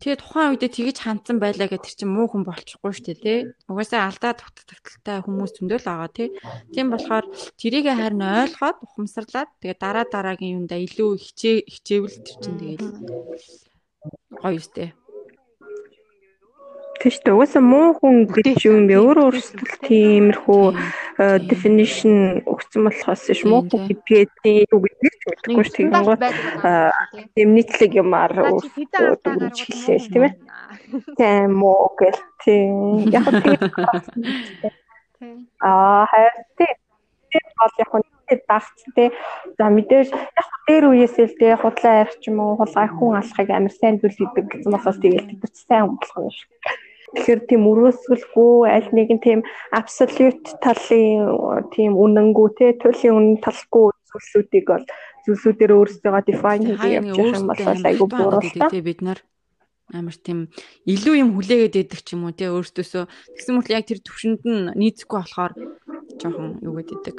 Тэгээ 0.03 0.19
тухайн 0.19 0.51
үедээ 0.51 0.71
тэгэж 0.75 0.97
хандсан 0.99 1.39
байлаа 1.39 1.71
гэх 1.71 1.79
тэр 1.79 1.95
чинь 1.95 2.11
муу 2.11 2.27
хүн 2.27 2.43
болчихгүй 2.43 2.91
шүү 2.91 3.05
дээ 3.07 3.23
тий. 3.23 3.39
Угаасаа 3.71 4.11
алдаа 4.11 4.35
дутагдaltaй 4.35 5.23
хүмүүс 5.23 5.51
зөндөл 5.55 5.87
байгаа 5.87 6.11
тий. 6.11 6.29
Тийм 6.75 6.91
болохоор 6.91 7.25
тэрийг 7.55 7.87
харин 7.87 8.19
ойлгоод 8.19 8.83
ухамсарлаад 8.83 9.49
тэгээ 9.63 9.79
дараа 9.79 10.03
дараагийн 10.03 10.59
юунда 10.59 10.75
илүү 10.75 11.09
хичээ 11.23 11.55
хичээвэл 11.71 12.19
тэр 12.19 12.37
чинь 12.43 12.59
тэгээд 12.59 12.83
гоё 14.43 14.59
юустэй. 14.59 14.91
Тэш 17.01 17.19
дээ. 17.25 17.33
Угаасаа 17.33 17.63
муу 17.63 17.97
хүн 17.97 18.29
гэж 18.29 18.69
юм 18.69 18.85
бэ? 18.87 18.95
Өөр 19.01 19.17
өөрсдөө 19.27 19.77
тиймэрхүү 19.87 20.65
э, 20.71 21.37
definition 21.49 22.43
өгсөн 22.45 22.85
болохоос 22.87 23.23
ш 23.33 23.41
муу 23.49 23.65
хүн 23.67 23.89
гэдгийг 23.89 24.69
үг 24.71 24.83
гэж 24.87 25.19
мэдэхгүй 25.25 25.63
ш 25.65 25.69
тийм 25.73 25.89
гоо 25.91 26.15
тийм 27.33 27.49
нийтлэг 27.57 27.91
юмар 27.97 28.31
өгч 28.33 29.59
хэлээ 29.67 29.99
тийм 30.13 30.23
ээ. 30.27 30.33
Тийм 31.17 31.49
муу 31.57 31.91
гэл 31.97 32.21
тийм. 32.45 33.09
Яг 33.09 33.25
тийм. 33.41 33.59
Аа 35.59 36.05
хайр 36.07 36.33
тийм. 36.57 36.77
Бол 37.57 37.73
яг 37.81 37.91
нь 37.97 38.13
дагц 38.47 38.79
те 38.95 39.11
за 39.57 39.69
мэдээж 39.69 40.09
яг 40.13 40.49
дээр 40.67 40.85
үеэсээ 40.89 41.27
л 41.27 41.37
те 41.39 41.47
худлаа 41.59 42.07
арч 42.07 42.21
юм 42.29 42.39
уу 42.39 42.57
хулгай 42.57 42.87
хүн 42.87 43.19
алахыг 43.19 43.49
амар 43.51 43.73
сайн 43.73 43.99
зүйл 43.99 44.15
гэдэг 44.15 44.45
гэсэн 44.49 44.71
болохоос 44.71 44.99
тэгээд 45.01 45.27
бид 45.41 45.55
сайн 45.57 45.85
болох 45.91 46.17
юм 46.17 46.31
шиг 46.31 46.49
Тэгэхээр 47.13 47.41
тийм 47.49 47.61
өрөөсгөлгүй 47.69 48.53
аль 48.73 48.89
нэгэн 48.89 49.19
тийм 49.21 49.39
absolute 49.69 50.57
талын 50.65 51.69
тийм 51.73 51.93
үнэнгүй 51.93 52.47
те 52.57 52.73
туйлын 52.81 53.17
үнэн 53.17 53.37
талгүй 53.45 53.93
зүйлсүүдийг 54.09 54.65
бол 54.69 54.85
зүйлсүүдээр 55.25 55.71
өөрсдөө 55.77 56.21
define 56.25 56.73
хийх 56.73 56.83
явж 56.89 57.09
байгаа 57.13 57.37
юм 57.37 57.47
бол 57.49 57.87
айгүй 57.89 58.07
бууралтай. 58.09 58.81
Бид 58.81 59.01
нар 59.05 59.19
амар 59.93 60.17
тийм 60.17 60.49
илүү 60.89 61.15
юм 61.21 61.29
хүлээгээд 61.37 61.79
идэг 61.85 62.01
ч 62.01 62.17
юм 62.17 62.25
уу 62.25 62.33
те 62.33 62.49
өөртөөсөө 62.49 63.03
тэгсэн 63.37 63.53
мэт 63.55 63.69
яг 63.77 63.85
тэр 63.85 63.99
төвшөнд 64.01 64.41
нь 64.47 64.71
нийцэхгүй 64.79 65.19
болохоор 65.21 65.53
жоохон 66.17 66.49
юу 66.65 66.73
гэдэг 66.81 67.17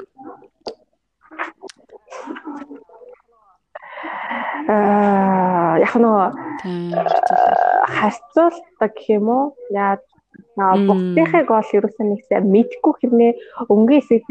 яг 5.84 5.94
нөгөө 6.00 6.28
харьцуулдаг 7.96 8.92
гэх 8.96 9.08
юм 9.18 9.28
уу? 9.28 9.44
Яа 9.70 9.98
бүгдийнхээ 10.56 11.44
гол 11.44 11.68
ерөөсөө 11.76 12.06
нэгсээ 12.08 12.40
мэдгүй 12.40 12.92
хэрнээ. 12.98 13.32
Өнгөө 13.68 13.98
эсээд 14.00 14.24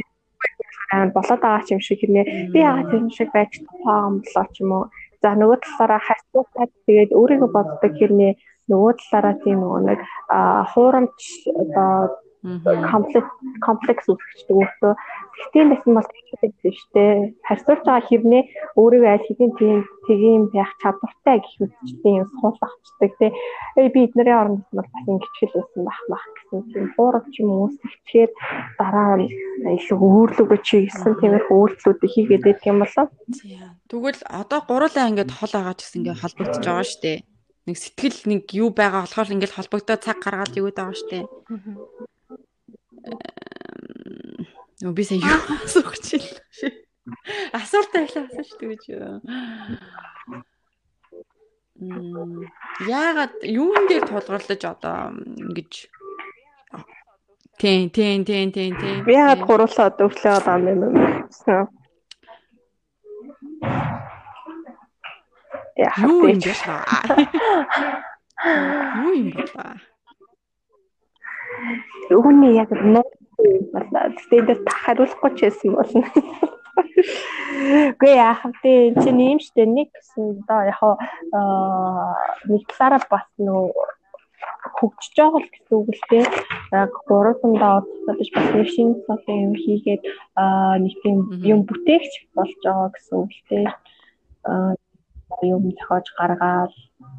болоод 1.15 1.41
байгаа 1.41 1.73
юм 1.73 1.81
шиг 1.83 1.99
хэрнээ. 2.01 2.25
Би 2.53 2.59
яагаад 2.63 2.89
тэр 2.91 3.03
шиг 3.11 3.29
байж 3.35 3.51
байгаа 3.61 4.07
юм 4.09 4.15
болоо 4.23 4.45
ч 4.53 4.55
юм 4.63 4.71
уу. 4.71 4.85
За 5.21 5.35
нөгөө 5.39 5.57
талаараа 5.63 6.01
харьцуулаад 6.03 6.71
тэгээд 6.87 7.11
өөрийгөө 7.15 7.49
боддог 7.53 7.93
хэрнээ. 7.95 8.33
Нөгөө 8.71 8.91
талаараа 8.99 9.35
тийм 9.43 9.61
нэг 9.87 9.99
хуурамч 10.71 11.19
одоо 11.51 12.22
комплекс 12.91 13.32
комплекс 13.64 14.06
үүсгэж 14.11 14.52
өөртөө 14.52 14.94
тэгтийн 15.34 15.68
байсан 15.72 15.94
бол 15.95 16.10
тэгсэн 16.11 16.52
шүү 16.60 16.90
дээ. 16.94 17.14
Харьцуулж 17.48 17.84
байгаа 17.88 18.07
хэрнээ 18.07 18.44
өөрийгөө 18.76 19.11
аль 19.15 19.28
хэдийн 19.28 19.53
тийм 19.56 19.80
тийм 20.07 20.41
байх 20.52 20.72
чадвартай 20.84 21.40
гэх 21.40 21.56
юм 22.03 22.28
суул 22.40 22.57
авчдаг 22.60 23.11
тий. 23.20 23.32
Эй 23.80 23.88
би 23.90 23.99
эднэрийн 24.07 24.40
оронд 24.44 24.64
бол 24.76 24.84
бас 24.91 25.07
ингэж 25.07 25.36
хэлсэн 25.40 25.84
байх 25.88 26.02
мах 26.11 26.26
гэсэн 26.36 26.60
тийм 26.72 26.86
буурах 26.98 27.28
юм 27.40 27.49
үүсгэхээр 27.64 28.32
дараа 28.76 29.15
нь 29.24 29.28
илүү 29.64 29.98
өөрлөгөө 29.98 30.60
чи 30.68 30.91
гэсэн 30.91 31.14
тиймэрхүү 31.24 31.57
үйлдэлүүдийг 31.64 32.11
хийгээд 32.11 32.44
байдаг 32.44 32.68
юм 32.68 32.80
болоо. 32.84 33.06
Тэгвэл 33.88 34.22
одоо 34.28 34.60
гурлаа 34.68 35.10
ингээд 35.10 35.32
хол 35.32 35.53
байгаа 35.56 35.76
ч 35.80 35.82
гэсэн 35.88 35.99
ингээд 36.03 36.22
холбогдож 36.22 36.64
байгаа 36.68 36.88
шүү 36.91 37.02
дээ. 37.03 37.20
Нэг 37.64 37.78
сэтгэл 37.80 38.20
нэг 38.28 38.44
юу 38.52 38.70
байгаа 38.76 39.07
болохоор 39.07 39.34
ингээд 39.34 39.56
холбогдоод 39.56 40.03
цаг 40.03 40.18
гаргаад 40.20 40.57
юу 40.60 40.68
гэдэг 40.68 40.84
байгаа 40.84 40.99
шүү 40.99 41.10
дээ. 41.11 41.26
Нөө 44.84 44.93
би 44.95 45.03
сая 45.07 45.19
юу 45.19 45.57
асуух 45.63 45.95
чил. 46.03 46.25
Асуулт 47.51 47.91
байлаа 47.95 48.23
асууж 48.27 48.47
шүү 48.55 48.67
гэж. 48.71 48.84
Мм 51.84 52.47
яагаад 52.88 53.43
юун 53.43 53.88
дээр 53.89 54.07
тулгуурлаж 54.07 54.61
одоо 54.63 55.11
ингэж 55.19 55.89
Тийм 57.59 57.89
тийм 57.89 58.25
тийм 58.25 58.51
тийм 58.51 58.75
тийм. 58.80 59.05
Би 59.05 59.13
яагаад 59.13 59.41
гурлаад 59.47 59.95
өглөө 60.03 60.34
одоо 60.39 60.57
юм 60.57 60.80
бэ? 60.84 60.99
Яа, 65.77 65.93
юу 66.03 66.27
юм 66.27 66.39
бэ? 66.43 66.51
Юу 68.99 69.13
юм 69.15 69.27
бэ? 69.31 69.93
Үүний 72.10 72.53
яг 72.60 72.69
нуу 72.72 73.07
болоо. 73.73 74.06
Тэгээд 74.30 74.61
хариулахгүй 74.68 75.31
ч 75.38 75.40
байсан 75.48 75.72
болно. 75.77 76.06
Гүй 77.99 78.14
яах 78.18 78.41
вэ? 78.64 78.98
Чи 79.02 79.10
нэм 79.14 79.40
штэ 79.40 79.65
нэг 79.65 79.90
гэсэн 79.94 80.45
доо 80.48 80.61
яг 80.69 80.81
аа 80.81 82.18
нэг 82.49 82.61
талаараа 82.69 83.02
бас 83.10 83.27
нөө 83.38 83.72
хөгжиж 84.77 85.14
байгаа 85.18 85.41
л 85.41 85.52
гэсэн 85.53 85.76
үг 85.77 85.90
л 85.94 86.03
дээ. 86.10 86.26
Яг 86.73 86.91
гурвандаа 87.07 87.84
удаа 87.84 88.15
биш 88.18 88.30
бас 88.34 88.48
нэг 88.53 88.68
шинэ 88.73 89.02
цаасан 89.06 89.38
юм 89.48 89.53
хийгээд 89.64 90.02
аа 90.40 90.76
нэг 90.84 90.94
тийм 91.03 91.18
юм 91.44 91.60
бүтээгч 91.68 92.14
болж 92.35 92.53
байгаа 92.64 92.90
гэсэн 92.94 93.15
үг 93.22 93.31
л 93.31 93.44
дээ. 93.49 93.65
Аа 94.49 94.72
юм 95.41 95.64
зохиож 95.77 96.07
гаргаад 96.18 96.73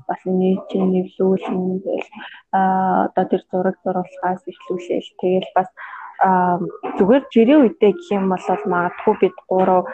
бас 0.08 0.20
нийтийн 0.24 0.88
нэвлүүлэн 0.92 1.80
тэгэл 1.84 2.10
а 2.56 2.60
одоо 3.08 3.24
тэр 3.30 3.42
зураг 3.50 3.76
зурулахаас 3.82 4.42
эхлүүлээл 4.50 5.10
тэгэл 5.20 5.50
бас 5.56 5.68
зүгээр 6.96 7.24
жирийн 7.34 7.62
үедээ 7.66 7.92
гэх 7.92 8.14
юм 8.16 8.24
бол 8.32 8.46
магадгүй 8.74 9.14
бид 9.20 9.36
гурав 9.50 9.84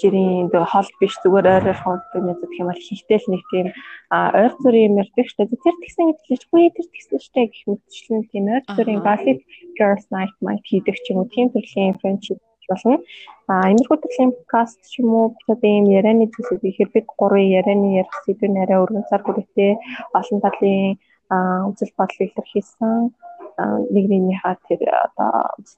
жирийн 0.00 0.52
хол 0.52 0.90
биш 1.00 1.14
зүгээр 1.22 1.46
ойр 1.54 1.66
ойрхон 1.72 1.98
үедээ 2.12 2.36
гэх 2.44 2.60
юм 2.60 2.68
бол 2.68 2.86
хийтэл 2.86 3.26
нэг 3.32 3.42
тийм 3.50 3.66
ойр 4.12 4.52
зүрийн 4.62 4.94
шүү 5.26 5.38
дээ. 5.48 5.62
Тэр 5.64 5.76
тэгсэн 5.80 6.06
үгүй 6.12 6.64
тэр 6.76 6.88
тэгсэн 6.92 7.18
дээ 7.34 7.46
гэх 7.50 7.64
мэтчлэн 7.70 8.22
тийм 8.30 8.44
ойр 8.52 8.64
зүрийн 8.76 9.00
gossip 9.06 9.38
girls 9.78 10.06
night 10.14 10.34
might 10.44 10.64
хийдэг 10.68 10.96
ч 11.02 11.06
юм 11.10 11.24
уу 11.24 11.32
тийм 11.32 11.48
төрлийн 11.50 11.98
friendship 12.00 12.38
болно. 12.70 12.96
А 13.50 13.54
иймэрхүү 13.70 13.98
төрлийн 14.00 14.32
подкаст 14.36 14.80
ч 14.90 15.00
юм 15.02 15.10
уу 15.18 15.26
бид 15.46 15.62
ийм 15.64 15.86
ярианы 15.98 16.26
зүйлсүүд 16.32 16.62
ихээр 16.70 16.90
бид 16.94 17.06
гурван 17.20 17.48
ярианы 17.58 17.88
ярих 18.00 18.16
сэдвэр 18.24 18.52
нарай 18.54 18.78
өргөн 18.82 19.08
сар 19.10 19.22
хүрээтэй 19.24 19.72
олон 20.18 20.38
талын 20.44 20.98
үзэл 21.70 21.96
бодлыг 21.98 22.30
илэрхийлсэн 22.30 23.10
нэг 23.94 24.04
нэгнийхээ 24.08 24.56
тэр 24.68 24.80
одоо 25.06 25.32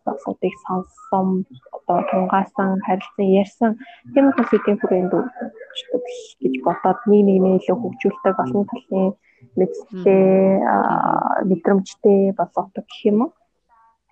асуудыг 0.07 0.55
сонссон 0.67 1.47
одоо 1.77 1.99
тунгаасан 2.11 2.79
харилцан 2.87 3.27
ярьсан 3.43 3.71
тийм 4.15 4.31
хүмүүсийн 4.31 4.79
хүрээнд 4.79 5.13
өгчдөг 5.19 6.05
гэж 6.43 6.55
бодоод 6.67 7.01
нэг 7.11 7.23
нэгнээ 7.27 7.59
илүү 7.59 7.77
хөгжүүлдэг 7.81 8.37
олон 8.45 8.65
талын 8.71 9.07
мэдтэй 9.59 10.25
мэдрэмжтэй 11.49 12.21
болгодог 12.39 12.85
гэх 12.87 13.03
юм 13.11 13.19
уу 13.27 13.31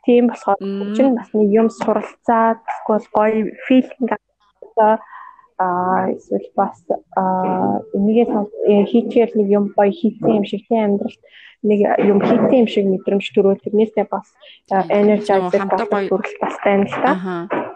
Тийм 0.05 0.27
болохоор 0.31 0.59
чинь 0.97 1.15
бас 1.19 1.31
нэг 1.33 1.49
юм 1.61 1.69
суралцаад 1.71 2.59
эсвэл 2.67 3.07
гоё 3.15 3.55
филинг 3.67 4.11
аваад 4.15 5.01
аа 5.63 6.11
эсвэл 6.17 6.51
бас 6.59 6.77
аа 7.17 7.79
энийгээ 7.95 8.27
э, 8.67 8.85
хийчихэл 8.91 9.39
нэг 9.39 9.49
юм 9.59 9.65
гоё 9.77 9.93
хийсэн 9.95 10.39
юм 10.43 10.45
шиг 10.51 10.63
тийм 10.67 10.81
амьдралд 10.85 11.23
нэг 11.63 11.81
юм 12.11 12.19
хийсэн 12.19 12.59
юм 12.63 12.69
шиг 12.75 12.87
мэдрэмж 12.91 13.27
төрөө. 13.31 13.63
Тэрнээсээ 13.63 14.07
бас 14.11 14.27
энержайзер 14.71 15.63
бас 15.71 15.87
төрөл 16.11 16.35
бас 16.43 16.57
байна 16.65 16.87
л 16.91 16.97
та. 17.03 17.13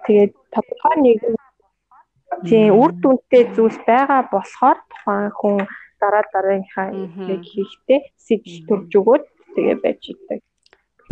Тэгээд 0.06 0.32
тодорхой 0.50 0.96
нэг 1.06 1.18
тийм 2.48 2.74
үр 2.74 2.92
дүнтэй 3.02 3.44
зүйлс 3.54 3.78
байгаа 3.86 4.26
болохоор 4.34 4.78
тухайн 4.90 5.30
хүн 5.38 5.56
дараа 6.02 6.24
дараагийнхаа 6.34 6.90
хийхдээ 7.50 8.00
сэжил 8.18 8.66
төрж 8.68 8.90
өгөөд 8.98 9.24
тэгээ 9.54 9.76
байж 9.82 10.02
идэг. 10.12 10.40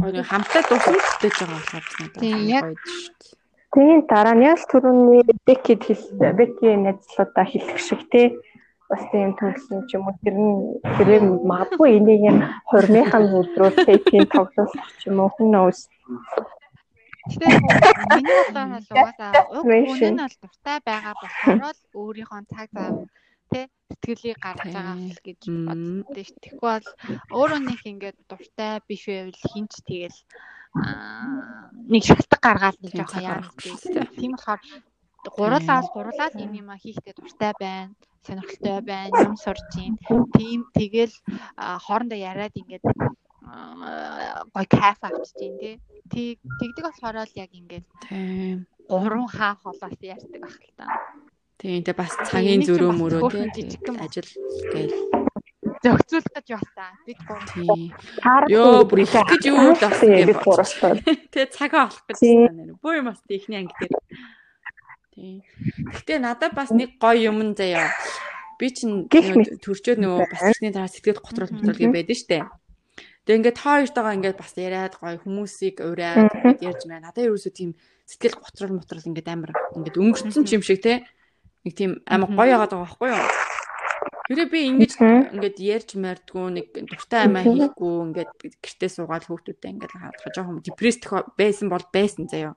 Гоё 0.00 0.22
хамтаа 0.30 0.62
дусалтай 0.68 1.30
байгаа 1.30 1.48
болохоор 1.54 1.84
бас 1.86 1.94
надад 2.00 2.20
гоё 2.22 2.74
шүү 2.94 3.14
дээ. 3.20 3.34
Тийм 3.74 3.98
дараа 4.10 4.34
нь 4.36 4.46
яг 4.46 4.60
түрүүний 4.70 5.22
Беккид 5.46 5.82
хэлсэн. 5.86 6.36
Бекки 6.38 6.68
найзлуудаа 6.84 7.46
хэлэх 7.48 7.78
шиг 7.86 8.02
тий 8.12 8.26
бас 8.88 9.02
тийм 9.10 9.32
төлсөн 9.38 9.80
ч 9.88 9.96
юм 9.96 10.06
уу 10.08 10.16
тэр 10.22 10.36
нь 10.38 10.54
тэрээр 10.96 11.24
магадгүй 11.50 11.90
энийг 11.98 12.22
юм 12.30 12.38
хурмынхан 12.70 13.24
өдрөө 13.38 13.70
тийм 14.10 14.24
тоглох 14.34 14.70
ч 14.98 15.02
юм 15.08 15.18
уу 15.22 15.30
хүн 15.34 15.48
knows. 15.52 15.78
Гэтэ 17.24 17.46
миний 18.14 18.36
бодлоор 18.44 18.68
бол 18.76 18.86
угаасаа 18.92 19.32
уг 19.56 19.64
хүн 19.64 20.12
нь 20.12 20.20
бол 20.22 20.36
дуртай 20.42 20.78
байгаа 20.86 21.14
болохоор 21.18 21.58
л 21.72 21.82
өөрийнхөө 21.98 22.42
цаг 22.52 22.68
зав 22.76 22.94
тий 23.54 23.66
сэтгэлийг 23.90 24.38
гаргаж 24.42 24.72
байгаа 24.74 24.96
л 24.98 25.20
гэж 25.26 25.40
боддөө 25.46 26.24
ш. 26.26 26.30
Тэгэхгүй 26.42 26.70
бол 26.74 26.88
өөрөө 27.38 27.60
нэг 27.62 27.80
ингээд 27.86 28.18
дуртай 28.26 28.72
биш 28.88 29.02
байвал 29.06 29.38
хинч 29.54 29.72
тэгэл 29.86 30.18
нэг 31.92 32.02
шалтгаан 32.02 32.42
гаргаад 32.44 32.76
нэг 32.82 32.92
жоохон 32.98 33.22
яах 33.22 33.50
вэ. 33.54 33.70
Тийм 34.18 34.32
болохоор 34.34 34.60
гурлаас 35.36 35.86
гурлаад 35.94 36.34
юм 36.44 36.52
юм 36.60 36.68
хийхдээ 36.74 37.14
дуртай 37.16 37.52
байна 37.62 37.94
сонирхолтой 38.26 38.80
байна 38.80 39.16
юм 39.28 39.36
сурж 39.36 39.68
юм 39.86 39.94
тийм 40.36 40.60
тэгэл 40.76 41.14
хоорондоо 41.84 42.18
яриад 42.30 42.54
ингээд 42.60 42.84
гой 44.54 44.66
кайф 44.76 44.98
авчиж 45.04 45.32
дээ 45.60 45.76
тий 46.12 46.28
тэгдэг 46.60 46.84
болохоор 46.84 47.16
л 47.24 47.38
яг 47.44 47.50
ингээд 47.60 47.86
тийм 48.08 48.66
гурван 48.88 49.28
хаа 49.36 49.54
холоос 49.62 50.00
ярьдаг 50.00 50.40
байх 50.40 50.56
л 50.68 50.72
та 50.78 50.86
тийм 51.58 51.82
тэгээ 51.84 52.00
бас 52.00 52.12
цагийн 52.28 52.62
зөрөө 52.66 52.92
мөрөө 52.98 53.22
тий 53.54 53.66
ажил 54.02 54.28
гээл 54.72 54.94
зохицуулах 55.84 56.32
гэж 56.34 56.48
байна. 56.76 56.96
Бид 57.06 57.18
гурав. 57.28 58.48
Йоо, 58.48 58.84
бүр 58.88 59.04
их 59.04 59.12
гэж 59.12 59.42
юу 59.48 59.72
л 59.72 59.76
болсон 59.76 60.10
гэж 60.16 60.28
гуравтай. 60.40 60.92
Тэгээ 61.32 61.52
цагаа 61.52 61.88
олох 61.88 62.04
гэж 62.08 62.18
байна. 62.20 62.76
Бүр 62.80 62.94
юм 63.00 63.06
бас 63.12 63.20
ихний 63.28 63.58
анги 63.60 63.74
дээр. 63.80 63.92
Тийм. 65.14 65.36
Гэтэ 65.92 66.18
надад 66.18 66.56
бас 66.56 66.72
нэг 66.72 66.96
гоё 66.96 67.30
юм 67.30 67.54
заяа. 67.54 67.92
Би 68.58 68.70
чинь 68.70 69.06
төрчөөд 69.10 70.00
нөгөө 70.00 70.26
бас 70.30 70.42
ихний 70.56 70.72
дараа 70.72 70.88
сэтгэл 70.88 71.20
готрол 71.20 71.52
готрол 71.52 71.76
гэж 71.76 71.90
байдаг 71.92 72.16
штэ. 72.16 72.38
Тэгээ 73.24 73.38
ингээд 73.40 73.58
та 73.58 73.80
хоёртойгоо 73.80 74.14
ингээд 74.20 74.40
бас 74.40 74.52
яриад 74.56 74.94
гоё 74.96 75.16
хүмүүсийг 75.20 75.80
ураад 75.80 76.32
ингээд 76.32 76.64
ярьж 76.64 76.82
байна. 76.88 77.08
Надад 77.08 77.24
ерөөсөө 77.28 77.52
тийм 77.52 77.70
сэтгэл 78.08 78.40
готрол 78.40 78.78
мотрол 78.78 79.08
ингээд 79.10 79.28
амар 79.32 79.52
ингээд 79.74 79.96
өнгөрцөн 80.00 80.44
юм 80.48 80.64
шиг 80.64 80.80
те. 80.80 81.04
Нэг 81.64 81.72
тийм 81.74 81.90
амар 82.04 82.30
гоё 82.30 82.52
яагаад 82.54 82.72
байгаа 82.72 82.84
байхгүй 82.84 83.08
юу? 83.08 83.24
Тэрээ 84.24 84.48
би 84.48 84.60
ингэж 84.72 84.92
ингээд 85.36 85.56
ярьж 85.60 85.90
мэрдгүү 86.00 86.46
нэг 86.56 86.66
дуртай 86.88 87.28
амиа 87.28 87.44
хийхгүй 87.44 87.92
ингээд 88.08 88.32
гэртээ 88.64 88.90
суугаад 88.92 89.28
хүүхдүүдтэй 89.28 89.70
ингээд 89.72 89.92
хадгаа 89.92 90.32
жоохон 90.32 90.64
депресд 90.64 91.04
байсан 91.36 91.68
бол 91.68 91.84
байсан 91.92 92.24
заяа. 92.24 92.56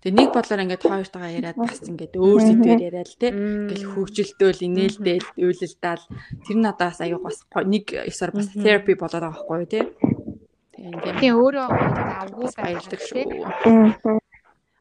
Тэгээ 0.00 0.16
нэг 0.16 0.28
бодлоор 0.32 0.64
ингээд 0.64 0.84
хоёртойгоо 0.84 1.32
яриад 1.32 1.56
бас 1.60 1.80
ингээд 1.84 2.16
өөр 2.16 2.40
сэдвээр 2.40 2.82
яриад 2.88 3.08
л 3.08 3.20
те. 3.20 3.28
Ингээл 3.32 3.88
хөвгөлдөөл, 3.92 4.64
инээлдээл, 4.68 5.28
уйлалдаал 5.44 6.04
тэр 6.44 6.56
надаас 6.60 7.00
аюу 7.04 7.20
бас 7.20 7.44
нэг 7.64 7.84
ёсоор 7.92 8.32
бас 8.32 8.48
therapy 8.52 8.96
болоод 8.96 9.24
байгаа 9.24 9.32
байхгүй 9.32 9.56
юу 9.60 9.68
те. 9.68 9.80
Тэгээ 10.72 10.92
ингээд 11.20 11.36
өөрөө 11.36 11.68
авгүй 12.20 12.48
баярлаг 12.52 13.00
шүү. 13.00 13.24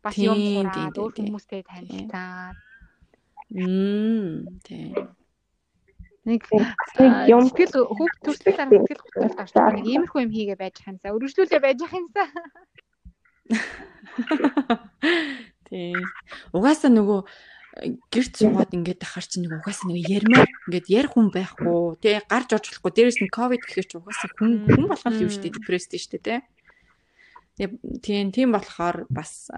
Бас 0.04 0.16
юм 0.20 0.40
сураад 0.40 0.96
өөр 1.00 1.14
хүмүүстэй 1.20 1.62
танилцаад. 1.68 2.56
Мм 3.54 4.58
тийм 4.66 5.14
нэг 6.24 6.48
юм 7.28 7.52
тэгэл 7.52 7.84
хүүхд 7.84 8.20
төрсөн 8.24 8.56
дараа 8.56 8.88
тэгэл 8.88 9.04
хөтөлт 9.04 9.44
авчихсан. 9.44 9.76
Нэг 9.76 9.92
иймэрхүү 9.92 10.24
юм 10.24 10.32
хийгээ 10.32 10.56
байж 10.56 10.80
ханасаа. 10.80 11.20
Өргөжлүүлээ 11.20 11.60
байж 11.60 11.84
ханасаа. 11.84 12.32
Тийм. 15.68 16.00
Угаасаа 16.56 16.96
нөгөө 16.96 17.28
э, 17.84 18.00
гэрч 18.08 18.40
суугаад 18.40 18.72
ингээд 18.72 19.04
ахаар 19.04 19.28
чи 19.28 19.44
нэг 19.44 19.60
угаасаа 19.60 19.92
нэг 19.92 20.08
ярмаар 20.08 20.48
ингээд 20.48 20.88
ярих 20.88 21.12
хүн 21.12 21.28
байхгүй 21.34 22.00
тий 22.00 22.24
гарч 22.24 22.56
орж 22.56 22.72
болохгүй 22.72 22.92
дээрэс 22.94 23.20
нь 23.20 23.34
ковид 23.34 23.66
гэхээр 23.68 23.88
чи 23.90 23.98
угаасаа 24.00 24.32
хүн 24.38 24.64
хүн 24.70 24.86
болгох 24.88 25.18
юм 25.18 25.34
шүү 25.34 25.44
дээ 25.44 25.58
депресд 25.60 25.92
шүү 25.92 26.24
дээ 26.24 26.40
тий 27.58 27.68
тийм 28.06 28.30
тийм 28.32 28.54
болохоор 28.54 29.10
бас 29.10 29.50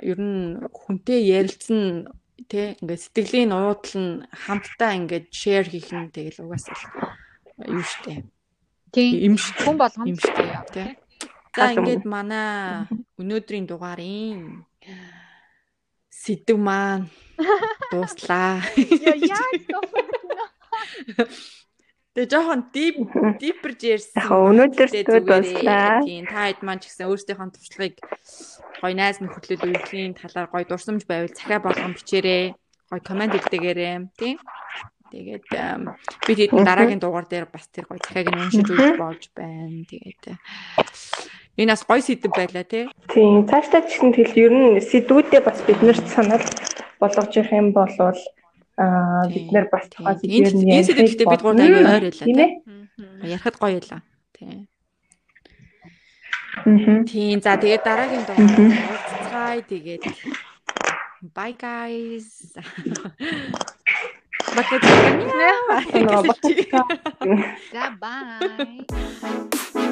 ер 0.00 0.18
нь 0.22 0.62
хүнтэй 0.70 1.34
ярилцсан 1.34 2.06
тий 2.50 2.74
ингээд 2.80 3.02
сэтгэлийн 3.04 3.50
нуудлал 3.50 4.02
нь 4.02 4.24
хамтдаа 4.30 4.92
ингээд 4.98 5.26
шеэр 5.30 5.66
хийх 5.70 5.90
нь 5.94 6.12
тэгэл 6.14 6.42
угаасаа 6.44 7.14
юу 7.70 7.82
штэ. 7.82 8.26
Тийм. 8.94 9.38
Хүн 9.38 9.76
болгоно 9.78 10.10
юм 10.10 10.18
штэ 10.18 10.44
тий. 10.74 10.90
За 11.54 11.70
ингээд 11.74 12.04
манай 12.04 12.86
өнөөдрийн 13.20 13.66
дугаарын 13.70 14.66
сэдв 16.10 16.58
маань 16.58 17.06
дууслаа. 17.90 18.58
Яа 18.74 19.14
яа 19.14 19.48
Тэгээ 22.14 22.30
жоохон 22.30 22.62
дип 22.70 22.96
дипэрж 23.42 23.80
ярьсан. 23.90 24.22
Яг 24.22 24.30
өнөөдөр 24.30 24.88
дууслаа. 25.26 25.98
Тийм 26.06 26.30
та 26.30 26.46
хэд 26.46 26.62
маань 26.62 26.78
ч 26.78 26.86
гэсэн 26.86 27.10
өөрсдийнхөө 27.10 27.50
туршлагыг 27.50 27.98
гоё 28.78 28.94
найз 28.94 29.18
нөхөрлөл 29.18 29.66
үйлдэлийн 29.74 30.14
талаар 30.14 30.46
гоё 30.46 30.62
дурсамж 30.62 31.02
байвал 31.10 31.34
захиа 31.34 31.58
болгон 31.58 31.98
бичээрэй. 31.98 32.54
Гоё 32.86 33.02
комент 33.02 33.34
өгдөөгээрэй. 33.34 34.14
Тийм. 34.14 34.38
Тэгээд 35.10 35.46
би 35.50 36.32
тэгээд 36.38 36.54
дараагийн 36.54 37.02
дугаар 37.02 37.26
дээр 37.26 37.50
бас 37.50 37.66
тэр 37.74 37.90
гоё 37.90 37.98
захиаг 37.98 38.30
нь 38.30 38.38
уншиж 38.38 38.62
үзэх 38.62 38.94
болж 38.94 39.24
байна. 39.34 39.82
Тэгээд 39.82 40.22
энэ 41.58 41.74
бас 41.74 41.82
гоё 41.82 41.98
сэдв 41.98 42.30
байлаа 42.30 42.62
тий. 42.62 42.86
Тийм 43.10 43.42
цаашдаа 43.50 43.82
ч 43.90 43.98
гэсэн 43.98 44.14
тэгэл 44.14 44.38
ер 44.38 44.52
нь 44.54 44.78
сэдвүүдээ 44.78 45.42
бас 45.42 45.58
биднэрт 45.66 46.06
санал 46.14 46.46
болгож 47.02 47.30
явах 47.34 47.58
юм 47.58 47.74
болвол 47.74 48.18
Аа 48.76 49.28
бид 49.30 49.48
нэр 49.54 49.66
бас 49.72 49.86
тухайн 49.92 50.18
сэдвээр 50.18 50.54
нь 50.58 50.72
энэ 50.74 50.86
сэдвэлтэй 50.86 51.26
бид 51.30 51.42
гурав 51.42 51.62
аягүй 51.62 51.84
ойр 51.86 52.04
байлаа 52.10 52.26
тийм 52.26 52.38
ярихад 53.22 53.56
гоё 53.62 53.78
байлаа 53.78 54.00
тийм 54.34 54.66
Тийм 57.10 57.40
за 57.42 57.58
тэгээд 57.58 57.82
дараагийн 57.84 58.24
дугаар. 58.24 58.46
Уулзцай 58.90 59.58
тэгээд. 59.70 60.02
Bye 61.34 61.54
guys. 61.58 62.54
Бакет. 64.54 64.82
За 67.74 67.84
bye. 68.00 69.90